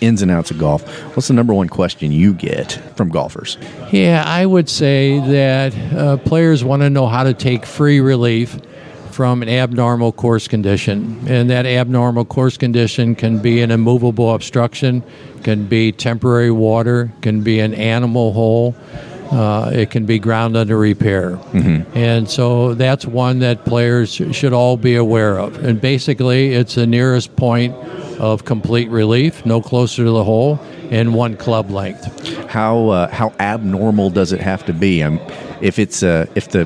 ins 0.00 0.22
and 0.22 0.30
outs 0.30 0.50
of 0.50 0.58
golf? 0.58 0.82
What's 1.16 1.28
the 1.28 1.34
number 1.34 1.54
one 1.54 1.68
question 1.68 2.10
you 2.10 2.34
get 2.34 2.72
from 2.96 3.08
golfers? 3.08 3.56
Yeah, 3.92 4.24
I 4.26 4.46
would 4.46 4.68
say 4.68 5.20
that 5.20 5.76
uh, 5.94 6.16
players 6.18 6.64
want 6.64 6.82
to 6.82 6.90
know 6.90 7.06
how 7.06 7.22
to 7.22 7.34
take 7.34 7.66
free 7.66 8.00
relief 8.00 8.58
from 9.12 9.42
an 9.42 9.48
abnormal 9.48 10.12
course 10.12 10.48
condition. 10.48 11.22
And 11.28 11.50
that 11.50 11.66
abnormal 11.66 12.24
course 12.24 12.56
condition 12.56 13.14
can 13.14 13.38
be 13.38 13.60
an 13.60 13.70
immovable 13.70 14.34
obstruction, 14.34 15.02
can 15.42 15.66
be 15.66 15.92
temporary 15.92 16.50
water, 16.50 17.12
can 17.20 17.42
be 17.42 17.60
an 17.60 17.74
animal 17.74 18.32
hole. 18.32 18.74
Uh, 19.30 19.70
it 19.72 19.90
can 19.90 20.04
be 20.04 20.18
ground 20.18 20.58
under 20.58 20.76
repair. 20.76 21.36
Mm-hmm. 21.36 21.96
And 21.96 22.28
so 22.28 22.74
that's 22.74 23.06
one 23.06 23.38
that 23.38 23.64
players 23.64 24.12
should 24.12 24.52
all 24.52 24.76
be 24.76 24.94
aware 24.94 25.38
of. 25.38 25.64
And 25.64 25.80
basically, 25.80 26.52
it's 26.52 26.74
the 26.74 26.86
nearest 26.86 27.34
point 27.34 27.74
of 28.20 28.44
complete 28.44 28.90
relief, 28.90 29.46
no 29.46 29.62
closer 29.62 30.04
to 30.04 30.10
the 30.10 30.22
hole, 30.22 30.60
and 30.90 31.14
one 31.14 31.38
club 31.38 31.70
length. 31.70 32.36
How 32.50 32.88
uh, 32.90 33.08
how 33.08 33.32
abnormal 33.40 34.10
does 34.10 34.32
it 34.32 34.40
have 34.40 34.66
to 34.66 34.74
be? 34.74 35.02
Um, 35.02 35.18
if 35.62 35.78
it's 35.78 36.02
uh, 36.02 36.26
if 36.34 36.50
the 36.50 36.60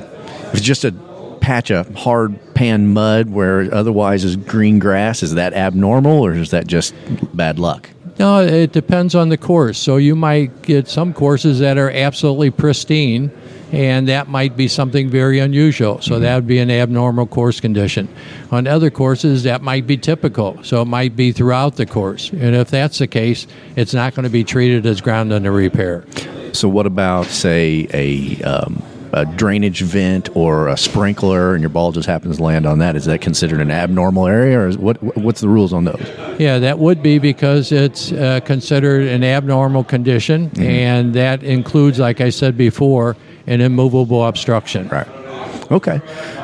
if 0.48 0.54
it's 0.54 0.62
just 0.62 0.84
a 0.84 0.90
patch 1.46 1.70
of 1.70 1.94
hard 1.94 2.36
pan 2.54 2.92
mud 2.92 3.30
where 3.30 3.72
otherwise 3.72 4.24
is 4.24 4.34
green 4.34 4.80
grass, 4.80 5.22
is 5.22 5.34
that 5.34 5.52
abnormal 5.52 6.26
or 6.26 6.32
is 6.32 6.50
that 6.50 6.66
just 6.66 6.92
bad 7.36 7.56
luck? 7.56 7.88
No, 8.18 8.40
it 8.40 8.72
depends 8.72 9.14
on 9.14 9.28
the 9.28 9.36
course. 9.36 9.78
So 9.78 9.96
you 9.96 10.16
might 10.16 10.62
get 10.62 10.88
some 10.88 11.14
courses 11.14 11.60
that 11.60 11.78
are 11.78 11.88
absolutely 11.88 12.50
pristine, 12.50 13.30
and 13.70 14.08
that 14.08 14.26
might 14.26 14.56
be 14.56 14.66
something 14.66 15.08
very 15.08 15.38
unusual. 15.38 16.00
So 16.00 16.18
that 16.18 16.34
would 16.34 16.48
be 16.48 16.58
an 16.58 16.68
abnormal 16.68 17.28
course 17.28 17.60
condition. 17.60 18.08
On 18.50 18.66
other 18.66 18.90
courses, 18.90 19.44
that 19.44 19.62
might 19.62 19.86
be 19.86 19.96
typical. 19.96 20.60
So 20.64 20.82
it 20.82 20.86
might 20.86 21.14
be 21.14 21.30
throughout 21.30 21.76
the 21.76 21.86
course. 21.86 22.30
And 22.30 22.56
if 22.56 22.70
that's 22.70 22.98
the 22.98 23.06
case, 23.06 23.46
it's 23.76 23.94
not 23.94 24.16
going 24.16 24.24
to 24.24 24.30
be 24.30 24.42
treated 24.42 24.84
as 24.84 25.00
ground 25.00 25.32
under 25.32 25.52
repair. 25.52 26.04
So, 26.54 26.68
what 26.68 26.86
about, 26.86 27.26
say, 27.26 27.86
a, 27.92 28.42
um, 28.42 28.82
a 29.12 29.24
drainage 29.24 29.82
vent 29.82 30.34
or 30.34 30.68
a 30.68 30.76
sprinkler, 30.76 31.54
and 31.54 31.62
your 31.62 31.70
ball 31.70 31.92
just 31.92 32.06
happens 32.06 32.36
to 32.36 32.42
land 32.42 32.66
on 32.66 32.78
that? 32.78 32.96
Is 32.96 33.04
that 33.06 33.20
considered 33.20 33.60
an 33.60 33.70
abnormal 33.70 34.26
area, 34.26 34.58
or 34.58 34.68
is, 34.68 34.78
what? 34.78 35.02
What's 35.16 35.40
the 35.40 35.48
rules 35.48 35.72
on 35.72 35.84
those? 35.84 36.06
Yeah, 36.38 36.58
that 36.58 36.78
would 36.78 37.02
be 37.02 37.18
because 37.18 37.72
it's 37.72 38.12
uh, 38.12 38.40
considered 38.40 39.06
an 39.06 39.24
abnormal 39.24 39.84
condition, 39.84 40.50
and 40.60 41.14
that 41.14 41.42
includes, 41.42 41.98
like 41.98 42.20
I 42.20 42.30
said 42.30 42.56
before, 42.56 43.16
an 43.46 43.60
immovable 43.60 44.26
obstruction. 44.26 44.88
Right. 44.88 45.08
Okay. 45.70 46.00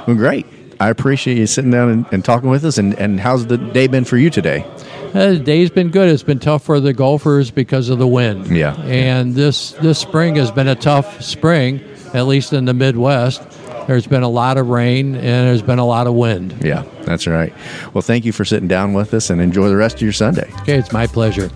Well, 0.06 0.16
great. 0.16 0.46
I 0.80 0.88
appreciate 0.88 1.38
you 1.38 1.46
sitting 1.46 1.70
down 1.70 1.90
and, 1.90 2.06
and 2.10 2.24
talking 2.24 2.50
with 2.50 2.64
us. 2.64 2.76
And, 2.76 2.98
and 2.98 3.20
how's 3.20 3.46
the 3.46 3.56
day 3.56 3.86
been 3.86 4.04
for 4.04 4.16
you 4.16 4.30
today? 4.30 4.64
Uh, 5.14 5.32
the 5.32 5.38
day's 5.38 5.70
been 5.70 5.90
good. 5.90 6.08
It's 6.08 6.24
been 6.24 6.40
tough 6.40 6.64
for 6.64 6.80
the 6.80 6.92
golfers 6.92 7.52
because 7.52 7.88
of 7.88 7.98
the 7.98 8.06
wind. 8.06 8.48
Yeah. 8.48 8.74
And 8.80 9.34
this 9.34 9.72
this 9.72 9.98
spring 9.98 10.36
has 10.36 10.50
been 10.50 10.68
a 10.68 10.74
tough 10.74 11.22
spring, 11.22 11.80
at 12.14 12.26
least 12.26 12.52
in 12.52 12.64
the 12.64 12.74
Midwest. 12.74 13.42
There's 13.86 14.06
been 14.06 14.22
a 14.22 14.28
lot 14.28 14.58
of 14.58 14.68
rain 14.68 15.14
and 15.14 15.48
there's 15.48 15.62
been 15.62 15.78
a 15.78 15.86
lot 15.86 16.06
of 16.06 16.14
wind. 16.14 16.56
Yeah, 16.62 16.84
that's 17.02 17.26
right. 17.26 17.52
Well, 17.94 18.02
thank 18.02 18.24
you 18.24 18.32
for 18.32 18.44
sitting 18.44 18.68
down 18.68 18.92
with 18.92 19.12
us 19.12 19.30
and 19.30 19.40
enjoy 19.40 19.68
the 19.68 19.76
rest 19.76 19.96
of 19.96 20.02
your 20.02 20.12
Sunday. 20.12 20.50
Okay, 20.60 20.78
it's 20.78 20.92
my 20.92 21.06
pleasure. 21.06 21.50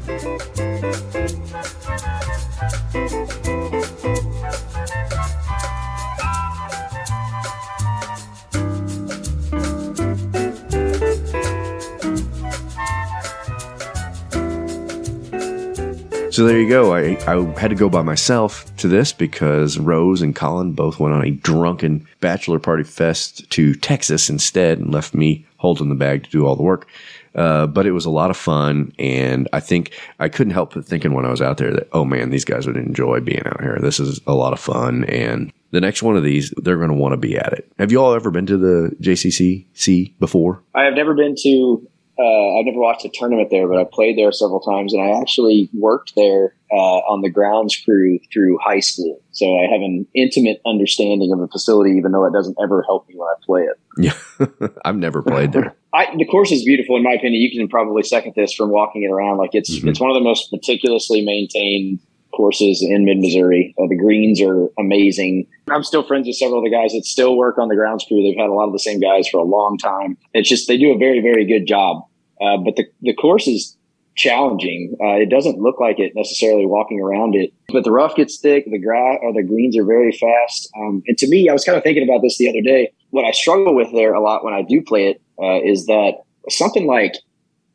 So 16.37 16.44
there 16.44 16.61
you 16.61 16.68
go. 16.68 16.94
I, 16.94 17.16
I 17.27 17.59
had 17.59 17.70
to 17.70 17.75
go 17.75 17.88
by 17.88 18.03
myself 18.03 18.66
to 18.77 18.88
this 18.88 19.11
because 19.11 19.79
Rose 19.79 20.20
and 20.20 20.37
Collin 20.37 20.72
both 20.72 21.01
went 21.01 21.14
on 21.14 21.25
a 21.25 21.31
drunken 21.31 22.07
bachelor 22.20 22.59
party 22.59 22.85
fest 22.85 23.49
to 23.53 23.75
Texas 23.75 24.29
instead 24.29 24.79
and 24.79 24.92
left 24.92 25.14
me 25.14 25.46
holding 25.57 25.88
the 25.88 25.94
bag 25.94 26.25
to 26.25 26.31
do 26.31 26.44
all 26.44 26.55
the 26.55 26.62
work. 26.62 26.88
Uh, 27.35 27.66
but 27.66 27.87
it 27.87 27.92
was 27.92 28.05
a 28.05 28.11
lot 28.11 28.29
of 28.29 28.37
fun, 28.37 28.92
and 28.99 29.49
I 29.55 29.61
think 29.61 29.94
I 30.20 30.29
couldn't 30.29 30.53
help 30.53 30.75
but 30.75 30.85
thinking 30.85 31.14
when 31.14 31.25
I 31.25 31.31
was 31.31 31.40
out 31.40 31.57
there 31.57 31.72
that, 31.72 31.88
oh 31.92 32.05
man, 32.05 32.29
these 32.29 32.44
guys 32.44 32.66
would 32.66 32.77
enjoy 32.77 33.20
being 33.20 33.46
out 33.46 33.62
here. 33.62 33.79
This 33.81 33.99
is 33.99 34.20
a 34.27 34.35
lot 34.35 34.53
of 34.53 34.61
fun, 34.61 35.05
and 35.05 35.51
the 35.70 35.81
next 35.81 36.03
one 36.03 36.18
of 36.18 36.22
these, 36.22 36.53
they're 36.59 36.77
going 36.77 36.90
to 36.90 36.94
want 36.94 37.14
to 37.14 37.16
be 37.16 37.38
at 37.38 37.55
it. 37.55 37.72
Have 37.79 37.92
you 37.92 38.03
all 38.03 38.12
ever 38.12 38.31
been 38.31 38.44
to 38.44 38.59
the 38.59 38.94
JCCC 39.01 40.18
before? 40.18 40.62
I 40.75 40.83
have 40.83 40.94
never 40.94 41.14
been 41.14 41.35
to. 41.44 41.88
Uh, 42.18 42.59
I've 42.59 42.64
never 42.64 42.79
watched 42.79 43.05
a 43.05 43.11
tournament 43.12 43.50
there, 43.50 43.68
but 43.68 43.79
I 43.79 43.85
played 43.85 44.16
there 44.16 44.33
several 44.33 44.61
times, 44.61 44.94
and 44.94 45.02
I 45.02 45.20
actually 45.20 45.68
worked 45.74 46.14
there 46.16 46.55
uh, 46.72 46.74
on 47.09 47.20
the 47.20 47.29
grounds 47.29 47.76
crew 47.76 48.18
through 48.33 48.59
high 48.62 48.81
school. 48.81 49.20
So 49.33 49.59
I 49.59 49.70
have 49.70 49.83
an 49.83 50.07
intimate 50.14 50.61
understanding 50.64 51.31
of 51.33 51.40
the 51.40 51.48
facility, 51.48 51.90
even 51.98 52.12
though 52.12 52.24
it 52.24 52.33
doesn't 52.33 52.57
ever 52.62 52.83
help 52.87 53.07
me 53.09 53.14
when 53.16 53.29
I 53.29 53.35
play 53.44 53.62
it. 53.62 53.79
Yeah, 53.98 54.68
I've 54.85 54.96
never 54.96 55.22
played 55.22 55.52
there. 55.52 55.74
I, 55.92 56.07
the 56.16 56.24
course 56.26 56.50
is 56.52 56.64
beautiful, 56.64 56.96
in 56.96 57.02
my 57.02 57.12
opinion. 57.12 57.40
You 57.42 57.50
can 57.50 57.68
probably 57.68 58.02
second 58.02 58.33
this 58.35 58.52
from 58.55 58.70
walking 58.70 59.02
it 59.02 59.11
around. 59.11 59.37
Like 59.38 59.50
it's 59.55 59.79
Mhm. 59.79 59.88
it's 59.88 60.00
one 60.00 60.11
of 60.11 60.14
the 60.14 60.20
most 60.22 60.52
meticulously 60.52 61.22
maintained 61.24 62.00
courses 62.35 62.83
in 62.83 63.05
mid 63.07 63.18
Missouri. 63.18 63.74
Uh, 63.79 63.87
the 63.88 63.96
greens 63.96 64.40
are 64.42 64.68
amazing. 64.79 65.46
I'm 65.70 65.83
still 65.83 66.02
friends 66.02 66.26
with 66.26 66.37
several 66.37 66.59
of 66.59 66.64
the 66.64 66.70
guys 66.70 66.92
that 66.92 67.05
still 67.07 67.37
work 67.37 67.57
on 67.59 67.68
the 67.68 67.74
grounds 67.76 68.05
crew. 68.07 68.22
They've 68.22 68.37
had 68.38 68.50
a 68.50 68.52
lot 68.52 68.66
of 68.66 68.72
the 68.72 68.79
same 68.79 69.00
guys 69.00 69.26
for 69.29 69.38
a 69.38 69.44
long 69.44 69.79
time. 69.79 70.18
It's 70.35 70.48
just 70.48 70.68
they 70.68 70.76
do 70.76 70.92
a 70.92 70.98
very 70.98 71.20
very 71.20 71.46
good 71.46 71.66
job. 71.66 72.06
Uh, 72.40 72.57
but 72.59 72.77
the 72.77 72.85
the 73.03 73.14
course 73.14 73.46
is 73.46 73.77
challenging. 74.14 74.96
Uh, 75.01 75.14
it 75.16 75.29
doesn't 75.29 75.59
look 75.59 75.79
like 75.79 75.99
it 75.99 76.12
necessarily 76.14 76.64
walking 76.66 77.01
around 77.01 77.35
it, 77.35 77.53
but 77.68 77.85
the 77.85 77.92
rough 77.92 78.16
gets 78.16 78.38
thick. 78.38 78.64
The 78.70 78.79
grass 78.79 79.18
or 79.22 79.33
the 79.35 79.42
greens 79.42 79.77
are 79.77 79.85
very 79.85 80.12
fast. 80.12 80.70
Um, 80.79 81.03
and 81.07 81.18
to 81.18 81.29
me, 81.29 81.49
I 81.49 81.53
was 81.53 81.64
kind 81.64 81.77
of 81.77 81.85
thinking 81.85 82.03
about 82.09 82.22
this 82.22 82.38
the 82.38 82.49
other 82.49 82.62
day. 82.62 82.92
What 83.11 83.25
I 83.27 83.31
struggle 83.33 83.75
with 83.75 83.92
there 83.92 84.14
a 84.14 84.20
lot 84.20 84.44
when 84.44 84.55
I 84.55 84.62
do 84.62 84.81
play 84.83 85.09
it 85.09 85.20
uh, 85.42 85.61
is 85.62 85.87
that 85.87 86.14
something 86.49 86.87
like 86.87 87.12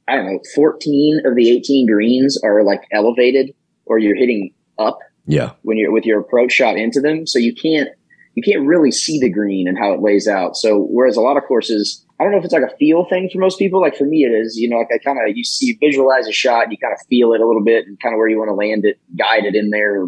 I 0.07 0.15
don't 0.15 0.25
know, 0.25 0.39
14 0.55 1.21
of 1.25 1.35
the 1.35 1.49
18 1.51 1.87
greens 1.87 2.37
are 2.43 2.63
like 2.63 2.81
elevated, 2.91 3.53
or 3.85 3.99
you're 3.99 4.15
hitting 4.15 4.51
up 4.79 4.97
Yeah. 5.27 5.51
when 5.61 5.77
you're 5.77 5.91
with 5.91 6.05
your 6.05 6.19
approach 6.19 6.51
shot 6.53 6.75
into 6.75 6.99
them. 6.99 7.27
So 7.27 7.37
you 7.39 7.53
can't 7.53 7.89
you 8.33 8.41
can't 8.41 8.65
really 8.65 8.91
see 8.91 9.19
the 9.19 9.29
green 9.29 9.67
and 9.67 9.77
how 9.77 9.93
it 9.93 10.01
lays 10.01 10.27
out. 10.27 10.55
So 10.55 10.87
whereas 10.89 11.17
a 11.17 11.21
lot 11.21 11.37
of 11.37 11.43
courses, 11.43 12.03
I 12.21 12.23
don't 12.23 12.33
know 12.33 12.37
if 12.37 12.45
it's 12.45 12.53
like 12.53 12.61
a 12.61 12.77
feel 12.77 13.05
thing 13.05 13.31
for 13.33 13.39
most 13.39 13.57
people. 13.57 13.81
Like 13.81 13.97
for 13.97 14.05
me, 14.05 14.25
it 14.25 14.29
is. 14.29 14.55
You 14.55 14.69
know, 14.69 14.77
like 14.77 14.89
I 14.93 14.99
kind 14.99 15.17
of 15.17 15.35
you 15.35 15.43
see 15.43 15.65
you 15.67 15.77
visualize 15.79 16.27
a 16.27 16.31
shot, 16.31 16.63
and 16.63 16.71
you 16.71 16.77
kind 16.77 16.93
of 16.93 16.99
feel 17.07 17.33
it 17.33 17.41
a 17.41 17.47
little 17.47 17.63
bit, 17.63 17.87
and 17.87 17.99
kind 17.99 18.13
of 18.13 18.19
where 18.19 18.27
you 18.27 18.37
want 18.37 18.49
to 18.49 18.53
land 18.53 18.85
it, 18.85 18.99
guide 19.17 19.45
it 19.45 19.55
in 19.55 19.71
there, 19.71 20.03
or 20.03 20.07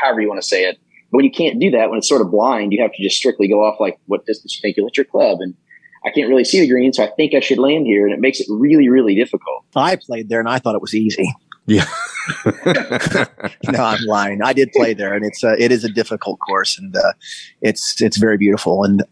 however 0.00 0.20
you 0.20 0.28
want 0.28 0.40
to 0.40 0.46
say 0.46 0.62
it. 0.62 0.78
But 1.10 1.16
when 1.16 1.24
you 1.24 1.32
can't 1.32 1.58
do 1.58 1.72
that, 1.72 1.90
when 1.90 1.98
it's 1.98 2.08
sort 2.08 2.20
of 2.20 2.30
blind, 2.30 2.72
you 2.72 2.80
have 2.82 2.92
to 2.92 3.02
just 3.02 3.16
strictly 3.16 3.48
go 3.48 3.64
off 3.64 3.80
like 3.80 3.98
what 4.06 4.26
distance 4.26 4.54
you 4.54 4.60
think 4.62 4.76
you'll 4.76 4.86
hit 4.86 4.96
your 4.96 5.06
club, 5.06 5.38
and 5.40 5.56
I 6.06 6.10
can't 6.10 6.28
really 6.28 6.44
see 6.44 6.60
the 6.60 6.68
green, 6.68 6.92
so 6.92 7.02
I 7.02 7.10
think 7.16 7.34
I 7.34 7.40
should 7.40 7.58
land 7.58 7.84
here, 7.84 8.06
and 8.06 8.14
it 8.14 8.20
makes 8.20 8.38
it 8.38 8.46
really, 8.48 8.88
really 8.88 9.16
difficult. 9.16 9.64
I 9.74 9.96
played 9.96 10.28
there 10.28 10.38
and 10.38 10.48
I 10.48 10.60
thought 10.60 10.76
it 10.76 10.80
was 10.80 10.94
easy. 10.94 11.34
Yeah. 11.66 11.86
no, 12.64 13.82
I'm 13.82 14.04
lying. 14.06 14.40
I 14.42 14.52
did 14.52 14.70
play 14.72 14.94
there, 14.94 15.14
and 15.14 15.24
it's 15.24 15.42
a, 15.42 15.60
it 15.60 15.72
is 15.72 15.82
a 15.82 15.88
difficult 15.88 16.38
course, 16.38 16.78
and 16.78 16.94
uh, 16.94 17.12
it's 17.60 18.00
it's 18.00 18.18
very 18.18 18.36
beautiful. 18.36 18.84
And 18.84 19.02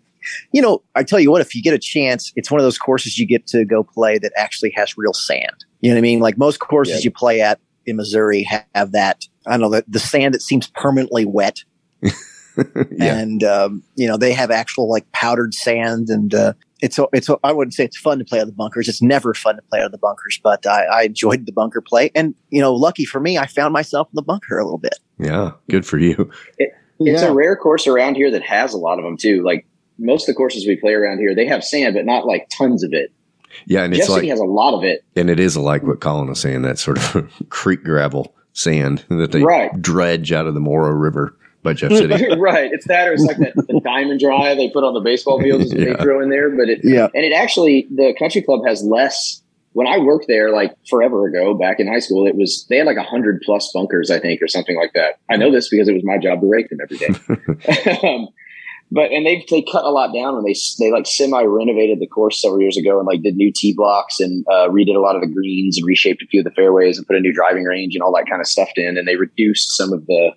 you 0.53 0.61
know, 0.63 0.83
I 0.95 1.03
tell 1.03 1.21
you 1.21 1.31
what, 1.31 1.41
if 1.41 1.55
you 1.55 1.63
get 1.63 1.75
a 1.75 1.79
chance, 1.79 2.33
it's 2.37 2.51
one 2.51 2.61
of 2.61 2.65
those 2.65 2.79
courses 2.79 3.19
you 3.19 3.27
get 3.27 3.47
to 3.49 3.65
go 3.65 3.83
play 3.83 4.19
that 4.19 4.33
actually 4.37 4.71
has 4.77 4.97
real 4.97 5.13
sand. 5.13 5.65
You 5.81 5.91
know 5.91 5.95
what 5.97 5.99
I 5.99 6.03
mean? 6.03 6.21
Like 6.21 6.39
most 6.39 6.59
courses 6.61 6.97
Yeah. 7.05 7.09
you 7.09 7.11
play 7.11 7.41
at 7.41 7.61
in 7.87 7.97
Missouri 7.97 8.47
have 8.75 8.93
that. 8.93 9.25
I 9.47 9.53
don't 9.53 9.61
know 9.61 9.71
the, 9.71 9.85
the 9.89 9.99
sand 10.01 10.35
that 10.35 10.43
seems 10.43 10.67
permanently 10.69 11.25
wet, 11.25 11.61
yeah. 12.03 13.17
and 13.19 13.43
um, 13.45 13.83
you 13.95 14.07
know 14.07 14.17
they 14.17 14.33
have 14.33 14.51
actual 14.51 14.89
like 14.91 15.11
powdered 15.13 15.55
sand 15.55 16.09
and. 16.11 16.35
Uh, 16.35 16.53
it's 16.81 16.97
it's 17.13 17.29
I 17.43 17.51
wouldn't 17.51 17.75
say 17.75 17.85
it's 17.85 17.99
fun 17.99 18.21
to 18.21 18.25
play 18.25 18.39
out 18.39 18.43
of 18.43 18.51
the 18.51 18.55
bunkers. 18.55 18.87
It's 18.89 19.03
never 19.03 19.35
fun 19.35 19.57
to 19.57 19.63
play 19.63 19.81
out 19.81 19.87
of 19.87 19.91
the 19.91 19.99
bunkers, 19.99 20.39
but 20.45 20.65
I, 20.65 20.85
I 20.85 21.03
enjoyed 21.03 21.45
the 21.45 21.51
bunker 21.51 21.81
play. 21.81 22.13
And 22.15 22.37
you 22.51 22.61
know, 22.61 22.73
lucky 22.73 23.05
for 23.05 23.19
me, 23.19 23.37
I 23.37 23.47
found 23.49 23.73
myself 23.73 24.07
in 24.07 24.15
the 24.15 24.23
bunker 24.23 24.57
a 24.59 24.65
little 24.65 24.79
bit. 24.79 24.95
Yeah. 25.19 25.55
Good 25.69 25.85
for 25.85 25.99
you. 25.99 26.31
It's 26.57 26.73
Yeah. 27.01 27.25
a 27.25 27.33
rare 27.35 27.57
course 27.57 27.89
around 27.89 28.15
here 28.15 28.31
that 28.31 28.45
has 28.45 28.75
a 28.75 28.79
lot 28.79 29.01
of 29.01 29.05
them 29.05 29.17
too. 29.17 29.43
Like 29.43 29.67
most 29.99 30.29
of 30.29 30.35
the 30.35 30.37
courses 30.37 30.67
we 30.67 30.77
play 30.77 30.93
around 30.95 31.19
here, 31.19 31.35
they 31.35 31.47
have 31.47 31.65
sand, 31.65 31.95
but 31.95 32.05
not 32.05 32.27
like 32.27 32.49
tons 32.51 32.83
of 32.85 32.93
it. 32.93 33.13
Yeah. 33.67 33.83
And 33.85 33.93
Jeff 33.95 34.03
it's 34.03 34.11
like, 34.11 34.25
has 34.29 34.41
a 34.41 34.45
lot 34.45 34.75
of 34.75 34.85
it. 34.85 35.05
and 35.17 35.29
it 35.31 35.41
is 35.41 35.57
like 35.57 35.83
what 35.83 36.01
Collin 36.01 36.29
was 36.29 36.41
saying, 36.41 36.63
that 36.63 36.79
sort 36.79 36.99
of 37.15 37.31
creek 37.49 37.83
gravel 37.83 38.35
sand 38.53 39.05
that 39.11 39.33
they 39.33 39.43
Right. 39.43 39.71
dredge 39.81 40.33
out 40.33 40.47
of 40.47 40.55
the 40.55 40.61
Moreau 40.61 40.91
River 40.93 41.37
by 41.63 41.73
Jeff 41.73 41.91
City. 41.93 42.15
right. 42.39 42.71
It's 42.73 42.87
that 42.87 43.09
or 43.09 43.15
it's 43.15 43.25
like 43.25 43.39
that 43.39 43.55
the 43.57 43.81
diamond 43.85 44.21
dry 44.21 44.55
they 44.55 44.71
put 44.71 44.85
on 44.85 44.95
the 44.95 45.01
baseball 45.01 45.41
fields 45.41 45.67
is 45.67 45.73
Yeah. 45.75 45.95
they 45.95 46.03
throw 46.03 46.23
in 46.23 46.29
there. 46.31 46.51
But 46.51 46.69
it 46.69 46.81
Yeah. 46.85 47.09
and 47.15 47.25
it 47.25 47.33
actually 47.33 47.89
the 47.95 48.15
country 48.19 48.43
club 48.43 48.61
has 48.67 48.83
less 48.85 49.43
when 49.73 49.87
I 49.87 49.99
worked 49.99 50.27
there 50.29 50.51
like 50.51 50.75
forever 50.89 51.27
ago, 51.27 51.55
back 51.55 51.79
in 51.79 51.87
high 51.87 51.99
school, 52.01 52.27
it 52.27 52.35
was 52.37 52.67
they 52.69 52.79
had 52.79 52.87
like 52.87 52.97
a 52.97 53.03
hundred 53.03 53.43
plus 53.45 53.71
bunkers, 53.73 54.11
I 54.11 54.19
think, 54.19 54.41
or 54.43 54.49
something 54.49 54.77
like 54.77 54.93
that. 54.95 55.19
I 55.31 55.37
know 55.37 55.53
this 55.53 55.69
because 55.69 55.89
it 55.89 55.93
was 55.95 56.03
my 56.05 56.19
job 56.19 56.41
to 56.41 56.47
rake 56.49 56.69
them 56.69 56.79
every 56.83 56.97
day. 56.99 57.09
um, 58.09 58.29
but 58.91 59.11
and 59.11 59.27
they've 59.27 59.47
they 59.49 59.63
cut 59.63 59.85
a 59.85 59.91
lot 59.91 60.15
down 60.15 60.35
when 60.35 60.45
they 60.45 60.55
they 60.79 60.91
like 60.91 61.07
semi 61.07 61.43
renovated 61.43 62.01
the 62.01 62.07
course 62.07 62.41
several 62.41 62.61
years 62.61 62.77
ago 62.77 62.99
and 62.99 63.07
like 63.07 63.23
did 63.23 63.37
new 63.37 63.53
tee 63.55 63.75
blocks 63.77 64.21
and 64.21 64.45
uh, 64.51 64.69
redid 64.69 64.97
a 64.97 65.01
lot 65.01 65.15
of 65.15 65.21
the 65.21 65.29
greens 65.29 65.77
and 65.77 65.87
reshaped 65.87 66.23
a 66.23 66.27
few 66.27 66.41
of 66.41 66.45
the 66.45 66.51
fairways 66.53 66.97
and 66.97 67.07
put 67.07 67.17
a 67.17 67.21
new 67.21 67.33
driving 67.33 67.65
range 67.65 67.95
and 67.95 68.03
all 68.03 68.15
that 68.15 68.29
kind 68.29 68.41
of 68.41 68.47
stuff 68.47 68.71
in. 68.77 68.97
And 68.97 69.07
they 69.07 69.17
reduced 69.17 69.77
some 69.77 69.93
of 69.93 70.07
the 70.07 70.31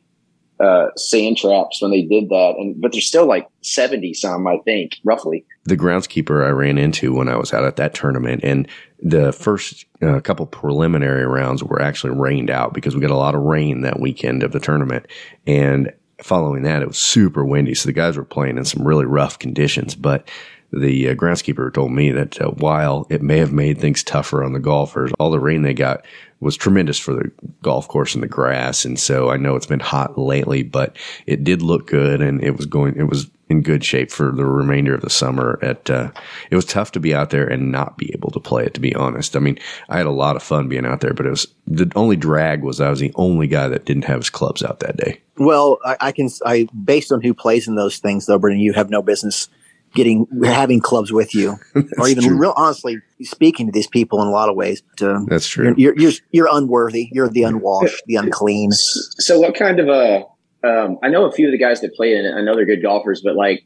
uh, 0.59 0.87
sand 0.95 1.37
traps 1.37 1.81
when 1.81 1.91
they 1.91 2.01
did 2.01 2.29
that. 2.29 2.55
And 2.57 2.79
but 2.81 2.91
there's 2.91 3.07
still 3.07 3.25
like 3.25 3.47
70 3.61 4.13
some 4.15 4.45
I 4.47 4.57
think 4.65 4.97
roughly. 5.05 5.45
The 5.63 5.77
groundskeeper 5.77 6.45
I 6.45 6.49
ran 6.49 6.77
into 6.77 7.13
when 7.13 7.29
I 7.29 7.37
was 7.37 7.53
out 7.53 7.63
at 7.63 7.77
that 7.77 7.93
tournament 7.93 8.41
and 8.43 8.67
the 8.99 9.31
first 9.31 9.85
uh, 10.01 10.19
couple 10.19 10.45
preliminary 10.45 11.25
rounds 11.25 11.63
were 11.63 11.81
actually 11.81 12.13
rained 12.19 12.49
out 12.49 12.73
because 12.73 12.95
we 12.95 13.01
got 13.01 13.11
a 13.11 13.15
lot 13.15 13.33
of 13.33 13.41
rain 13.41 13.81
that 13.81 13.99
weekend 13.99 14.43
of 14.43 14.51
the 14.51 14.59
tournament. 14.59 15.07
And 15.47 15.91
following 16.23 16.63
that, 16.63 16.81
it 16.81 16.87
was 16.87 16.97
super 16.97 17.45
windy. 17.45 17.73
So 17.73 17.87
the 17.87 17.93
guys 17.93 18.17
were 18.17 18.23
playing 18.23 18.57
in 18.57 18.65
some 18.65 18.87
really 18.87 19.05
rough 19.05 19.39
conditions. 19.39 19.95
But 19.95 20.27
the 20.71 21.09
uh, 21.09 21.15
groundskeeper 21.15 21.73
told 21.73 21.91
me 21.91 22.11
that 22.11 22.41
uh, 22.41 22.51
while 22.51 23.05
it 23.09 23.21
may 23.21 23.37
have 23.37 23.51
made 23.51 23.79
things 23.79 24.03
tougher 24.03 24.43
on 24.43 24.53
the 24.53 24.59
golfers, 24.59 25.11
all 25.19 25.31
the 25.31 25.39
rain 25.39 25.61
they 25.61 25.73
got 25.73 26.05
was 26.39 26.57
tremendous 26.57 26.97
for 26.97 27.13
the 27.13 27.31
golf 27.61 27.87
course 27.87 28.15
and 28.15 28.23
the 28.23 28.27
grass. 28.27 28.83
And 28.83 28.99
so 28.99 29.29
I 29.29 29.37
know 29.37 29.55
it's 29.55 29.67
been 29.67 29.79
hot 29.79 30.17
lately, 30.17 30.63
but 30.63 30.97
it 31.27 31.43
did 31.43 31.61
look 31.61 31.87
good 31.87 32.21
and 32.21 32.43
it 32.43 32.57
was 32.57 32.65
going, 32.65 32.95
it 32.97 33.03
was 33.03 33.29
in 33.47 33.61
good 33.61 33.83
shape 33.83 34.09
for 34.09 34.31
the 34.31 34.45
remainder 34.45 34.95
of 34.95 35.01
the 35.01 35.09
summer. 35.09 35.59
At 35.61 35.89
uh, 35.89 36.11
it 36.49 36.55
was 36.55 36.65
tough 36.65 36.93
to 36.93 36.99
be 36.99 37.13
out 37.13 37.29
there 37.29 37.45
and 37.45 37.71
not 37.71 37.97
be 37.97 38.11
able 38.13 38.31
to 38.31 38.39
play 38.39 38.65
it. 38.65 38.73
To 38.73 38.79
be 38.79 38.95
honest, 38.95 39.35
I 39.35 39.39
mean, 39.39 39.59
I 39.89 39.97
had 39.97 40.07
a 40.07 40.11
lot 40.11 40.35
of 40.35 40.41
fun 40.41 40.67
being 40.67 40.85
out 40.85 41.01
there, 41.01 41.13
but 41.13 41.27
it 41.27 41.31
was 41.31 41.47
the 41.67 41.91
only 41.95 42.15
drag 42.15 42.63
was 42.63 42.81
I 42.81 42.89
was 42.89 43.01
the 43.01 43.11
only 43.15 43.47
guy 43.47 43.67
that 43.67 43.85
didn't 43.85 44.05
have 44.05 44.21
his 44.21 44.29
clubs 44.29 44.63
out 44.63 44.79
that 44.79 44.97
day. 44.97 45.21
Well, 45.37 45.79
I, 45.85 45.97
I 45.99 46.11
can, 46.11 46.29
I 46.45 46.67
based 46.73 47.11
on 47.11 47.21
who 47.21 47.33
plays 47.33 47.67
in 47.67 47.75
those 47.75 47.99
things, 47.99 48.25
though, 48.25 48.39
Brendon, 48.39 48.61
you 48.61 48.73
have 48.73 48.89
no 48.89 49.01
business 49.01 49.49
getting 49.93 50.25
having 50.43 50.79
clubs 50.79 51.11
with 51.11 51.35
you, 51.35 51.57
or 51.97 52.07
even 52.07 52.23
true. 52.23 52.37
real 52.37 52.53
honestly 52.55 52.97
speaking 53.21 53.65
to 53.67 53.71
these 53.71 53.87
people 53.87 54.21
in 54.21 54.27
a 54.27 54.31
lot 54.31 54.49
of 54.49 54.55
ways. 54.55 54.81
To, 54.97 55.25
That's 55.27 55.47
true. 55.47 55.73
You're, 55.77 55.97
you're 55.97 56.11
you're 56.31 56.49
unworthy. 56.51 57.09
You're 57.11 57.29
the 57.29 57.43
unwashed, 57.43 58.03
the 58.05 58.15
unclean. 58.15 58.71
So 58.71 59.39
what 59.39 59.55
kind 59.55 59.79
of 59.79 59.87
a? 59.87 60.25
Um, 60.63 60.99
I 61.01 61.09
know 61.09 61.25
a 61.25 61.31
few 61.31 61.47
of 61.47 61.51
the 61.51 61.57
guys 61.57 61.81
that 61.81 61.93
play 61.95 62.15
in 62.15 62.25
it. 62.25 62.33
I 62.35 62.41
know 62.41 62.55
they're 62.55 62.65
good 62.65 62.83
golfers, 62.83 63.21
but 63.23 63.35
like, 63.35 63.63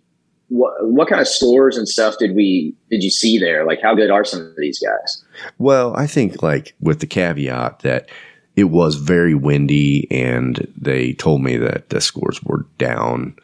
what 0.47 0.73
what 0.81 1.09
kind 1.09 1.21
of 1.21 1.27
scores 1.27 1.77
and 1.77 1.87
stuff 1.87 2.17
did 2.17 2.35
we 2.35 2.75
did 2.89 3.03
you 3.03 3.09
see 3.09 3.37
there? 3.37 3.65
Like, 3.65 3.81
how 3.81 3.95
good 3.95 4.11
are 4.11 4.23
some 4.23 4.41
of 4.41 4.55
these 4.57 4.79
guys? 4.79 5.23
Well, 5.57 5.95
I 5.95 6.07
think 6.07 6.41
like 6.41 6.73
with 6.79 6.99
the 6.99 7.07
caveat 7.07 7.79
that 7.79 8.09
it 8.55 8.65
was 8.65 8.95
very 8.95 9.35
windy 9.35 10.09
and 10.09 10.71
they 10.77 11.13
told 11.13 11.41
me 11.41 11.57
that 11.57 11.89
the 11.89 11.99
scores 11.99 12.41
were 12.41 12.65
down 12.77 13.35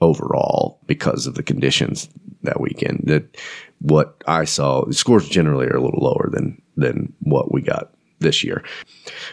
overall 0.00 0.78
because 0.86 1.26
of 1.26 1.34
the 1.34 1.42
conditions 1.42 2.08
that 2.42 2.60
weekend. 2.60 3.04
That 3.04 3.36
what 3.80 4.22
I 4.26 4.44
saw, 4.44 4.84
the 4.84 4.94
scores 4.94 5.28
generally 5.28 5.66
are 5.66 5.76
a 5.76 5.82
little 5.82 6.02
lower 6.02 6.28
than 6.30 6.60
than 6.76 7.12
what 7.20 7.52
we 7.52 7.62
got 7.62 7.92
this 8.20 8.42
year. 8.42 8.64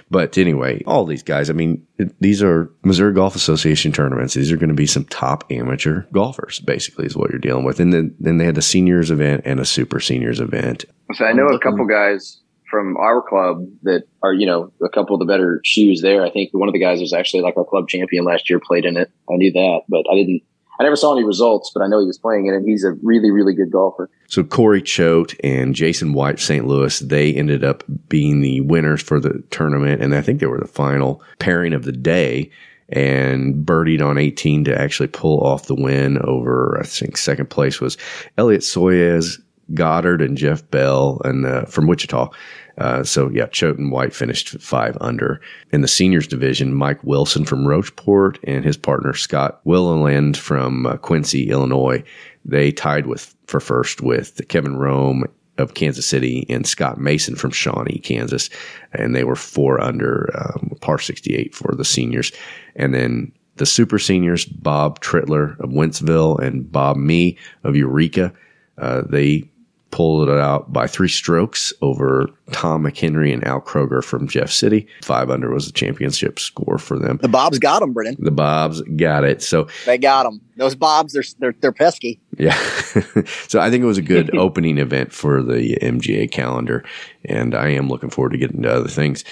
But 0.10 0.38
anyway, 0.38 0.84
all 0.86 1.06
these 1.06 1.24
guys, 1.24 1.49
I 1.49 1.53
mean, 1.53 1.86
these 2.20 2.43
are 2.43 2.72
Missouri 2.84 3.14
Golf 3.14 3.36
Association 3.36 3.91
tournaments. 3.91 4.34
These 4.34 4.51
are 4.51 4.58
going 4.58 4.70
to 4.70 4.76
be 4.76 4.86
some 4.86 5.06
top 5.06 5.43
amateur 5.51 6.03
golfers, 6.12 6.60
basically, 6.60 7.06
is 7.06 7.16
what 7.16 7.32
you're 7.32 7.39
dealing 7.39 7.66
with. 7.66 7.80
And 7.80 7.93
then, 7.93 8.16
then 8.20 8.38
they 8.38 8.45
had 8.45 8.56
the 8.56 8.62
seniors 8.62 9.12
event 9.12 9.41
and 9.45 9.60
a 9.60 9.66
super 9.66 9.99
seniors 9.99 10.39
event. 10.39 10.86
So 11.14 11.26
I 11.26 11.34
know 11.34 11.47
a 11.47 11.60
couple 11.60 11.86
guys 11.86 12.41
from 12.70 12.97
our 12.97 13.22
club 13.22 13.66
that 13.84 14.03
are, 14.22 14.34
you 14.34 14.45
know, 14.45 14.72
a 14.84 14.89
couple 14.89 15.16
of 15.16 15.20
the 15.20 15.32
better 15.32 15.62
shoes 15.64 16.01
there. 16.01 16.24
I 16.26 16.32
think 16.32 16.51
one 16.53 16.70
of 16.70 16.74
the 16.74 16.80
guys 16.80 16.99
was 16.99 17.14
actually 17.14 17.41
like 17.41 17.58
our 17.58 17.66
club 17.66 17.88
champion 17.88 18.26
last 18.26 18.49
year, 18.49 18.60
played 18.60 18.86
in 18.86 18.97
it. 18.97 19.12
I 19.30 19.36
knew 19.36 19.51
that, 19.53 19.82
but 19.89 20.06
I 20.12 20.16
didn't. 20.16 20.41
I 20.80 20.84
never 20.84 20.95
saw 20.95 21.13
any 21.13 21.23
results, 21.23 21.71
but 21.73 21.82
I 21.82 21.88
know 21.88 21.99
he 21.99 22.07
was 22.07 22.17
playing 22.17 22.47
in 22.47 22.53
it. 22.53 22.63
He's 22.65 22.84
a 22.84 22.91
really, 23.01 23.32
really 23.32 23.53
good 23.53 23.71
golfer. 23.71 24.09
So 24.28 24.43
Corey 24.43 24.82
Choate 24.82 25.36
and 25.43 25.73
Jason 25.76 26.13
White, 26.13 26.39
St. 26.39 26.65
Louis, 26.65 26.99
they 26.99 27.34
ended 27.34 27.63
up 27.63 27.84
being 28.09 28.41
the 28.41 28.61
winners 28.61 29.01
for 29.01 29.19
the 29.19 29.43
tournament, 29.51 30.01
and 30.01 30.13
I 30.13 30.21
think 30.21 30.39
they 30.39 30.47
were 30.47 30.59
the 30.59 30.67
final 30.67 31.21
pairing 31.39 31.73
of 31.73 31.84
the 31.84 31.91
day. 31.91 32.51
And 32.89 33.65
birdied 33.65 34.05
on 34.05 34.19
18 34.19 34.65
to 34.65 34.80
actually 34.80 35.07
pull 35.07 35.39
off 35.43 35.65
the 35.65 35.73
win 35.73 36.19
over. 36.23 36.78
I 36.80 36.86
think 36.86 37.17
second 37.17 37.49
place 37.49 37.82
was 37.82 37.97
Elliot 38.38 38.61
Soyez, 38.61 39.41
Goddard, 39.74 40.22
and 40.22 40.38
Jeff 40.38 40.70
Bell, 40.70 41.22
and 41.26 41.45
uh, 41.45 41.66
from 41.66 41.88
Wichita. 41.88 42.30
Uh, 42.78 43.03
so 43.03 43.30
yeah, 43.30 43.45
Choate 43.47 43.78
and 43.78 43.91
White 43.91 44.13
finished 44.13 44.59
five 44.59 44.97
under. 45.01 45.39
In 45.72 45.82
the 45.82 45.88
seniors 45.88 46.28
division, 46.28 46.74
Mike 46.74 47.03
Wilson 47.03 47.45
from 47.45 47.66
Rocheport 47.66 48.38
and 48.43 48.66
his 48.66 48.78
partner 48.78 49.13
Scott 49.13 49.61
Williland 49.66 50.36
from 50.36 50.86
uh, 50.86 50.97
Quincy, 50.97 51.49
Illinois, 51.49 52.03
they 52.43 52.72
tied 52.72 53.07
with 53.07 53.34
for 53.47 53.59
first 53.59 54.01
with 54.01 54.47
Kevin 54.49 54.76
Rome 54.76 55.26
of 55.57 55.74
Kansas 55.74 56.05
City 56.05 56.45
and 56.49 56.68
Scott 56.68 56.99
Mason 56.99 57.36
from 57.36 57.51
Shawnee, 57.51 57.99
Kansas, 57.99 58.49
and 58.93 59.16
they 59.16 59.24
were 59.24 59.36
four 59.36 59.80
under 59.82 60.30
um, 60.38 60.78
par 60.82 60.99
68 60.99 61.55
for 61.55 61.74
the 61.76 61.86
seniors. 61.86 62.32
And 62.76 62.93
then 62.93 63.32
the 63.55 63.66
super 63.66 63.99
seniors, 63.99 64.45
Bob 64.45 64.99
Trittler 64.99 65.57
of 65.59 65.70
Wentzville 65.70 66.39
and 66.39 66.70
Bob 66.70 66.97
Me 66.97 67.38
of 67.63 67.76
Eureka, 67.76 68.34
uh, 68.78 69.03
they 69.07 69.49
pulled 69.91 70.27
it 70.27 70.38
out 70.38 70.73
by 70.73 70.88
three 70.88 71.07
strokes 71.07 71.71
over 71.81 72.29
Tom 72.51 72.83
McHenry 72.83 73.33
and 73.33 73.45
Al 73.45 73.61
Kroger 73.61 74.03
from 74.03 74.27
Jeff 74.27 74.51
City. 74.51 74.88
Five 75.03 75.29
under 75.29 75.49
was 75.51 75.67
the 75.67 75.71
championship 75.71 76.38
score 76.38 76.77
for 76.77 76.99
them. 76.99 77.17
The 77.21 77.29
Bobs 77.29 77.59
got 77.59 77.79
them, 77.79 77.93
Brendon. 77.93 78.17
The 78.19 78.31
Bobs 78.31 78.81
got 78.81 79.23
it. 79.23 79.41
So 79.41 79.67
They 79.86 79.97
got 79.97 80.23
them. 80.23 80.41
Those 80.57 80.75
Bobs, 80.75 81.13
they're 81.13 81.23
they're, 81.39 81.55
they're 81.61 81.71
pesky. 81.71 82.19
yeah. 82.38 82.55
so 83.47 83.59
I 83.59 83.69
think 83.69 83.83
it 83.83 83.88
was 83.88 83.97
a 83.97 84.01
good 84.01 84.36
opening 84.38 84.77
event 84.77 85.13
for 85.13 85.41
the 85.41 85.77
MGA 85.81 86.29
calendar, 86.31 86.83
and 87.23 87.55
I 87.55 87.69
am 87.69 87.88
looking 87.88 88.09
forward 88.09 88.31
to 88.31 88.38
getting 88.38 88.63
to 88.63 88.73
other 88.73 88.89
things. 88.89 89.23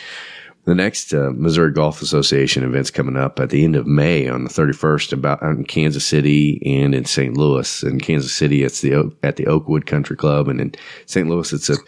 The 0.65 0.75
next 0.75 1.13
uh, 1.13 1.31
Missouri 1.35 1.73
Golf 1.73 2.01
Association 2.01 2.63
event's 2.63 2.89
coming 2.89 3.17
up 3.17 3.39
at 3.39 3.49
the 3.49 3.65
end 3.65 3.75
of 3.75 3.85
May 3.85 4.29
on 4.29 4.45
the 4.45 4.49
31st, 4.49 5.11
about 5.11 5.41
in 5.41 5.65
Kansas 5.65 6.05
City 6.05 6.61
and 6.65 6.95
in 6.95 7.03
St. 7.03 7.35
Louis. 7.35 7.83
In 7.83 7.99
Kansas 7.99 8.33
City, 8.33 8.63
it's 8.63 8.79
the 8.79 9.11
at 9.23 9.35
the 9.35 9.47
Oakwood 9.47 9.85
Country 9.85 10.15
Club, 10.15 10.47
and 10.47 10.61
in 10.61 10.73
St. 11.05 11.27
Louis, 11.27 11.51
it's 11.51 11.69
at 11.69 11.79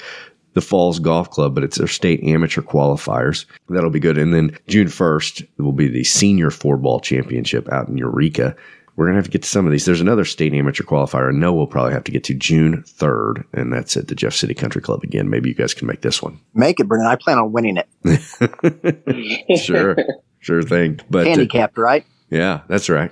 the 0.55 0.61
Falls 0.61 0.99
Golf 0.99 1.29
Club, 1.29 1.53
but 1.53 1.63
it's 1.63 1.77
their 1.77 1.87
state 1.87 2.23
amateur 2.23 2.61
qualifiers. 2.61 3.45
That'll 3.69 3.89
be 3.89 3.99
good. 3.99 4.17
And 4.17 4.33
then 4.33 4.57
June 4.67 4.87
1st 4.87 5.47
will 5.57 5.73
be 5.73 5.87
the 5.87 6.03
Senior 6.03 6.49
Four 6.49 6.77
Ball 6.77 6.99
Championship 6.99 7.71
out 7.71 7.87
in 7.87 7.97
Eureka. 7.97 8.55
We're 8.95 9.07
gonna 9.07 9.17
have 9.17 9.25
to 9.25 9.31
get 9.31 9.43
to 9.43 9.49
some 9.49 9.65
of 9.65 9.71
these. 9.71 9.85
There's 9.85 10.01
another 10.01 10.25
state 10.25 10.53
amateur 10.53 10.83
qualifier. 10.83 11.29
I 11.29 11.37
know 11.37 11.53
we'll 11.53 11.67
probably 11.67 11.93
have 11.93 12.05
to 12.05 12.11
get 12.11 12.23
to 12.25 12.33
June 12.33 12.83
3rd, 12.83 13.45
and 13.53 13.73
that's 13.73 13.97
at 13.97 14.07
the 14.07 14.15
Jeff 14.15 14.33
City 14.33 14.53
Country 14.53 14.81
Club 14.81 15.03
again. 15.03 15.29
Maybe 15.29 15.49
you 15.49 15.55
guys 15.55 15.73
can 15.73 15.87
make 15.87 16.01
this 16.01 16.21
one. 16.21 16.39
Make 16.53 16.79
it, 16.79 16.87
Brendon. 16.87 17.07
I 17.07 17.15
plan 17.15 17.37
on 17.37 17.51
winning 17.51 17.77
it. 17.77 19.59
sure, 19.59 19.97
sure 20.39 20.63
thing. 20.63 20.99
But 21.09 21.27
uh, 21.27 21.29
Handicapped, 21.31 21.77
right? 21.77 22.05
yeah, 22.29 22.61
that's 22.67 22.89
right. 22.89 23.11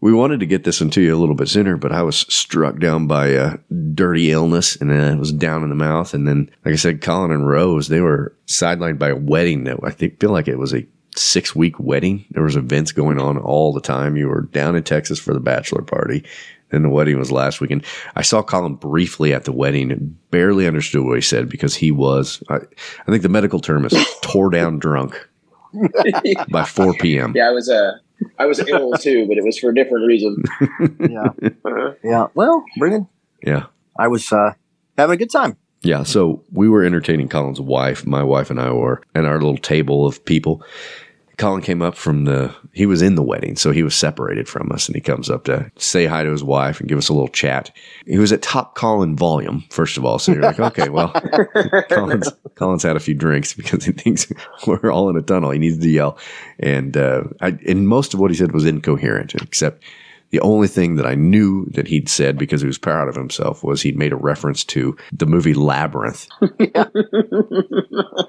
We 0.00 0.12
wanted 0.12 0.40
to 0.40 0.46
get 0.46 0.64
this 0.64 0.82
one 0.82 0.90
to 0.90 1.00
you 1.00 1.16
a 1.16 1.18
little 1.18 1.34
bit 1.34 1.48
sooner, 1.48 1.78
but 1.78 1.90
I 1.90 2.02
was 2.02 2.18
struck 2.28 2.78
down 2.78 3.06
by 3.06 3.28
a 3.28 3.56
dirty 3.94 4.32
illness 4.32 4.76
and 4.76 4.90
then 4.90 5.14
it 5.14 5.18
was 5.18 5.32
down 5.32 5.62
in 5.62 5.70
the 5.70 5.74
mouth. 5.74 6.12
And 6.12 6.28
then, 6.28 6.50
like 6.62 6.74
I 6.74 6.76
said, 6.76 7.00
Collin 7.00 7.30
and 7.30 7.48
Rose, 7.48 7.88
they 7.88 8.02
were 8.02 8.36
sidelined 8.46 8.98
by 8.98 9.08
a 9.08 9.16
wedding 9.16 9.64
that 9.64 9.78
I 9.82 9.88
think 9.88 10.20
feel 10.20 10.28
like 10.30 10.46
it 10.46 10.58
was 10.58 10.74
a 10.74 10.86
six 11.14 11.54
week 11.54 11.78
wedding. 11.78 12.24
There 12.30 12.42
was 12.42 12.56
events 12.56 12.92
going 12.92 13.20
on 13.20 13.38
all 13.38 13.72
the 13.72 13.80
time. 13.80 14.16
You 14.16 14.28
were 14.28 14.42
down 14.42 14.76
in 14.76 14.82
Texas 14.82 15.18
for 15.18 15.32
the 15.32 15.40
bachelor 15.40 15.82
party. 15.82 16.24
Then 16.70 16.82
the 16.82 16.88
wedding 16.88 17.18
was 17.18 17.30
last 17.30 17.60
weekend. 17.60 17.84
I 18.16 18.22
saw 18.22 18.42
Collin 18.42 18.74
briefly 18.74 19.32
at 19.32 19.44
the 19.44 19.52
wedding 19.52 19.92
and 19.92 20.16
barely 20.30 20.66
understood 20.66 21.04
what 21.04 21.14
he 21.14 21.20
said 21.20 21.48
because 21.48 21.74
he 21.76 21.90
was, 21.92 22.42
I, 22.48 22.56
I 22.56 23.04
think 23.06 23.22
the 23.22 23.28
medical 23.28 23.60
term 23.60 23.84
is 23.84 23.94
tore 24.22 24.50
down 24.50 24.78
drunk 24.78 25.28
by 26.50 26.64
4 26.64 26.94
p.m. 26.94 27.32
Yeah, 27.36 27.48
I 27.48 27.52
was 27.52 27.68
uh, 27.68 27.92
I 28.38 28.46
was 28.46 28.58
ill 28.68 28.92
too, 28.94 29.26
but 29.28 29.36
it 29.36 29.44
was 29.44 29.58
for 29.58 29.70
a 29.70 29.74
different 29.74 30.06
reason. 30.06 30.42
yeah, 31.10 31.50
yeah. 32.02 32.26
Well, 32.34 32.64
Brendon, 32.78 33.08
Yeah. 33.42 33.66
I 33.98 34.08
was 34.08 34.32
uh, 34.32 34.54
having 34.98 35.14
a 35.14 35.16
good 35.16 35.30
time. 35.30 35.56
Yeah, 35.82 36.02
so 36.02 36.42
we 36.50 36.68
were 36.68 36.82
entertaining 36.82 37.28
Collin's 37.28 37.60
wife, 37.60 38.06
my 38.06 38.22
wife 38.22 38.50
and 38.50 38.58
I 38.58 38.72
were, 38.72 39.02
and 39.14 39.26
our 39.26 39.34
little 39.34 39.58
table 39.58 40.06
of 40.06 40.24
people. 40.24 40.64
Collin 41.36 41.62
came 41.62 41.82
up 41.82 41.96
from 41.96 42.24
the, 42.24 42.54
he 42.72 42.86
was 42.86 43.02
in 43.02 43.16
the 43.16 43.22
wedding, 43.22 43.56
so 43.56 43.72
he 43.72 43.82
was 43.82 43.94
separated 43.94 44.48
from 44.48 44.70
us, 44.72 44.86
and 44.86 44.94
he 44.94 45.00
comes 45.00 45.28
up 45.28 45.44
to 45.44 45.70
say 45.76 46.06
hi 46.06 46.22
to 46.22 46.30
his 46.30 46.44
wife 46.44 46.80
and 46.80 46.88
give 46.88 46.98
us 46.98 47.08
a 47.08 47.12
little 47.12 47.28
chat. 47.28 47.70
He 48.06 48.18
was 48.18 48.32
at 48.32 48.42
top 48.42 48.74
Collin 48.74 49.16
volume, 49.16 49.64
first 49.70 49.96
of 49.96 50.04
all, 50.04 50.18
so 50.18 50.32
you're 50.32 50.42
like, 50.42 50.60
okay, 50.60 50.88
well, 50.88 51.12
Collin's, 51.90 52.30
Collin's 52.54 52.82
had 52.82 52.96
a 52.96 53.00
few 53.00 53.14
drinks 53.14 53.52
because 53.52 53.84
he 53.84 53.92
thinks 53.92 54.32
we're 54.66 54.92
all 54.92 55.08
in 55.08 55.16
a 55.16 55.22
tunnel. 55.22 55.50
He 55.50 55.58
needs 55.58 55.78
to 55.78 55.88
yell. 55.88 56.18
And, 56.58 56.96
uh, 56.96 57.24
I, 57.40 57.58
and 57.66 57.88
most 57.88 58.14
of 58.14 58.20
what 58.20 58.30
he 58.30 58.36
said 58.36 58.52
was 58.52 58.64
incoherent, 58.64 59.34
except 59.34 59.82
the 60.30 60.40
only 60.40 60.68
thing 60.68 60.96
that 60.96 61.06
I 61.06 61.14
knew 61.14 61.66
that 61.74 61.86
he'd 61.86 62.08
said 62.08 62.38
because 62.38 62.60
he 62.60 62.66
was 62.66 62.78
proud 62.78 63.08
of 63.08 63.14
himself 63.14 63.62
was 63.62 63.82
he'd 63.82 63.96
made 63.96 64.12
a 64.12 64.16
reference 64.16 64.64
to 64.64 64.96
the 65.12 65.26
movie 65.26 65.54
Labyrinth. 65.54 66.28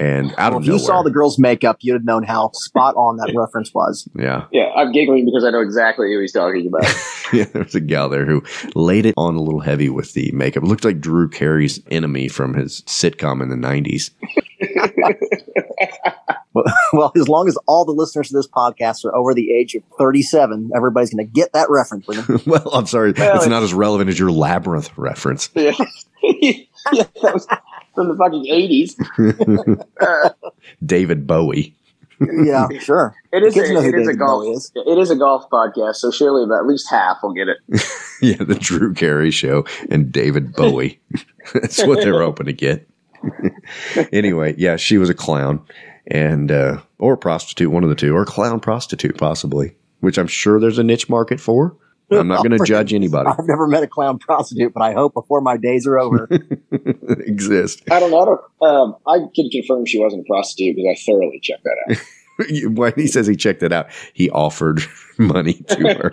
And 0.00 0.30
out 0.38 0.52
Well, 0.52 0.58
of 0.58 0.62
if 0.62 0.68
you 0.68 0.78
saw 0.78 1.02
the 1.02 1.10
girl's 1.10 1.40
makeup, 1.40 1.78
you'd 1.80 1.94
have 1.94 2.04
known 2.04 2.22
how 2.22 2.52
spot 2.54 2.94
on 2.94 3.16
that 3.16 3.32
reference 3.36 3.74
was. 3.74 4.08
yeah, 4.16 4.44
Yeah, 4.52 4.70
I'm 4.76 4.92
giggling 4.92 5.24
because 5.24 5.44
I 5.44 5.50
know 5.50 5.60
exactly 5.60 6.12
who 6.14 6.20
he's 6.20 6.32
talking 6.32 6.68
about. 6.68 6.84
yeah, 7.32 7.44
there 7.52 7.64
was 7.64 7.74
a 7.74 7.80
gal 7.80 8.08
there 8.08 8.24
who 8.24 8.44
laid 8.76 9.06
it 9.06 9.14
on 9.16 9.34
a 9.34 9.42
little 9.42 9.58
heavy 9.60 9.88
with 9.90 10.12
the 10.14 10.30
makeup. 10.30 10.62
It 10.62 10.66
looked 10.66 10.84
like 10.84 11.00
Drew 11.00 11.28
Carey's 11.28 11.80
enemy 11.90 12.28
from 12.28 12.54
his 12.54 12.82
sitcom 12.82 13.42
in 13.42 13.48
the 13.48 13.56
'90s. 13.56 14.10
Well, 16.54 16.64
well, 16.92 17.12
as 17.14 17.28
long 17.28 17.46
as 17.46 17.56
all 17.66 17.84
the 17.84 17.92
listeners 17.92 18.28
to 18.28 18.34
this 18.34 18.48
podcast 18.48 19.04
are 19.04 19.14
over 19.14 19.34
the 19.34 19.52
age 19.52 19.74
of 19.74 19.82
37, 19.98 20.70
everybody's 20.74 21.10
going 21.14 21.24
to 21.24 21.30
get 21.32 21.52
that 21.52 21.68
reference. 21.70 22.06
Well, 22.46 22.68
I'm 22.72 22.86
sorry, 22.86 23.12
Well, 23.12 23.36
it's 23.36 23.44
it's- 23.44 23.48
not 23.48 23.62
as 23.62 23.74
relevant 23.74 24.08
as 24.08 24.18
your 24.18 24.32
labyrinth 24.32 24.90
reference. 24.96 25.50
yeah. 25.54 25.72
yeah, 26.22 26.52
that 27.22 27.34
was 27.34 27.46
from 27.98 28.08
the 28.08 28.16
fucking 28.16 28.44
80s. 28.44 28.94
Uh, 30.00 30.30
David 30.86 31.26
Bowie. 31.26 31.74
yeah, 32.20 32.68
sure. 32.78 33.12
it 33.32 33.42
is, 33.42 33.54
Kids 33.54 33.70
a, 33.70 33.74
know 33.74 33.80
who 33.82 33.88
it 33.88 33.94
is 33.96 34.08
a 34.08 34.14
golf. 34.14 34.56
Is. 34.56 34.72
It 34.74 34.98
is 34.98 35.10
a 35.10 35.16
golf 35.16 35.50
podcast, 35.50 35.96
so 35.96 36.12
surely 36.12 36.44
about 36.44 36.60
at 36.60 36.66
least 36.66 36.88
half 36.88 37.18
will 37.22 37.32
get 37.32 37.48
it. 37.48 37.58
Yeah, 38.20 38.38
the 38.38 38.56
Drew 38.56 38.94
Carey 38.94 39.30
show 39.30 39.64
and 39.92 40.10
David 40.10 40.52
Bowie. 40.52 41.00
That's 41.54 41.86
what 41.86 42.00
they're 42.00 42.20
hoping 42.20 42.46
to 42.46 42.52
get. 42.52 42.88
anyway, 44.12 44.56
yeah, 44.58 44.74
she 44.74 44.98
was 44.98 45.08
a 45.08 45.14
clown 45.14 45.64
and 46.08 46.50
uh, 46.50 46.80
or 46.98 47.14
a 47.14 47.16
prostitute, 47.16 47.70
one 47.70 47.84
of 47.84 47.90
the 47.90 47.94
two, 47.94 48.16
or 48.16 48.22
a 48.22 48.26
clown 48.26 48.58
prostitute 48.58 49.16
possibly, 49.18 49.76
which 50.00 50.18
I'm 50.18 50.26
sure 50.26 50.58
there's 50.58 50.80
a 50.80 50.82
niche 50.82 51.08
market 51.08 51.38
for. 51.38 51.76
I'm 52.10 52.28
not 52.28 52.38
going 52.46 52.56
to 52.58 52.64
judge 52.64 52.94
anybody. 52.94 53.28
I've 53.28 53.46
never 53.46 53.66
met 53.66 53.82
a 53.82 53.86
clown 53.86 54.18
prostitute, 54.18 54.72
but 54.72 54.82
I 54.82 54.92
hope 54.94 55.14
before 55.14 55.40
my 55.40 55.56
days 55.56 55.86
are 55.86 55.98
over. 55.98 56.28
exist. 56.72 57.82
I 57.90 58.00
don't 58.00 58.10
know. 58.10 58.20
I, 58.20 58.24
don't, 58.24 58.40
um, 58.62 58.96
I 59.06 59.18
can 59.34 59.50
confirm 59.50 59.84
she 59.86 59.98
wasn't 59.98 60.22
a 60.22 60.24
prostitute 60.28 60.76
because 60.76 60.96
I 60.98 61.04
thoroughly 61.04 61.40
checked 61.42 61.64
that 61.64 61.76
out. 61.90 62.72
when 62.76 62.92
he 62.96 63.06
says 63.08 63.26
he 63.26 63.36
checked 63.36 63.62
it 63.62 63.72
out, 63.72 63.88
he 64.14 64.30
offered 64.30 64.80
money 65.18 65.54
to 65.54 65.76
her. 65.94 66.12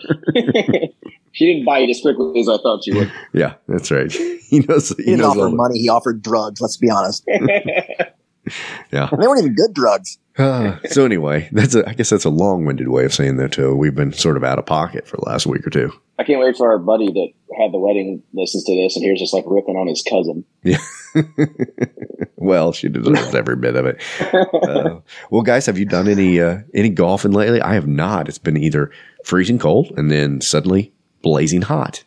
she 1.32 1.46
didn't 1.54 1.66
bite 1.66 1.90
as 1.90 2.02
quickly 2.02 2.40
as 2.42 2.50
I 2.50 2.58
thought 2.58 2.84
she 2.84 2.94
would. 2.94 3.12
yeah, 3.34 3.54
that's 3.68 3.92
right. 3.92 4.12
He 4.12 4.60
knows. 4.60 4.90
He 4.90 4.96
He 5.04 5.04
didn't 5.12 5.20
knows. 5.20 5.38
offer 5.38 5.50
money, 5.50 5.80
he 5.80 5.90
offered 5.90 6.22
drugs, 6.22 6.60
let's 6.62 6.78
be 6.78 6.90
honest. 6.90 7.24
Yeah. 7.28 9.10
And 9.12 9.22
they 9.22 9.28
weren't 9.28 9.40
even 9.42 9.56
good 9.56 9.74
drugs. 9.74 10.18
Uh, 10.38 10.78
so 10.86 11.06
anyway, 11.06 11.50
that's 11.52 11.76
a. 11.76 11.88
I 11.88 11.94
guess 11.94 12.10
that's 12.10 12.26
a 12.26 12.30
long-winded 12.30 12.88
way 12.88 13.06
of 13.06 13.14
saying 13.14 13.38
that 13.38 13.54
too. 13.54 13.76
We've 13.76 13.96
been 13.96 14.14
sort 14.14 14.38
of 14.38 14.44
out 14.44 14.60
of 14.60 14.66
pocket 14.66 15.08
for 15.08 15.18
the 15.18 15.26
last 15.26 15.46
week 15.46 15.66
or 15.66 15.70
two. 15.70 15.92
I 16.18 16.24
can't 16.24 16.40
wait 16.40 16.56
for 16.56 16.70
our 16.72 16.80
buddy 16.80 17.08
that 17.08 17.30
had 17.58 17.74
the 17.74 17.80
wedding 17.80 18.24
listens 18.34 18.64
to 18.66 18.76
this 18.76 18.96
and 18.96 19.04
here's 19.04 19.20
just 19.20 19.34
like 19.34 19.44
ripping 19.48 19.76
on 19.76 19.88
his 19.88 20.02
cousin. 20.02 20.46
Yeah. 20.64 20.78
well, 22.38 22.72
she 22.72 22.90
deserves 22.90 23.36
every 23.36 23.56
bit 23.56 23.76
of 23.76 23.86
it. 23.86 24.02
Uh, 24.66 25.00
well, 25.30 25.42
guys, 25.42 25.66
have 25.66 25.78
you 25.78 25.86
done 25.86 26.08
any 26.08 26.40
uh, 26.40 26.60
any 26.74 26.90
golfing 26.90 27.32
lately? 27.32 27.62
I 27.62 27.74
have 27.74 27.88
not. 27.88 28.28
It's 28.28 28.38
been 28.38 28.58
either 28.58 28.92
freezing 29.24 29.60
cold 29.60 29.92
and 29.96 30.10
then 30.10 30.42
suddenly 30.42 30.94
blazing 31.22 31.62
hot. 31.62 32.04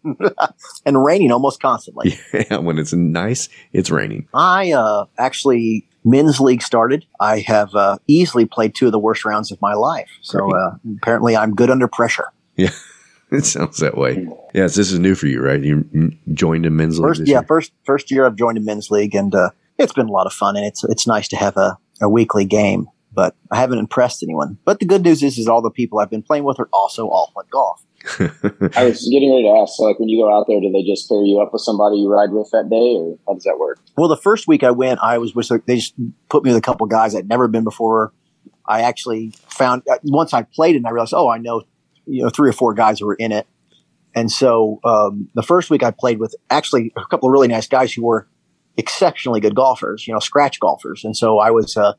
and 0.86 1.04
raining 1.04 1.30
almost 1.30 1.60
constantly. 1.60 2.18
Yeah, 2.32 2.58
when 2.58 2.78
it's 2.78 2.92
nice, 2.92 3.48
it's 3.72 3.90
raining. 3.90 4.28
I 4.34 4.72
uh, 4.72 5.06
actually 5.18 5.87
men's 6.04 6.40
league 6.40 6.62
started. 6.62 7.06
I 7.20 7.40
have 7.40 7.74
uh, 7.74 7.98
easily 8.06 8.46
played 8.46 8.74
two 8.74 8.86
of 8.86 8.92
the 8.92 8.98
worst 8.98 9.24
rounds 9.24 9.50
of 9.52 9.60
my 9.60 9.74
life. 9.74 10.08
So 10.22 10.54
uh, 10.54 10.76
apparently, 10.98 11.36
I'm 11.36 11.54
good 11.54 11.70
under 11.70 11.88
pressure. 11.88 12.32
Yeah, 12.56 12.70
it 13.30 13.44
sounds 13.44 13.78
that 13.78 13.96
way. 13.96 14.26
Yes, 14.54 14.74
this 14.74 14.90
is 14.92 14.98
new 14.98 15.14
for 15.14 15.26
you, 15.26 15.42
right? 15.42 15.60
You 15.60 15.84
joined 16.32 16.66
in 16.66 16.76
men's 16.76 16.98
league 16.98 17.08
First, 17.08 17.20
this 17.20 17.28
yeah, 17.28 17.38
year? 17.38 17.46
first 17.46 17.72
first 17.84 18.10
year 18.10 18.26
I've 18.26 18.36
joined 18.36 18.58
a 18.58 18.62
men's 18.62 18.90
league, 18.90 19.14
and 19.14 19.34
uh, 19.34 19.50
it's 19.78 19.92
been 19.92 20.08
a 20.08 20.12
lot 20.12 20.26
of 20.26 20.32
fun. 20.32 20.56
And 20.56 20.66
it's 20.66 20.84
it's 20.84 21.06
nice 21.06 21.28
to 21.28 21.36
have 21.36 21.56
a, 21.56 21.78
a 22.00 22.08
weekly 22.08 22.44
game. 22.44 22.88
But 23.12 23.34
I 23.50 23.56
haven't 23.56 23.78
impressed 23.78 24.22
anyone. 24.22 24.58
But 24.64 24.78
the 24.78 24.84
good 24.84 25.02
news 25.02 25.22
is, 25.22 25.38
is 25.38 25.48
all 25.48 25.62
the 25.62 25.70
people 25.70 25.98
I've 25.98 26.10
been 26.10 26.22
playing 26.22 26.44
with 26.44 26.60
are 26.60 26.68
also 26.72 27.08
all 27.08 27.32
at 27.38 27.50
golf. 27.50 27.82
I 28.18 28.84
was 28.84 29.08
getting 29.10 29.30
ready 29.30 29.44
to 29.44 29.60
ask, 29.60 29.76
so 29.76 29.84
like 29.84 29.98
when 29.98 30.08
you 30.08 30.22
go 30.22 30.32
out 30.32 30.46
there, 30.48 30.60
do 30.60 30.70
they 30.72 30.82
just 30.82 31.08
pair 31.08 31.22
you 31.24 31.40
up 31.40 31.52
with 31.52 31.62
somebody 31.62 31.96
you 31.96 32.08
ride 32.08 32.32
with 32.32 32.50
that 32.52 32.68
day, 32.70 32.96
or 32.96 33.18
how 33.26 33.34
does 33.34 33.44
that 33.44 33.58
work? 33.58 33.78
Well, 33.96 34.08
the 34.08 34.16
first 34.16 34.48
week 34.48 34.62
I 34.62 34.70
went, 34.70 35.00
I 35.02 35.18
was 35.18 35.34
with 35.34 35.48
they 35.66 35.76
just 35.76 35.94
put 36.28 36.44
me 36.44 36.50
with 36.50 36.58
a 36.58 36.62
couple 36.62 36.86
guys 36.86 37.14
I'd 37.14 37.28
never 37.28 37.48
been 37.48 37.64
before. 37.64 38.12
I 38.66 38.82
actually 38.82 39.32
found 39.48 39.82
uh, 39.90 39.98
once 40.04 40.32
I 40.32 40.42
played 40.42 40.74
it, 40.74 40.78
and 40.78 40.86
I 40.86 40.90
realized, 40.90 41.14
oh, 41.14 41.28
I 41.28 41.38
know, 41.38 41.62
you 42.06 42.22
know, 42.22 42.30
three 42.30 42.48
or 42.48 42.52
four 42.52 42.74
guys 42.74 43.00
who 43.00 43.06
were 43.06 43.14
in 43.14 43.32
it. 43.32 43.46
And 44.14 44.30
so 44.32 44.80
um, 44.84 45.28
the 45.34 45.42
first 45.42 45.70
week 45.70 45.82
I 45.82 45.90
played 45.90 46.18
with 46.18 46.34
actually 46.50 46.92
a 46.96 47.04
couple 47.04 47.28
of 47.28 47.32
really 47.32 47.48
nice 47.48 47.68
guys 47.68 47.92
who 47.92 48.04
were 48.04 48.26
exceptionally 48.76 49.40
good 49.40 49.54
golfers, 49.54 50.06
you 50.06 50.14
know, 50.14 50.20
scratch 50.20 50.58
golfers. 50.60 51.04
And 51.04 51.16
so 51.16 51.38
I 51.38 51.50
was 51.50 51.76
uh, 51.76 51.94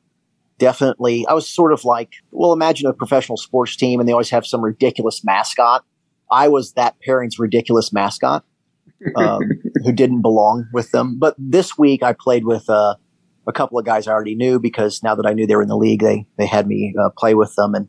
definitely, 0.57 1.25
I 1.27 1.33
was 1.33 1.47
sort 1.47 1.71
of 1.71 1.85
like, 1.85 2.13
well, 2.31 2.53
imagine 2.53 2.87
a 2.87 2.93
professional 2.93 3.37
sports 3.37 3.75
team 3.75 3.99
and 3.99 4.07
they 4.07 4.13
always 4.13 4.29
have 4.31 4.45
some 4.45 4.61
ridiculous 4.61 5.23
mascot. 5.23 5.85
I 6.31 6.47
was 6.47 6.73
that 6.73 6.99
pairing's 7.01 7.39
ridiculous 7.39 7.91
mascot 7.91 8.43
um, 9.15 9.41
who 9.83 9.91
didn't 9.91 10.21
belong 10.21 10.67
with 10.73 10.91
them. 10.91 11.17
But 11.17 11.35
this 11.37 11.77
week 11.77 12.03
I 12.03 12.13
played 12.13 12.45
with 12.45 12.69
uh, 12.69 12.95
a 13.47 13.51
couple 13.51 13.79
of 13.79 13.85
guys 13.85 14.07
I 14.07 14.11
already 14.11 14.35
knew 14.35 14.59
because 14.59 15.01
now 15.03 15.15
that 15.15 15.25
I 15.25 15.33
knew 15.33 15.47
they 15.47 15.55
were 15.55 15.61
in 15.61 15.67
the 15.67 15.77
league, 15.77 16.01
they 16.01 16.25
they 16.37 16.45
had 16.45 16.67
me 16.67 16.93
uh, 17.01 17.09
play 17.17 17.33
with 17.33 17.55
them, 17.55 17.75
and 17.75 17.87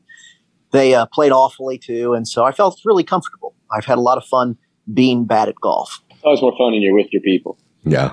they 0.72 0.94
uh, 0.94 1.06
played 1.06 1.32
awfully 1.32 1.78
too. 1.78 2.14
And 2.14 2.26
so 2.26 2.44
I 2.44 2.52
felt 2.52 2.80
really 2.84 3.04
comfortable. 3.04 3.54
I've 3.70 3.84
had 3.84 3.98
a 3.98 4.02
lot 4.02 4.18
of 4.18 4.24
fun 4.24 4.56
being 4.92 5.24
bad 5.24 5.48
at 5.48 5.54
golf. 5.60 6.00
It's 6.10 6.24
always 6.24 6.42
more 6.42 6.52
fun 6.52 6.72
when 6.72 6.82
you're 6.82 6.94
with 6.94 7.12
your 7.12 7.22
people. 7.22 7.58
Yeah. 7.84 8.12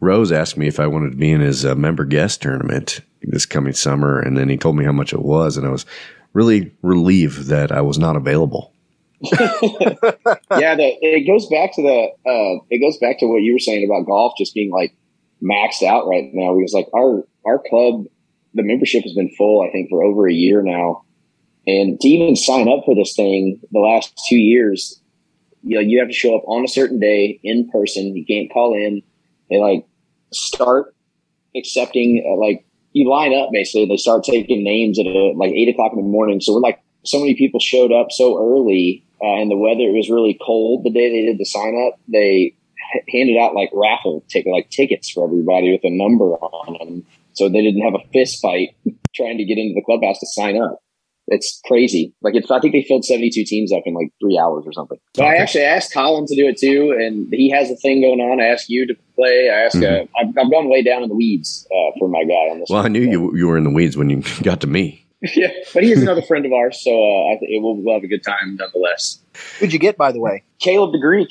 Rose 0.00 0.32
asked 0.32 0.56
me 0.56 0.68
if 0.68 0.80
I 0.80 0.86
wanted 0.86 1.10
to 1.10 1.16
be 1.16 1.30
in 1.30 1.40
his 1.40 1.66
uh, 1.66 1.74
member 1.74 2.04
guest 2.04 2.40
tournament 2.40 3.00
this 3.22 3.46
coming 3.46 3.74
summer, 3.74 4.18
and 4.18 4.36
then 4.36 4.48
he 4.48 4.56
told 4.56 4.76
me 4.76 4.84
how 4.84 4.92
much 4.92 5.12
it 5.12 5.22
was, 5.22 5.56
and 5.56 5.66
I 5.66 5.70
was 5.70 5.86
really 6.32 6.72
relieved 6.82 7.48
that 7.48 7.70
I 7.70 7.82
was 7.82 7.98
not 7.98 8.16
available. 8.16 8.71
yeah, 10.58 10.74
the, 10.74 10.96
it 11.00 11.26
goes 11.26 11.46
back 11.48 11.72
to 11.74 11.82
the 11.82 12.28
uh, 12.28 12.64
it 12.70 12.80
goes 12.80 12.98
back 12.98 13.18
to 13.20 13.26
what 13.26 13.42
you 13.42 13.52
were 13.52 13.58
saying 13.58 13.84
about 13.84 14.06
golf 14.06 14.34
just 14.36 14.54
being 14.54 14.70
like 14.70 14.94
maxed 15.42 15.82
out 15.82 16.06
right 16.08 16.30
now. 16.32 16.56
Because 16.56 16.72
like 16.72 16.88
our 16.94 17.24
our 17.46 17.58
club, 17.70 18.04
the 18.54 18.62
membership 18.62 19.04
has 19.04 19.14
been 19.14 19.30
full, 19.36 19.62
I 19.62 19.70
think, 19.70 19.90
for 19.90 20.02
over 20.02 20.28
a 20.28 20.32
year 20.32 20.62
now, 20.62 21.04
and 21.66 22.00
to 22.00 22.08
even 22.08 22.34
sign 22.34 22.68
up 22.68 22.84
for 22.84 22.94
this 22.94 23.14
thing 23.14 23.60
the 23.70 23.78
last 23.78 24.20
two 24.28 24.38
years, 24.38 25.00
you 25.62 25.76
know, 25.76 25.80
you 25.80 26.00
have 26.00 26.08
to 26.08 26.14
show 26.14 26.36
up 26.36 26.42
on 26.46 26.64
a 26.64 26.68
certain 26.68 26.98
day 26.98 27.38
in 27.44 27.70
person. 27.70 28.16
You 28.16 28.26
can't 28.26 28.52
call 28.52 28.74
in. 28.74 29.02
They 29.50 29.58
like 29.58 29.86
start 30.32 30.94
accepting 31.54 32.24
uh, 32.26 32.36
like 32.36 32.64
you 32.92 33.08
line 33.08 33.34
up 33.34 33.50
basically. 33.52 33.86
They 33.86 33.96
start 33.96 34.24
taking 34.24 34.64
names 34.64 34.98
at 34.98 35.06
uh, 35.06 35.32
like 35.36 35.52
eight 35.52 35.68
o'clock 35.68 35.92
in 35.92 35.98
the 35.98 36.08
morning. 36.08 36.40
So 36.40 36.54
we're 36.54 36.60
like 36.60 36.82
so 37.04 37.18
many 37.18 37.34
people 37.34 37.60
showed 37.60 37.92
up 37.92 38.10
so 38.10 38.38
early, 38.38 39.04
uh, 39.22 39.40
and 39.40 39.50
the 39.50 39.56
weather. 39.56 39.82
It 39.82 39.96
was 39.96 40.10
really 40.10 40.38
cold 40.44 40.84
the 40.84 40.90
day 40.90 41.10
they 41.10 41.26
did 41.26 41.38
the 41.38 41.44
sign 41.44 41.74
up. 41.86 41.98
They 42.08 42.54
handed 43.08 43.38
out 43.38 43.54
like 43.54 43.70
raffle 43.72 44.24
ticket, 44.28 44.52
like 44.52 44.70
tickets 44.70 45.10
for 45.10 45.24
everybody 45.24 45.72
with 45.72 45.84
a 45.84 45.90
number 45.90 46.34
on 46.34 46.78
them, 46.78 47.06
so 47.32 47.48
they 47.48 47.62
didn't 47.62 47.82
have 47.82 47.94
a 47.94 48.06
fist 48.12 48.40
fight 48.42 48.76
trying 49.14 49.38
to 49.38 49.44
get 49.44 49.58
into 49.58 49.74
the 49.74 49.82
clubhouse 49.84 50.18
to 50.20 50.26
sign 50.26 50.60
up. 50.60 50.80
It's 51.28 51.60
crazy. 51.66 52.12
Like 52.20 52.34
it's, 52.34 52.50
I 52.50 52.58
think 52.58 52.74
they 52.74 52.82
filled 52.82 53.04
seventy-two 53.04 53.44
teams 53.44 53.72
up 53.72 53.84
in 53.86 53.94
like 53.94 54.08
three 54.20 54.36
hours 54.36 54.64
or 54.66 54.72
something. 54.72 54.98
But 55.14 55.26
I 55.26 55.36
actually 55.36 55.64
asked 55.64 55.94
Collin 55.94 56.26
to 56.26 56.34
do 56.34 56.48
it 56.48 56.58
too, 56.58 56.94
and 56.98 57.28
he 57.32 57.48
has 57.50 57.70
a 57.70 57.76
thing 57.76 58.02
going 58.02 58.20
on. 58.20 58.40
I 58.40 58.46
asked 58.46 58.68
you 58.68 58.86
to 58.88 58.94
play. 59.14 59.48
I 59.48 59.60
asked. 59.60 59.76
Uh, 59.76 60.04
I've, 60.20 60.28
I've 60.36 60.50
gone 60.50 60.68
way 60.68 60.82
down 60.82 61.04
in 61.04 61.08
the 61.08 61.14
weeds 61.14 61.66
uh, 61.70 61.92
for 61.98 62.08
my 62.08 62.24
guy 62.24 62.50
on 62.50 62.58
this. 62.58 62.68
Well, 62.68 62.84
I 62.84 62.88
knew 62.88 63.00
you 63.00 63.36
you 63.36 63.46
were 63.46 63.56
in 63.56 63.64
the 63.64 63.70
weeds 63.70 63.96
when 63.96 64.10
you 64.10 64.22
got 64.42 64.60
to 64.62 64.66
me. 64.66 65.01
yeah, 65.36 65.48
but 65.72 65.84
he 65.84 65.92
is 65.92 66.02
another 66.02 66.22
friend 66.22 66.44
of 66.44 66.52
ours, 66.52 66.80
so 66.82 66.90
uh, 66.90 67.32
I 67.32 67.38
think 67.38 67.50
we'll, 67.62 67.76
we'll 67.76 67.94
have 67.94 68.02
a 68.02 68.08
good 68.08 68.24
time 68.24 68.56
nonetheless. 68.56 69.20
Who'd 69.58 69.72
you 69.72 69.78
get, 69.78 69.96
by 69.96 70.10
the 70.12 70.20
way? 70.20 70.42
Caleb 70.58 70.92
the 70.92 70.98
Greek. 70.98 71.28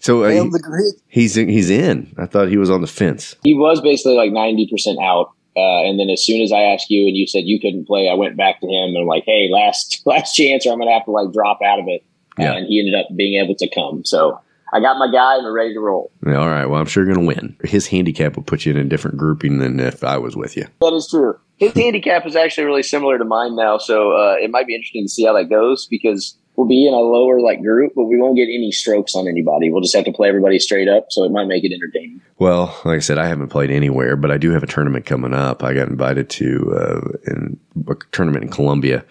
So 0.00 0.24
uh, 0.24 0.30
Caleb 0.30 0.52
the 0.52 0.58
Greek. 0.58 0.96
he's 1.06 1.36
in, 1.36 1.48
he's 1.48 1.70
in. 1.70 2.12
I 2.18 2.26
thought 2.26 2.48
he 2.48 2.56
was 2.56 2.70
on 2.70 2.80
the 2.80 2.88
fence. 2.88 3.36
He 3.44 3.54
was 3.54 3.80
basically 3.80 4.16
like 4.16 4.32
ninety 4.32 4.66
percent 4.68 4.98
out, 5.00 5.32
uh, 5.56 5.86
and 5.86 5.98
then 6.00 6.10
as 6.10 6.24
soon 6.24 6.42
as 6.42 6.50
I 6.50 6.60
asked 6.62 6.90
you 6.90 7.06
and 7.06 7.16
you 7.16 7.26
said 7.28 7.44
you 7.44 7.60
couldn't 7.60 7.86
play, 7.86 8.08
I 8.08 8.14
went 8.14 8.36
back 8.36 8.60
to 8.60 8.66
him 8.66 8.90
and 8.90 8.98
I'm 8.98 9.06
like, 9.06 9.24
"Hey, 9.24 9.48
last 9.48 10.02
last 10.06 10.34
chance, 10.34 10.66
or 10.66 10.72
I'm 10.72 10.78
gonna 10.80 10.92
have 10.92 11.04
to 11.04 11.12
like 11.12 11.32
drop 11.32 11.60
out 11.64 11.78
of 11.78 11.86
it." 11.86 12.04
Yeah. 12.38 12.54
and 12.54 12.66
he 12.66 12.80
ended 12.80 12.94
up 12.94 13.14
being 13.14 13.40
able 13.40 13.54
to 13.56 13.68
come. 13.68 14.04
So 14.06 14.40
I 14.72 14.80
got 14.80 14.96
my 14.96 15.12
guy 15.12 15.36
and 15.36 15.44
we're 15.44 15.52
ready 15.52 15.74
to 15.74 15.80
roll. 15.80 16.10
Yeah, 16.26 16.36
All 16.36 16.48
right. 16.48 16.64
Well, 16.64 16.80
I'm 16.80 16.86
sure 16.86 17.04
you're 17.04 17.14
going 17.14 17.26
to 17.28 17.34
win. 17.34 17.56
His 17.62 17.86
handicap 17.86 18.36
will 18.36 18.42
put 18.42 18.64
you 18.64 18.72
in 18.72 18.78
a 18.78 18.84
different 18.84 19.18
grouping 19.18 19.58
than 19.58 19.78
if 19.78 20.02
I 20.02 20.16
was 20.16 20.34
with 20.34 20.56
you. 20.56 20.66
That 20.80 20.94
is 20.94 21.08
true. 21.10 21.38
His 21.62 21.74
handicap 21.74 22.26
is 22.26 22.34
actually 22.34 22.64
really 22.64 22.82
similar 22.82 23.18
to 23.18 23.24
mine 23.24 23.54
now, 23.54 23.78
so 23.78 24.16
uh, 24.16 24.34
it 24.34 24.50
might 24.50 24.66
be 24.66 24.74
interesting 24.74 25.04
to 25.04 25.08
see 25.08 25.24
how 25.24 25.32
that 25.34 25.48
goes 25.48 25.86
because 25.86 26.36
we'll 26.56 26.66
be 26.66 26.88
in 26.88 26.92
a 26.92 26.98
lower 26.98 27.40
like 27.40 27.62
group, 27.62 27.92
but 27.94 28.06
we 28.06 28.20
won't 28.20 28.34
get 28.36 28.48
any 28.48 28.72
strokes 28.72 29.14
on 29.14 29.28
anybody. 29.28 29.70
We'll 29.70 29.80
just 29.80 29.94
have 29.94 30.04
to 30.06 30.12
play 30.12 30.26
everybody 30.28 30.58
straight 30.58 30.88
up, 30.88 31.06
so 31.10 31.22
it 31.22 31.30
might 31.30 31.46
make 31.46 31.62
it 31.62 31.72
entertaining. 31.72 32.20
Well, 32.40 32.76
like 32.84 32.96
I 32.96 32.98
said, 32.98 33.18
I 33.18 33.28
haven't 33.28 33.50
played 33.50 33.70
anywhere, 33.70 34.16
but 34.16 34.32
I 34.32 34.38
do 34.38 34.50
have 34.50 34.64
a 34.64 34.66
tournament 34.66 35.06
coming 35.06 35.34
up. 35.34 35.62
I 35.62 35.72
got 35.72 35.88
invited 35.88 36.28
to 36.30 36.74
uh, 36.76 37.30
in, 37.30 37.60
a 37.88 37.94
tournament 38.10 38.42
in 38.42 38.50
Columbia 38.50 39.04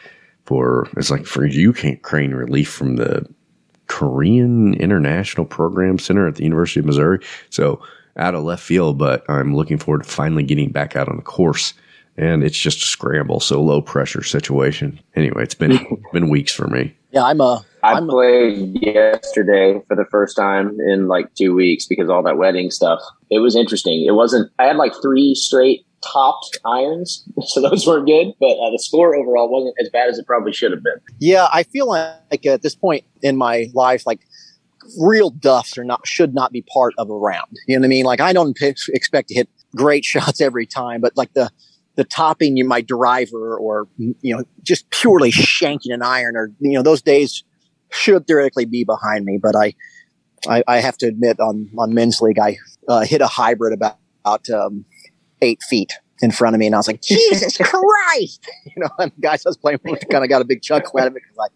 for 0.44 0.90
it's 0.98 1.10
like 1.10 1.26
for 1.26 1.46
Ukraine 1.46 2.34
relief 2.34 2.70
from 2.70 2.98
the 2.98 3.34
Korean 3.88 4.74
International 4.74 5.46
Program 5.46 5.98
Center 5.98 6.28
at 6.28 6.36
the 6.36 6.44
University 6.44 6.82
of 6.82 6.86
Missouri. 6.86 7.26
So 7.50 7.82
out 8.18 8.36
of 8.36 8.44
left 8.44 8.62
field, 8.62 8.98
but 8.98 9.24
I'm 9.30 9.56
looking 9.56 9.78
forward 9.78 10.04
to 10.04 10.10
finally 10.10 10.44
getting 10.44 10.74
back 10.74 10.98
out 10.98 11.08
on 11.08 11.16
the 11.16 11.22
course. 11.22 11.76
And 12.18 12.44
it's 12.44 12.58
just 12.58 12.84
a 12.84 12.86
scramble, 12.86 13.40
so 13.40 13.62
low 13.62 13.82
pressure 13.82 14.24
situation. 14.24 15.00
Anyway, 15.16 15.44
it's 15.44 15.56
been 15.56 15.80
been 16.14 16.30
weeks 16.30 16.54
for 16.54 16.68
me. 16.68 16.96
Yeah, 17.12 17.24
I'm 17.24 17.42
a. 17.42 17.66
I 17.84 17.94
I'm 17.94 18.10
a, 18.10 18.12
played 18.12 18.82
yesterday 18.82 19.82
for 19.88 19.96
the 19.96 20.06
first 20.12 20.36
time 20.36 20.80
in 20.82 21.08
like 21.08 21.34
two 21.36 21.56
weeks 21.56 21.86
because 21.86 22.10
all 22.10 22.24
that 22.24 22.38
wedding 22.38 22.70
stuff. 22.70 23.00
It 23.30 23.40
was 23.40 23.56
interesting. 23.56 24.06
It 24.06 24.12
wasn't. 24.12 24.52
I 24.60 24.66
had 24.66 24.76
like 24.76 24.94
three 25.02 25.36
straight 25.36 25.86
topped 26.02 26.60
irons, 26.66 27.24
so 27.46 27.62
those 27.62 27.88
weren't 27.88 28.08
good. 28.08 28.34
But 28.40 28.58
uh, 28.58 28.72
the 28.72 28.80
score 28.80 29.16
overall 29.16 29.50
wasn't 29.50 29.76
as 29.80 29.90
bad 29.90 30.10
as 30.10 30.20
it 30.20 30.28
probably 30.28 30.54
should 30.54 30.72
have 30.72 30.84
been. 30.84 31.00
yeah, 31.20 31.48
I 31.52 31.64
feel 31.64 31.88
like 31.88 32.46
at 32.46 32.62
this 32.62 32.76
point 32.76 33.04
in 33.22 33.38
my 33.38 33.68
life, 33.74 34.06
like 34.06 34.20
real 35.00 35.30
duffs 35.30 35.78
are 35.78 35.84
not 35.84 36.06
should 36.06 36.34
not 36.34 36.52
be 36.52 36.62
part 36.62 36.94
of 36.98 37.10
a 37.10 37.16
round. 37.16 37.58
You 37.68 37.76
know 37.76 37.82
what 37.82 37.86
I 37.86 37.90
mean? 37.90 38.06
Like 38.06 38.22
I 38.22 38.34
don't 38.34 38.56
pick, 38.56 38.78
expect 38.90 39.30
to 39.30 39.36
hit 39.36 39.50
great 39.76 40.06
shots 40.06 40.42
every 40.42 40.66
time, 40.66 41.02
but 41.02 41.16
like 41.16 41.34
the 41.34 41.50
the 42.02 42.08
topping 42.08 42.58
you 42.58 42.66
my 42.66 42.82
driver 42.82 43.56
or 43.56 43.88
you 44.00 44.36
know 44.36 44.44
just 44.64 44.90
purely 44.90 45.32
shanking 45.32 45.94
an 45.94 46.02
iron 46.02 46.36
or 46.36 46.52
you 46.60 46.72
know 46.72 46.82
those 46.82 47.00
days 47.00 47.44
should 47.92 48.26
theoretically 48.26 48.66
be 48.66 48.84
behind 48.84 49.24
me. 49.24 49.38
But 49.38 49.56
I 49.56 49.76
I, 50.48 50.64
I 50.68 50.78
have 50.80 50.98
to 50.98 51.06
admit 51.06 51.40
on 51.40 51.70
on 51.78 51.94
men's 51.94 52.20
league 52.20 52.40
I 52.40 52.58
uh, 52.88 53.02
hit 53.02 53.22
a 53.22 53.28
hybrid 53.28 53.72
about, 53.72 54.00
about 54.26 54.50
um, 54.50 54.86
eight 55.44 55.62
feet 55.70 55.94
in 56.24 56.32
front 56.32 56.56
of 56.56 56.60
me, 56.60 56.66
and 56.66 56.74
I 56.74 56.80
was 56.80 56.88
like, 56.88 57.02
Jesus 57.04 57.58
Christ! 57.62 58.50
You 58.66 58.84
know, 58.84 58.90
and 58.98 59.12
guys 59.22 59.46
I 59.46 59.50
was 59.50 59.58
playing 59.58 59.80
with 59.84 60.04
kind 60.10 60.24
of 60.24 60.30
got 60.30 60.42
a 60.42 60.46
big 60.46 60.64
chuckle 60.64 61.00
out 61.00 61.06
of 61.06 61.16
it 61.16 61.22
because 61.22 61.38
I 61.40 61.48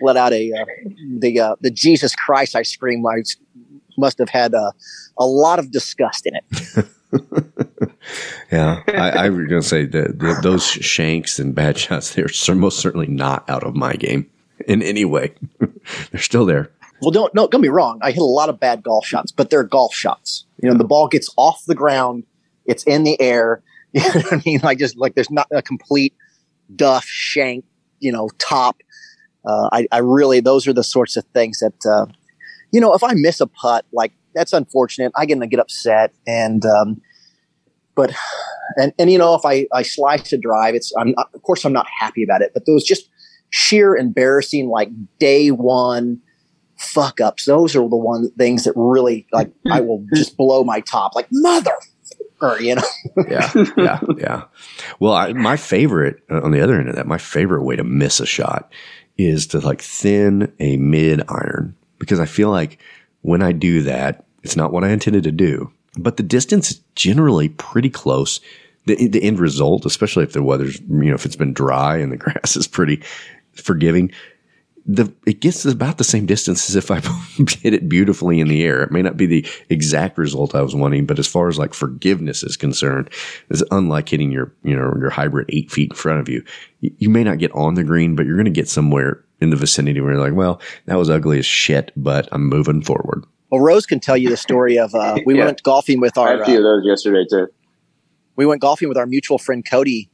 let 0.00 0.16
out 0.16 0.32
a 0.32 0.52
uh, 0.52 0.64
the 1.18 1.40
uh, 1.40 1.56
the 1.60 1.72
Jesus 1.72 2.14
Christ 2.14 2.54
I 2.54 2.62
scream. 2.62 3.04
I 3.04 3.22
must 3.96 4.18
have 4.18 4.28
had 4.28 4.54
uh, 4.54 4.70
a 5.18 5.26
lot 5.26 5.58
of 5.58 5.72
disgust 5.72 6.24
in 6.24 6.36
it. 6.36 6.86
Yeah, 8.50 8.82
I, 8.88 9.10
I 9.10 9.28
was 9.28 9.46
going 9.46 9.60
to 9.60 9.68
say 9.68 9.84
that 9.84 10.18
the, 10.18 10.38
those 10.42 10.64
shanks 10.64 11.38
and 11.38 11.54
bad 11.54 11.76
shots, 11.76 12.14
they're 12.14 12.54
most 12.54 12.78
certainly 12.78 13.06
not 13.06 13.48
out 13.48 13.62
of 13.62 13.74
my 13.74 13.94
game 13.94 14.30
in 14.66 14.82
any 14.82 15.04
way. 15.04 15.34
they're 16.10 16.20
still 16.20 16.46
there. 16.46 16.72
Well, 17.02 17.10
don't 17.10 17.32
no, 17.34 17.46
don't 17.46 17.60
be 17.60 17.68
wrong. 17.68 18.00
I 18.02 18.10
hit 18.10 18.20
a 18.20 18.24
lot 18.24 18.48
of 18.48 18.58
bad 18.58 18.82
golf 18.82 19.06
shots, 19.06 19.30
but 19.30 19.50
they're 19.50 19.64
golf 19.64 19.94
shots. 19.94 20.46
You 20.62 20.70
know, 20.70 20.76
the 20.76 20.84
ball 20.84 21.08
gets 21.08 21.32
off 21.36 21.62
the 21.66 21.74
ground, 21.74 22.24
it's 22.64 22.82
in 22.84 23.04
the 23.04 23.20
air. 23.20 23.62
You 23.94 24.02
know 24.02 24.20
what 24.20 24.32
I 24.34 24.42
mean? 24.44 24.60
Like 24.62 24.78
just 24.78 24.98
like 24.98 25.14
there's 25.14 25.30
not 25.30 25.46
a 25.50 25.62
complete 25.62 26.12
duff 26.76 27.06
shank. 27.06 27.64
You 28.00 28.12
know, 28.12 28.28
top. 28.36 28.76
Uh, 29.46 29.70
I, 29.72 29.86
I 29.90 29.98
really 30.00 30.40
those 30.40 30.68
are 30.68 30.74
the 30.74 30.84
sorts 30.84 31.16
of 31.16 31.24
things 31.32 31.60
that 31.60 31.86
uh, 31.86 32.04
you 32.70 32.82
know. 32.82 32.92
If 32.92 33.02
I 33.02 33.14
miss 33.14 33.40
a 33.40 33.46
putt, 33.46 33.86
like 33.90 34.12
that's 34.38 34.52
unfortunate. 34.52 35.12
I 35.16 35.26
get 35.26 35.40
to 35.40 35.46
get 35.46 35.60
upset, 35.60 36.14
and 36.26 36.64
um, 36.64 37.00
but 37.94 38.14
and 38.76 38.92
and 38.98 39.10
you 39.10 39.18
know 39.18 39.34
if 39.34 39.44
I 39.44 39.66
I 39.72 39.82
slice 39.82 40.32
a 40.32 40.38
drive, 40.38 40.74
it's 40.74 40.92
I'm 40.96 41.12
not, 41.12 41.30
of 41.34 41.42
course 41.42 41.64
I'm 41.64 41.72
not 41.72 41.86
happy 42.00 42.22
about 42.22 42.42
it. 42.42 42.52
But 42.54 42.64
those 42.66 42.84
just 42.84 43.10
sheer 43.50 43.96
embarrassing 43.96 44.68
like 44.68 44.90
day 45.18 45.50
one 45.50 46.20
fuck 46.76 47.20
ups. 47.20 47.44
Those 47.44 47.74
are 47.74 47.88
the 47.88 47.96
one 47.96 48.30
things 48.38 48.64
that 48.64 48.72
really 48.76 49.26
like 49.32 49.50
I 49.70 49.80
will 49.80 50.04
just 50.14 50.36
blow 50.36 50.62
my 50.62 50.80
top. 50.80 51.14
Like 51.14 51.28
mother, 51.32 51.74
you 52.60 52.76
know. 52.76 52.82
Yeah, 53.28 53.50
yeah, 53.76 54.00
yeah. 54.16 54.44
Well, 55.00 55.12
I, 55.12 55.32
my 55.32 55.56
favorite 55.56 56.22
uh, 56.30 56.40
on 56.40 56.52
the 56.52 56.60
other 56.60 56.78
end 56.78 56.88
of 56.88 56.94
that, 56.94 57.06
my 57.06 57.18
favorite 57.18 57.64
way 57.64 57.74
to 57.74 57.84
miss 57.84 58.20
a 58.20 58.26
shot 58.26 58.72
is 59.16 59.48
to 59.48 59.58
like 59.58 59.82
thin 59.82 60.52
a 60.60 60.76
mid 60.76 61.22
iron 61.28 61.74
because 61.98 62.20
I 62.20 62.26
feel 62.26 62.50
like 62.50 62.78
when 63.22 63.42
I 63.42 63.52
do 63.52 63.82
that, 63.82 64.24
it's 64.42 64.56
not 64.56 64.72
what 64.72 64.84
I 64.84 64.90
intended 64.90 65.24
to 65.24 65.32
do, 65.32 65.70
but 65.98 66.16
the 66.16 66.22
distance 66.22 66.70
is 66.70 66.80
generally 66.94 67.48
pretty 67.48 67.90
close. 67.90 68.40
The, 68.86 69.08
the 69.08 69.22
end 69.22 69.38
result, 69.38 69.84
especially 69.84 70.24
if 70.24 70.32
the 70.32 70.42
weather's, 70.42 70.80
you 70.80 70.86
know, 70.88 71.14
if 71.14 71.26
it's 71.26 71.36
been 71.36 71.52
dry 71.52 71.98
and 71.98 72.10
the 72.10 72.16
grass 72.18 72.56
is 72.56 72.66
pretty 72.66 73.02
forgiving, 73.52 74.12
the 74.88 75.12
it 75.26 75.40
gets 75.40 75.66
about 75.66 75.98
the 75.98 76.04
same 76.04 76.24
distance 76.24 76.70
as 76.70 76.74
if 76.74 76.90
I 76.90 77.00
hit 77.60 77.74
it 77.74 77.88
beautifully 77.88 78.40
in 78.40 78.48
the 78.48 78.64
air. 78.64 78.82
It 78.82 78.90
may 78.90 79.02
not 79.02 79.18
be 79.18 79.26
the 79.26 79.46
exact 79.68 80.16
result 80.16 80.54
I 80.54 80.62
was 80.62 80.74
wanting, 80.74 81.04
but 81.04 81.18
as 81.18 81.26
far 81.26 81.48
as 81.48 81.58
like 81.58 81.74
forgiveness 81.74 82.42
is 82.42 82.56
concerned, 82.56 83.10
it's 83.50 83.62
unlike 83.70 84.08
hitting 84.08 84.32
your 84.32 84.52
you 84.64 84.74
know 84.74 84.94
your 84.98 85.10
hybrid 85.10 85.50
eight 85.50 85.70
feet 85.70 85.90
in 85.90 85.96
front 85.96 86.20
of 86.20 86.28
you. 86.28 86.42
You, 86.80 86.90
you 86.96 87.10
may 87.10 87.22
not 87.22 87.38
get 87.38 87.52
on 87.52 87.74
the 87.74 87.84
green, 87.84 88.16
but 88.16 88.24
you're 88.24 88.36
going 88.36 88.46
to 88.46 88.50
get 88.50 88.68
somewhere 88.68 89.22
in 89.40 89.50
the 89.50 89.56
vicinity 89.56 90.00
where 90.00 90.12
you're 90.12 90.22
like, 90.22 90.34
well, 90.34 90.60
that 90.86 90.96
was 90.96 91.10
ugly 91.10 91.38
as 91.38 91.46
shit, 91.46 91.92
but 91.94 92.26
I'm 92.32 92.48
moving 92.48 92.82
forward. 92.82 93.24
Well, 93.50 93.60
Rose 93.60 93.86
can 93.86 94.00
tell 94.00 94.16
you 94.16 94.28
the 94.28 94.36
story 94.36 94.78
of 94.78 94.94
uh, 94.94 95.18
we 95.24 95.34
Yeah. 95.38 95.46
went 95.46 95.62
golfing 95.62 96.00
with 96.00 96.18
our. 96.18 96.28
I 96.28 96.30
had 96.32 96.38
our 96.38 96.42
a 96.42 96.46
few 96.46 96.58
of 96.58 96.64
uh, 96.64 96.68
those 96.68 96.82
yesterday 96.86 97.24
too. 97.30 97.48
we 98.36 98.46
went 98.46 98.60
golfing 98.60 98.88
with 98.88 98.98
our 98.98 99.06
mutual 99.06 99.38
friend 99.38 99.64
Cody. 99.68 100.10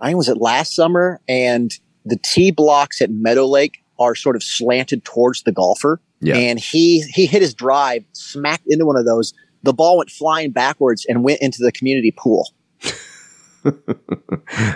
I 0.00 0.06
think 0.06 0.16
was 0.16 0.28
it 0.28 0.38
last 0.38 0.74
summer, 0.74 1.20
and 1.28 1.70
the 2.06 2.16
tee 2.22 2.50
blocks 2.50 3.02
at 3.02 3.10
Meadow 3.10 3.46
Lake 3.46 3.84
are 3.98 4.14
sort 4.14 4.34
of 4.34 4.42
slanted 4.42 5.04
towards 5.04 5.42
the 5.42 5.52
golfer. 5.52 6.00
Yeah. 6.22 6.36
And 6.36 6.58
he 6.58 7.02
he 7.02 7.26
hit 7.26 7.42
his 7.42 7.52
drive, 7.54 8.04
smacked 8.12 8.64
into 8.66 8.86
one 8.86 8.96
of 8.96 9.04
those. 9.04 9.34
The 9.62 9.74
ball 9.74 9.98
went 9.98 10.10
flying 10.10 10.52
backwards 10.52 11.04
and 11.06 11.22
went 11.22 11.40
into 11.42 11.62
the 11.62 11.70
community 11.72 12.12
pool. 12.16 12.48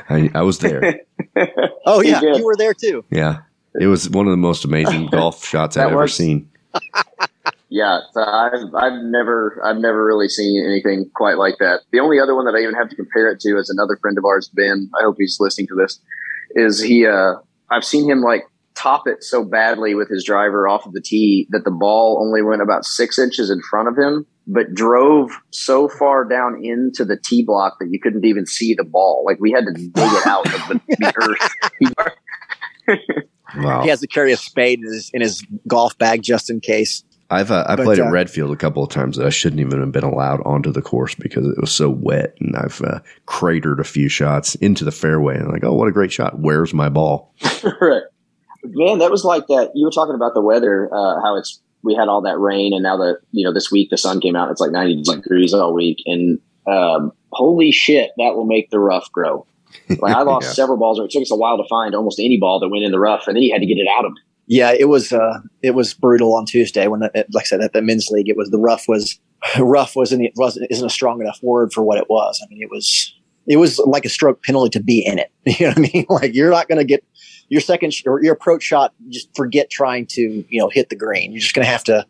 I, 0.09 0.31
I 0.35 0.43
was 0.43 0.59
there. 0.59 1.01
Oh 1.87 2.01
yeah, 2.01 2.21
you 2.23 2.45
were 2.45 2.57
there 2.57 2.73
too. 2.73 3.05
Yeah. 3.11 3.41
It 3.79 3.89
was 3.89 4.09
one 4.09 4.27
of 4.27 4.31
the 4.31 4.37
most 4.39 4.65
amazing 4.65 5.09
golf 5.09 5.45
shots 5.45 5.77
I've 5.77 5.89
ever 5.89 5.97
works. 5.97 6.15
seen. 6.15 6.49
Yeah, 7.75 7.99
so 8.13 8.23
I've 8.23 8.73
I've 8.73 9.03
never 9.03 9.61
I've 9.67 9.79
never 9.79 10.07
really 10.07 10.29
seen 10.29 10.65
anything 10.65 11.11
quite 11.17 11.39
like 11.39 11.57
that. 11.59 11.81
The 11.91 11.99
only 11.99 12.21
other 12.21 12.33
one 12.33 12.45
that 12.45 12.55
I 12.55 12.63
even 12.63 12.77
have 12.77 12.89
to 12.89 12.95
compare 12.95 13.29
it 13.31 13.41
to 13.41 13.59
is 13.59 13.69
another 13.69 13.99
friend 14.01 14.17
of 14.17 14.25
ours, 14.25 14.49
Ben. 14.55 14.89
I 14.97 15.03
hope 15.03 15.17
he's 15.19 15.39
listening 15.41 15.67
to 15.67 15.75
this. 15.75 15.99
Is 16.51 16.81
he? 16.81 17.05
uh 17.05 17.33
I've 17.73 17.85
seen 17.85 18.09
him 18.09 18.21
like 18.21 18.45
top 18.77 19.09
it 19.09 19.25
so 19.25 19.45
badly 19.45 19.97
with 19.97 20.09
his 20.09 20.23
driver 20.23 20.69
off 20.69 20.87
of 20.87 20.93
the 20.93 21.01
tee 21.01 21.49
that 21.51 21.65
the 21.65 21.73
ball 21.73 22.23
only 22.25 22.43
went 22.43 22.63
about 22.63 22.85
six 22.85 23.19
inches 23.19 23.51
in 23.51 23.61
front 23.69 23.89
of 23.89 23.99
him, 23.99 24.25
but 24.47 24.73
drove 24.73 25.33
so 25.51 25.89
far 25.89 26.25
down 26.25 26.65
into 26.65 27.05
the 27.05 27.19
tee 27.25 27.43
block 27.45 27.79
that 27.81 27.89
you 27.91 27.99
couldn't 27.99 28.25
even 28.25 28.47
see 28.47 28.75
the 28.75 28.85
ball. 28.85 29.25
Like 29.27 29.41
we 29.41 29.51
had 29.51 29.65
to 29.67 29.73
dig 29.73 29.91
it 29.97 30.27
out 30.29 30.47
of 30.47 30.69
the, 30.69 30.81
the 31.01 31.13
earth. 32.87 33.11
Wow. 33.57 33.83
He 33.83 33.89
has 33.89 34.01
to 34.01 34.07
carry 34.07 34.33
a 34.33 34.37
spade 34.37 34.79
in 34.79 34.93
his 34.93 35.11
in 35.13 35.23
his 35.23 35.45
golf 35.67 35.99
bag 35.99 36.23
just 36.23 36.51
in 36.51 36.61
case. 36.61 37.03
I've 37.35 37.51
uh, 37.51 37.65
I 37.69 37.77
But, 37.77 37.85
played 37.85 37.99
uh, 38.01 38.05
at 38.07 38.13
Redfield 38.13 38.53
a 38.53 38.57
couple 38.57 38.83
of 38.83 38.91
times 38.91 39.17
that 39.17 39.27
I 39.27 39.31
shouldn't 39.31 39.61
even 39.61 39.81
have 39.81 39.93
been 39.93 40.05
allowed 40.05 40.41
onto 40.45 40.71
the 40.73 40.83
course 40.83 41.15
because 41.15 41.47
it 41.47 41.61
was 41.61 41.73
so 41.73 41.91
wet, 41.91 42.35
and 42.41 42.55
I've 42.57 42.81
uh, 42.83 43.01
cratered 43.27 43.81
a 43.81 43.85
few 43.85 44.09
shots 44.09 44.55
into 44.57 44.85
the 44.85 44.93
fairway, 44.93 45.35
and 45.35 45.47
I'm 45.47 45.53
like, 45.53 45.65
oh, 45.65 45.75
what 45.75 45.89
a 45.89 45.93
great 45.93 46.13
shot! 46.13 46.39
Where's 46.39 46.73
my 46.73 46.89
ball? 46.89 47.35
right. 47.81 48.03
Man, 48.65 48.99
that 48.99 49.11
was 49.11 49.25
like 49.25 49.47
that. 49.49 49.73
You 49.75 49.85
were 49.87 49.91
talking 49.91 50.15
about 50.15 50.35
the 50.35 50.41
weather, 50.41 50.89
uh, 50.93 51.21
how 51.23 51.37
it's 51.37 51.61
we 51.83 51.95
had 51.95 52.09
all 52.09 52.23
that 52.23 52.39
rain, 52.39 52.73
and 52.73 52.83
now 52.83 52.97
that 52.99 53.19
you 53.33 53.45
know 53.45 53.53
this 53.53 53.71
week 53.71 53.91
the 53.91 53.99
sun 53.99 54.21
came 54.21 54.37
out. 54.37 54.51
It's 54.51 54.61
like 54.61 54.71
ninety 54.71 55.03
degrees 55.03 55.53
all 55.53 55.75
week, 55.75 55.99
and 56.07 56.39
um, 56.67 57.13
holy 57.33 57.73
shit, 57.73 58.11
that 58.17 58.35
will 58.35 58.47
make 58.47 58.71
the 58.71 58.79
rough 58.81 59.11
grow. 59.13 59.47
Like 59.99 60.15
I 60.17 60.23
lost 60.23 60.47
Yeah. 60.47 60.53
several 60.53 60.79
balls, 60.79 60.99
or 60.99 61.05
it 61.05 61.11
took 61.11 61.23
us 61.23 61.31
a 61.31 61.37
while 61.37 61.59
to 61.59 61.65
find 61.69 61.95
almost 61.95 62.19
any 62.21 62.39
ball 62.39 62.61
that 62.61 62.69
went 62.71 62.85
in 62.85 62.93
the 62.93 62.99
rough, 63.01 63.27
and 63.27 63.37
then 63.37 63.43
you 63.43 63.53
had 63.53 63.61
to 63.61 63.67
get 63.67 63.77
it 63.77 63.89
out 63.89 64.05
of 64.07 64.13
it. 64.13 64.23
Yeah, 64.47 64.75
it 64.79 64.89
was 64.89 65.13
uh, 65.13 65.41
it 65.63 65.75
was 65.75 65.95
brutal 65.95 66.35
on 66.35 66.45
Tuesday 66.45 66.87
when, 66.87 67.03
it, 67.03 67.27
like 67.33 67.45
I 67.45 67.47
said, 67.47 67.61
at 67.61 67.73
the 67.73 67.83
men's 67.83 68.11
league, 68.11 68.29
it 68.29 68.37
was 68.37 68.51
the 68.51 68.59
rough 68.59 68.87
was 68.89 69.19
rough 69.59 69.97
wasn't 69.97 70.31
wasn't 70.37 70.67
isn't 70.71 70.87
a 70.87 70.91
strong 70.91 71.21
enough 71.21 71.39
word 71.43 71.73
for 71.73 71.83
what 71.83 71.99
it 71.99 72.09
was. 72.09 72.41
I 72.43 72.49
mean, 72.49 72.63
it 72.63 72.71
was 72.71 73.15
it 73.47 73.57
was 73.57 73.79
like 73.79 74.05
a 74.05 74.11
stroke 74.11 74.43
penalty 74.43 74.79
to 74.79 74.83
be 74.83 75.05
in 75.05 75.19
it. 75.19 75.31
You 75.59 75.67
know 75.67 75.73
what 75.73 75.79
I 75.79 75.93
mean? 75.93 76.07
Like 76.09 76.35
you're 76.35 76.51
not 76.51 76.69
going 76.69 76.79
to 76.79 76.85
get 76.85 77.05
your 77.49 77.61
second 77.61 77.93
sh- 77.93 78.05
or 78.07 78.23
your 78.23 78.33
approach 78.33 78.63
shot. 78.63 78.95
Just 79.09 79.35
forget 79.37 79.71
trying 79.71 80.07
to 80.09 80.45
you 80.49 80.61
know 80.61 80.69
hit 80.69 80.89
the 80.89 80.97
green. 80.97 81.33
You're 81.33 81.41
just 81.41 81.55
going 81.55 81.65
to 81.65 81.71
have 81.71 81.85
to 81.85 82.07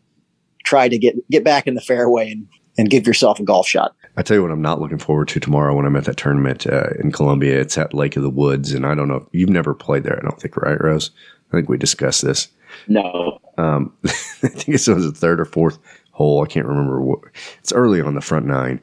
try 0.64 0.88
to 0.88 0.98
get 0.98 1.16
get 1.30 1.44
back 1.44 1.66
in 1.66 1.74
the 1.74 1.80
fairway 1.80 2.32
and 2.32 2.48
and 2.76 2.90
give 2.90 3.06
yourself 3.06 3.38
a 3.38 3.44
golf 3.44 3.68
shot. 3.68 3.94
I 4.16 4.22
tell 4.22 4.36
you 4.36 4.42
what, 4.42 4.52
I'm 4.52 4.62
not 4.62 4.80
looking 4.80 4.98
forward 4.98 5.28
to 5.28 5.40
tomorrow 5.40 5.74
when 5.74 5.86
I'm 5.86 5.96
at 5.96 6.04
that 6.04 6.16
tournament 6.16 6.66
uh, 6.66 6.90
in 7.00 7.10
Columbia. 7.10 7.60
It's 7.60 7.76
at 7.76 7.94
Lake 7.94 8.16
of 8.16 8.22
the 8.22 8.30
Woods, 8.30 8.72
and 8.72 8.86
I 8.86 8.94
don't 8.94 9.08
know. 9.08 9.28
You've 9.32 9.50
never 9.50 9.74
played 9.74 10.04
there, 10.04 10.16
I 10.16 10.22
don't 10.22 10.40
think, 10.40 10.56
right, 10.56 10.80
Rose? 10.80 11.10
I 11.54 11.58
think 11.58 11.68
we 11.68 11.78
discussed 11.78 12.22
this. 12.22 12.48
No, 12.88 13.38
Um, 13.56 13.94
I 14.04 14.08
think 14.08 14.68
it 14.68 14.88
was 14.88 15.04
the 15.04 15.12
third 15.12 15.40
or 15.40 15.44
fourth 15.44 15.78
hole. 16.10 16.42
I 16.42 16.46
can't 16.46 16.66
remember. 16.66 17.00
What, 17.00 17.20
it's 17.60 17.72
early 17.72 18.00
on 18.00 18.14
the 18.14 18.20
front 18.20 18.46
nine. 18.46 18.80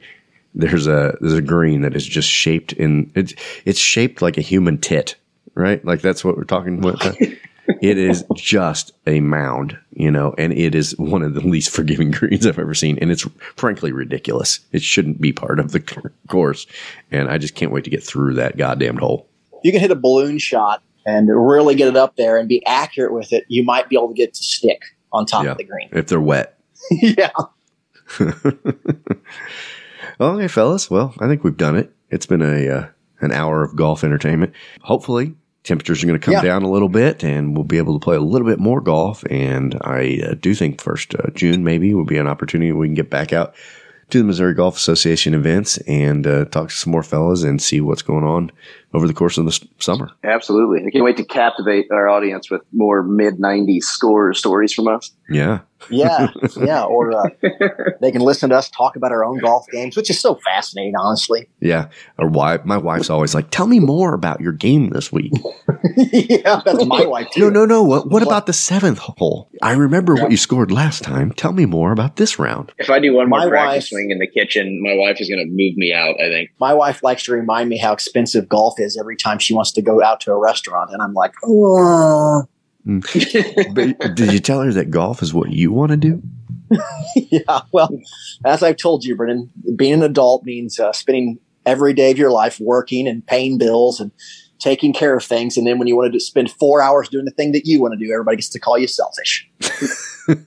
There's 0.54 0.86
a 0.86 1.16
there's 1.20 1.34
a 1.34 1.42
green 1.42 1.82
that 1.82 1.94
is 1.94 2.06
just 2.06 2.28
shaped 2.28 2.72
in 2.72 3.10
it's 3.14 3.34
it's 3.64 3.78
shaped 3.78 4.22
like 4.22 4.38
a 4.38 4.42
human 4.42 4.78
tit, 4.78 5.16
right? 5.54 5.84
Like 5.84 6.00
that's 6.00 6.24
what 6.24 6.36
we're 6.36 6.44
talking 6.44 6.78
about. 6.78 7.16
it 7.20 7.98
is 7.98 8.24
just 8.34 8.92
a 9.06 9.20
mound, 9.20 9.78
you 9.94 10.10
know, 10.10 10.34
and 10.36 10.52
it 10.52 10.74
is 10.74 10.96
one 10.98 11.22
of 11.22 11.34
the 11.34 11.40
least 11.40 11.70
forgiving 11.70 12.10
greens 12.12 12.46
I've 12.46 12.58
ever 12.58 12.74
seen, 12.74 12.98
and 13.00 13.10
it's 13.10 13.26
frankly 13.56 13.92
ridiculous. 13.92 14.60
It 14.72 14.82
shouldn't 14.82 15.20
be 15.20 15.32
part 15.32 15.58
of 15.58 15.72
the 15.72 15.80
course, 16.28 16.66
and 17.10 17.28
I 17.28 17.38
just 17.38 17.54
can't 17.54 17.72
wait 17.72 17.84
to 17.84 17.90
get 17.90 18.02
through 18.02 18.34
that 18.34 18.56
goddamned 18.56 19.00
hole. 19.00 19.28
You 19.62 19.70
can 19.72 19.80
hit 19.80 19.90
a 19.90 19.96
balloon 19.96 20.38
shot 20.38 20.82
and 21.06 21.28
really 21.28 21.74
get 21.74 21.88
it 21.88 21.96
up 21.96 22.16
there 22.16 22.36
and 22.38 22.48
be 22.48 22.64
accurate 22.66 23.12
with 23.12 23.32
it. 23.32 23.44
You 23.48 23.64
might 23.64 23.88
be 23.88 23.96
able 23.96 24.08
to 24.08 24.14
get 24.14 24.34
to 24.34 24.42
stick 24.42 24.80
on 25.12 25.26
top 25.26 25.44
Yeah. 25.44 25.52
of 25.52 25.58
the 25.58 25.64
green. 25.64 25.88
If 25.92 26.06
they're 26.08 26.20
wet, 26.20 26.58
yeah. 26.90 27.30
okay, 30.20 30.48
fellas. 30.48 30.90
Well, 30.90 31.14
I 31.20 31.26
think 31.28 31.44
we've 31.44 31.56
done 31.56 31.76
it. 31.76 31.92
It's 32.10 32.26
been 32.26 32.42
a 32.42 32.68
uh, 32.68 32.86
an 33.20 33.32
hour 33.32 33.62
of 33.62 33.76
golf 33.76 34.04
entertainment. 34.04 34.52
Hopefully, 34.82 35.34
temperatures 35.64 36.02
are 36.02 36.06
going 36.06 36.18
to 36.18 36.24
come 36.24 36.34
Yeah. 36.34 36.42
down 36.42 36.62
a 36.62 36.70
little 36.70 36.88
bit, 36.88 37.22
and 37.24 37.56
we'll 37.56 37.64
be 37.64 37.78
able 37.78 37.98
to 37.98 38.02
play 38.04 38.16
a 38.16 38.20
little 38.20 38.46
bit 38.46 38.58
more 38.58 38.80
golf. 38.80 39.24
And 39.30 39.78
I 39.82 40.20
uh, 40.26 40.34
do 40.34 40.54
think 40.54 40.80
first 40.80 41.14
uh, 41.14 41.30
June 41.34 41.64
maybe 41.64 41.94
will 41.94 42.04
be 42.04 42.18
an 42.18 42.26
opportunity 42.26 42.72
we 42.72 42.86
can 42.88 42.94
get 42.94 43.10
back 43.10 43.32
out 43.32 43.54
to 44.10 44.18
the 44.18 44.24
Missouri 44.24 44.52
Golf 44.54 44.76
Association 44.76 45.32
events 45.32 45.78
and 45.88 46.26
uh, 46.26 46.44
talk 46.46 46.68
to 46.68 46.74
some 46.74 46.90
more 46.90 47.02
fellas 47.02 47.42
and 47.44 47.62
see 47.62 47.80
what's 47.80 48.02
going 48.02 48.24
on 48.24 48.50
over 48.94 49.06
the 49.06 49.14
course 49.14 49.38
of 49.38 49.44
the 49.44 49.66
summer. 49.78 50.10
Absolutely. 50.24 50.86
I 50.86 50.90
can't 50.90 51.04
wait 51.04 51.16
to 51.16 51.24
captivate 51.24 51.90
our 51.90 52.08
audience 52.08 52.50
with 52.50 52.62
more 52.72 53.02
mid 53.02 53.38
90s 53.38 53.84
score 53.84 54.34
stories 54.34 54.72
from 54.72 54.88
us. 54.88 55.12
Yeah. 55.32 55.60
Yeah, 55.90 56.28
yeah. 56.60 56.84
Or 56.84 57.12
uh, 57.12 57.24
they 58.00 58.12
can 58.12 58.20
listen 58.20 58.50
to 58.50 58.56
us 58.56 58.70
talk 58.70 58.94
about 58.94 59.10
our 59.10 59.24
own 59.24 59.40
golf 59.40 59.66
games, 59.72 59.96
which 59.96 60.10
is 60.10 60.20
so 60.20 60.36
fascinating, 60.36 60.94
honestly. 60.96 61.48
Yeah. 61.58 61.88
Or 62.18 62.28
why 62.28 62.60
my 62.64 62.76
wife's 62.76 63.10
always 63.10 63.34
like, 63.34 63.50
tell 63.50 63.66
me 63.66 63.80
more 63.80 64.14
about 64.14 64.40
your 64.40 64.52
game 64.52 64.90
this 64.90 65.10
week. 65.10 65.32
yeah, 65.96 66.60
that's 66.64 66.84
my 66.86 67.04
wife 67.04 67.28
too. 67.32 67.40
No, 67.40 67.50
no, 67.50 67.64
no. 67.66 67.82
What, 67.82 68.08
what 68.08 68.22
about 68.22 68.46
the 68.46 68.52
seventh 68.52 68.98
hole? 68.98 69.50
I 69.60 69.72
remember 69.72 70.14
what 70.14 70.30
you 70.30 70.36
scored 70.36 70.70
last 70.70 71.02
time. 71.02 71.32
Tell 71.32 71.52
me 71.52 71.66
more 71.66 71.90
about 71.90 72.14
this 72.14 72.38
round. 72.38 72.72
If 72.78 72.88
I 72.88 73.00
do 73.00 73.14
one 73.14 73.28
more 73.28 73.40
My 73.40 73.48
practice 73.48 73.74
wife- 73.74 73.84
swing 73.88 74.10
in 74.12 74.20
the 74.20 74.28
kitchen, 74.28 74.80
my 74.82 74.94
wife 74.94 75.20
is 75.20 75.28
going 75.28 75.40
to 75.44 75.50
move 75.50 75.76
me 75.76 75.92
out, 75.92 76.14
I 76.20 76.28
think. 76.28 76.50
My 76.60 76.74
wife 76.74 77.02
likes 77.02 77.24
to 77.24 77.32
remind 77.32 77.68
me 77.68 77.78
how 77.78 77.92
expensive 77.92 78.48
golf 78.48 78.78
is 78.78 78.96
every 78.96 79.16
time 79.16 79.40
she 79.40 79.52
wants 79.52 79.72
to 79.72 79.82
go 79.82 80.00
out 80.00 80.20
to 80.20 80.30
a 80.32 80.38
restaurant, 80.38 80.90
and 80.92 81.02
I'm 81.02 81.12
like, 81.14 81.32
oh, 81.44 82.42
But 82.44 82.51
did 83.12 84.32
you 84.32 84.40
tell 84.40 84.60
her 84.62 84.72
that 84.72 84.90
golf 84.90 85.22
is 85.22 85.32
what 85.32 85.50
you 85.50 85.72
want 85.72 85.90
to 85.90 85.96
do? 85.96 86.22
yeah. 87.16 87.60
Well, 87.70 87.90
as 88.44 88.62
I've 88.62 88.76
told 88.76 89.04
you, 89.04 89.16
Brendon, 89.16 89.50
being 89.76 89.94
an 89.94 90.02
adult 90.02 90.44
means 90.44 90.80
uh, 90.80 90.92
spending 90.92 91.38
every 91.64 91.92
day 91.92 92.10
of 92.10 92.18
your 92.18 92.30
life 92.30 92.58
working 92.60 93.06
and 93.06 93.24
paying 93.26 93.58
bills 93.58 94.00
and 94.00 94.10
taking 94.58 94.92
care 94.92 95.16
of 95.16 95.24
things, 95.24 95.56
and 95.56 95.66
then 95.66 95.78
when 95.78 95.88
you 95.88 95.96
want 95.96 96.12
to 96.12 96.20
spend 96.20 96.50
four 96.50 96.82
hours 96.82 97.08
doing 97.08 97.24
the 97.24 97.32
thing 97.32 97.52
that 97.52 97.66
you 97.66 97.80
want 97.80 97.98
to 97.98 98.04
do, 98.04 98.12
everybody 98.12 98.36
gets 98.36 98.48
to 98.50 98.60
call 98.60 98.78
you 98.78 98.86
selfish. 98.86 99.48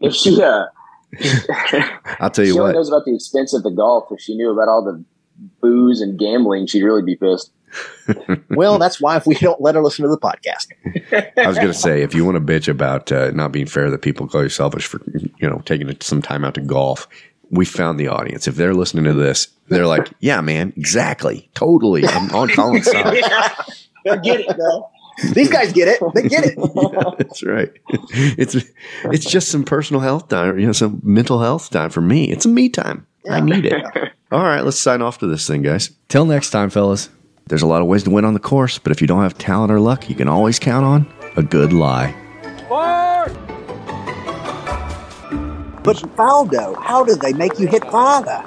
If 0.00 0.12
she, 0.14 0.42
uh, 0.42 0.64
I'll 2.18 2.30
tell 2.30 2.44
you 2.44 2.54
she 2.54 2.58
what. 2.58 2.74
knows 2.74 2.88
about 2.88 3.04
the 3.04 3.14
expense 3.14 3.54
of 3.54 3.62
the 3.62 3.70
golf. 3.70 4.08
If 4.10 4.20
she 4.20 4.34
knew 4.34 4.50
about 4.50 4.68
all 4.68 4.82
the 4.82 5.04
booze 5.60 6.00
and 6.00 6.18
gambling, 6.18 6.66
she'd 6.66 6.82
really 6.82 7.02
be 7.02 7.14
pissed. 7.14 7.52
Well, 8.50 8.78
that's 8.78 9.00
why 9.00 9.16
if 9.16 9.26
we 9.26 9.34
don't 9.34 9.60
let 9.60 9.74
her 9.74 9.82
listen 9.82 10.02
to 10.04 10.08
the 10.08 10.18
podcast. 10.18 10.68
I 11.36 11.46
was 11.46 11.56
going 11.56 11.68
to 11.68 11.74
say, 11.74 12.02
if 12.02 12.14
you 12.14 12.24
want 12.24 12.36
to 12.36 12.40
bitch 12.40 12.68
about 12.68 13.12
uh, 13.12 13.30
not 13.30 13.52
being 13.52 13.66
fair 13.66 13.90
that 13.90 14.02
people 14.02 14.26
call 14.26 14.42
you 14.42 14.48
selfish 14.48 14.86
for 14.86 15.00
you 15.14 15.48
know 15.48 15.62
taking 15.64 15.94
some 16.00 16.22
time 16.22 16.44
out 16.44 16.54
to 16.54 16.60
golf, 16.60 17.08
we 17.50 17.64
found 17.64 17.98
the 17.98 18.08
audience. 18.08 18.48
If 18.48 18.56
they're 18.56 18.74
listening 18.74 19.04
to 19.04 19.14
this, 19.14 19.48
they're 19.68 19.86
like, 19.86 20.10
"Yeah, 20.20 20.40
man, 20.40 20.72
exactly, 20.76 21.48
totally." 21.54 22.06
I'm 22.06 22.30
on 22.34 22.48
Collin's 22.54 22.90
side. 22.90 23.22
I 24.08 24.16
get 24.22 24.40
it, 24.40 24.56
bro. 24.56 24.90
These 25.32 25.50
guys 25.50 25.72
get 25.72 25.88
it. 25.88 26.00
They 26.14 26.28
get 26.28 26.44
it. 26.46 26.56
That's 27.18 27.42
right. 27.42 27.70
It's 27.88 28.56
it's 29.04 29.24
just 29.24 29.50
some 29.50 29.64
personal 29.64 30.00
health 30.00 30.28
time, 30.28 30.58
you 30.58 30.66
know, 30.66 30.72
some 30.72 31.00
mental 31.02 31.40
health 31.40 31.70
time 31.70 31.90
for 31.90 32.00
me. 32.00 32.30
It's 32.30 32.46
a 32.46 32.48
me 32.48 32.68
time. 32.68 33.06
I 33.28 33.40
need 33.40 33.66
it. 33.66 33.82
All 34.32 34.42
right, 34.42 34.60
let's 34.62 34.78
sign 34.78 35.02
off 35.02 35.18
to 35.18 35.26
this 35.26 35.46
thing, 35.46 35.62
guys. 35.62 35.90
Till 36.08 36.24
next 36.24 36.50
time, 36.50 36.70
fellas. 36.70 37.10
There's 37.50 37.62
a 37.62 37.66
lot 37.66 37.82
of 37.82 37.88
ways 37.88 38.04
to 38.04 38.10
win 38.10 38.24
on 38.24 38.32
the 38.32 38.38
course, 38.38 38.78
but 38.78 38.92
if 38.92 39.00
you 39.00 39.08
don't 39.08 39.24
have 39.24 39.36
talent 39.36 39.72
or 39.72 39.80
luck, 39.80 40.08
you 40.08 40.14
can 40.14 40.28
always 40.28 40.60
count 40.60 40.84
on 40.86 41.12
a 41.36 41.42
good 41.42 41.72
lie. 41.72 42.14
But 45.82 45.96
Faldo, 46.14 46.80
how 46.80 47.02
do 47.02 47.16
they 47.16 47.32
make 47.32 47.58
you 47.58 47.66
hit 47.66 47.82
father? 47.86 48.44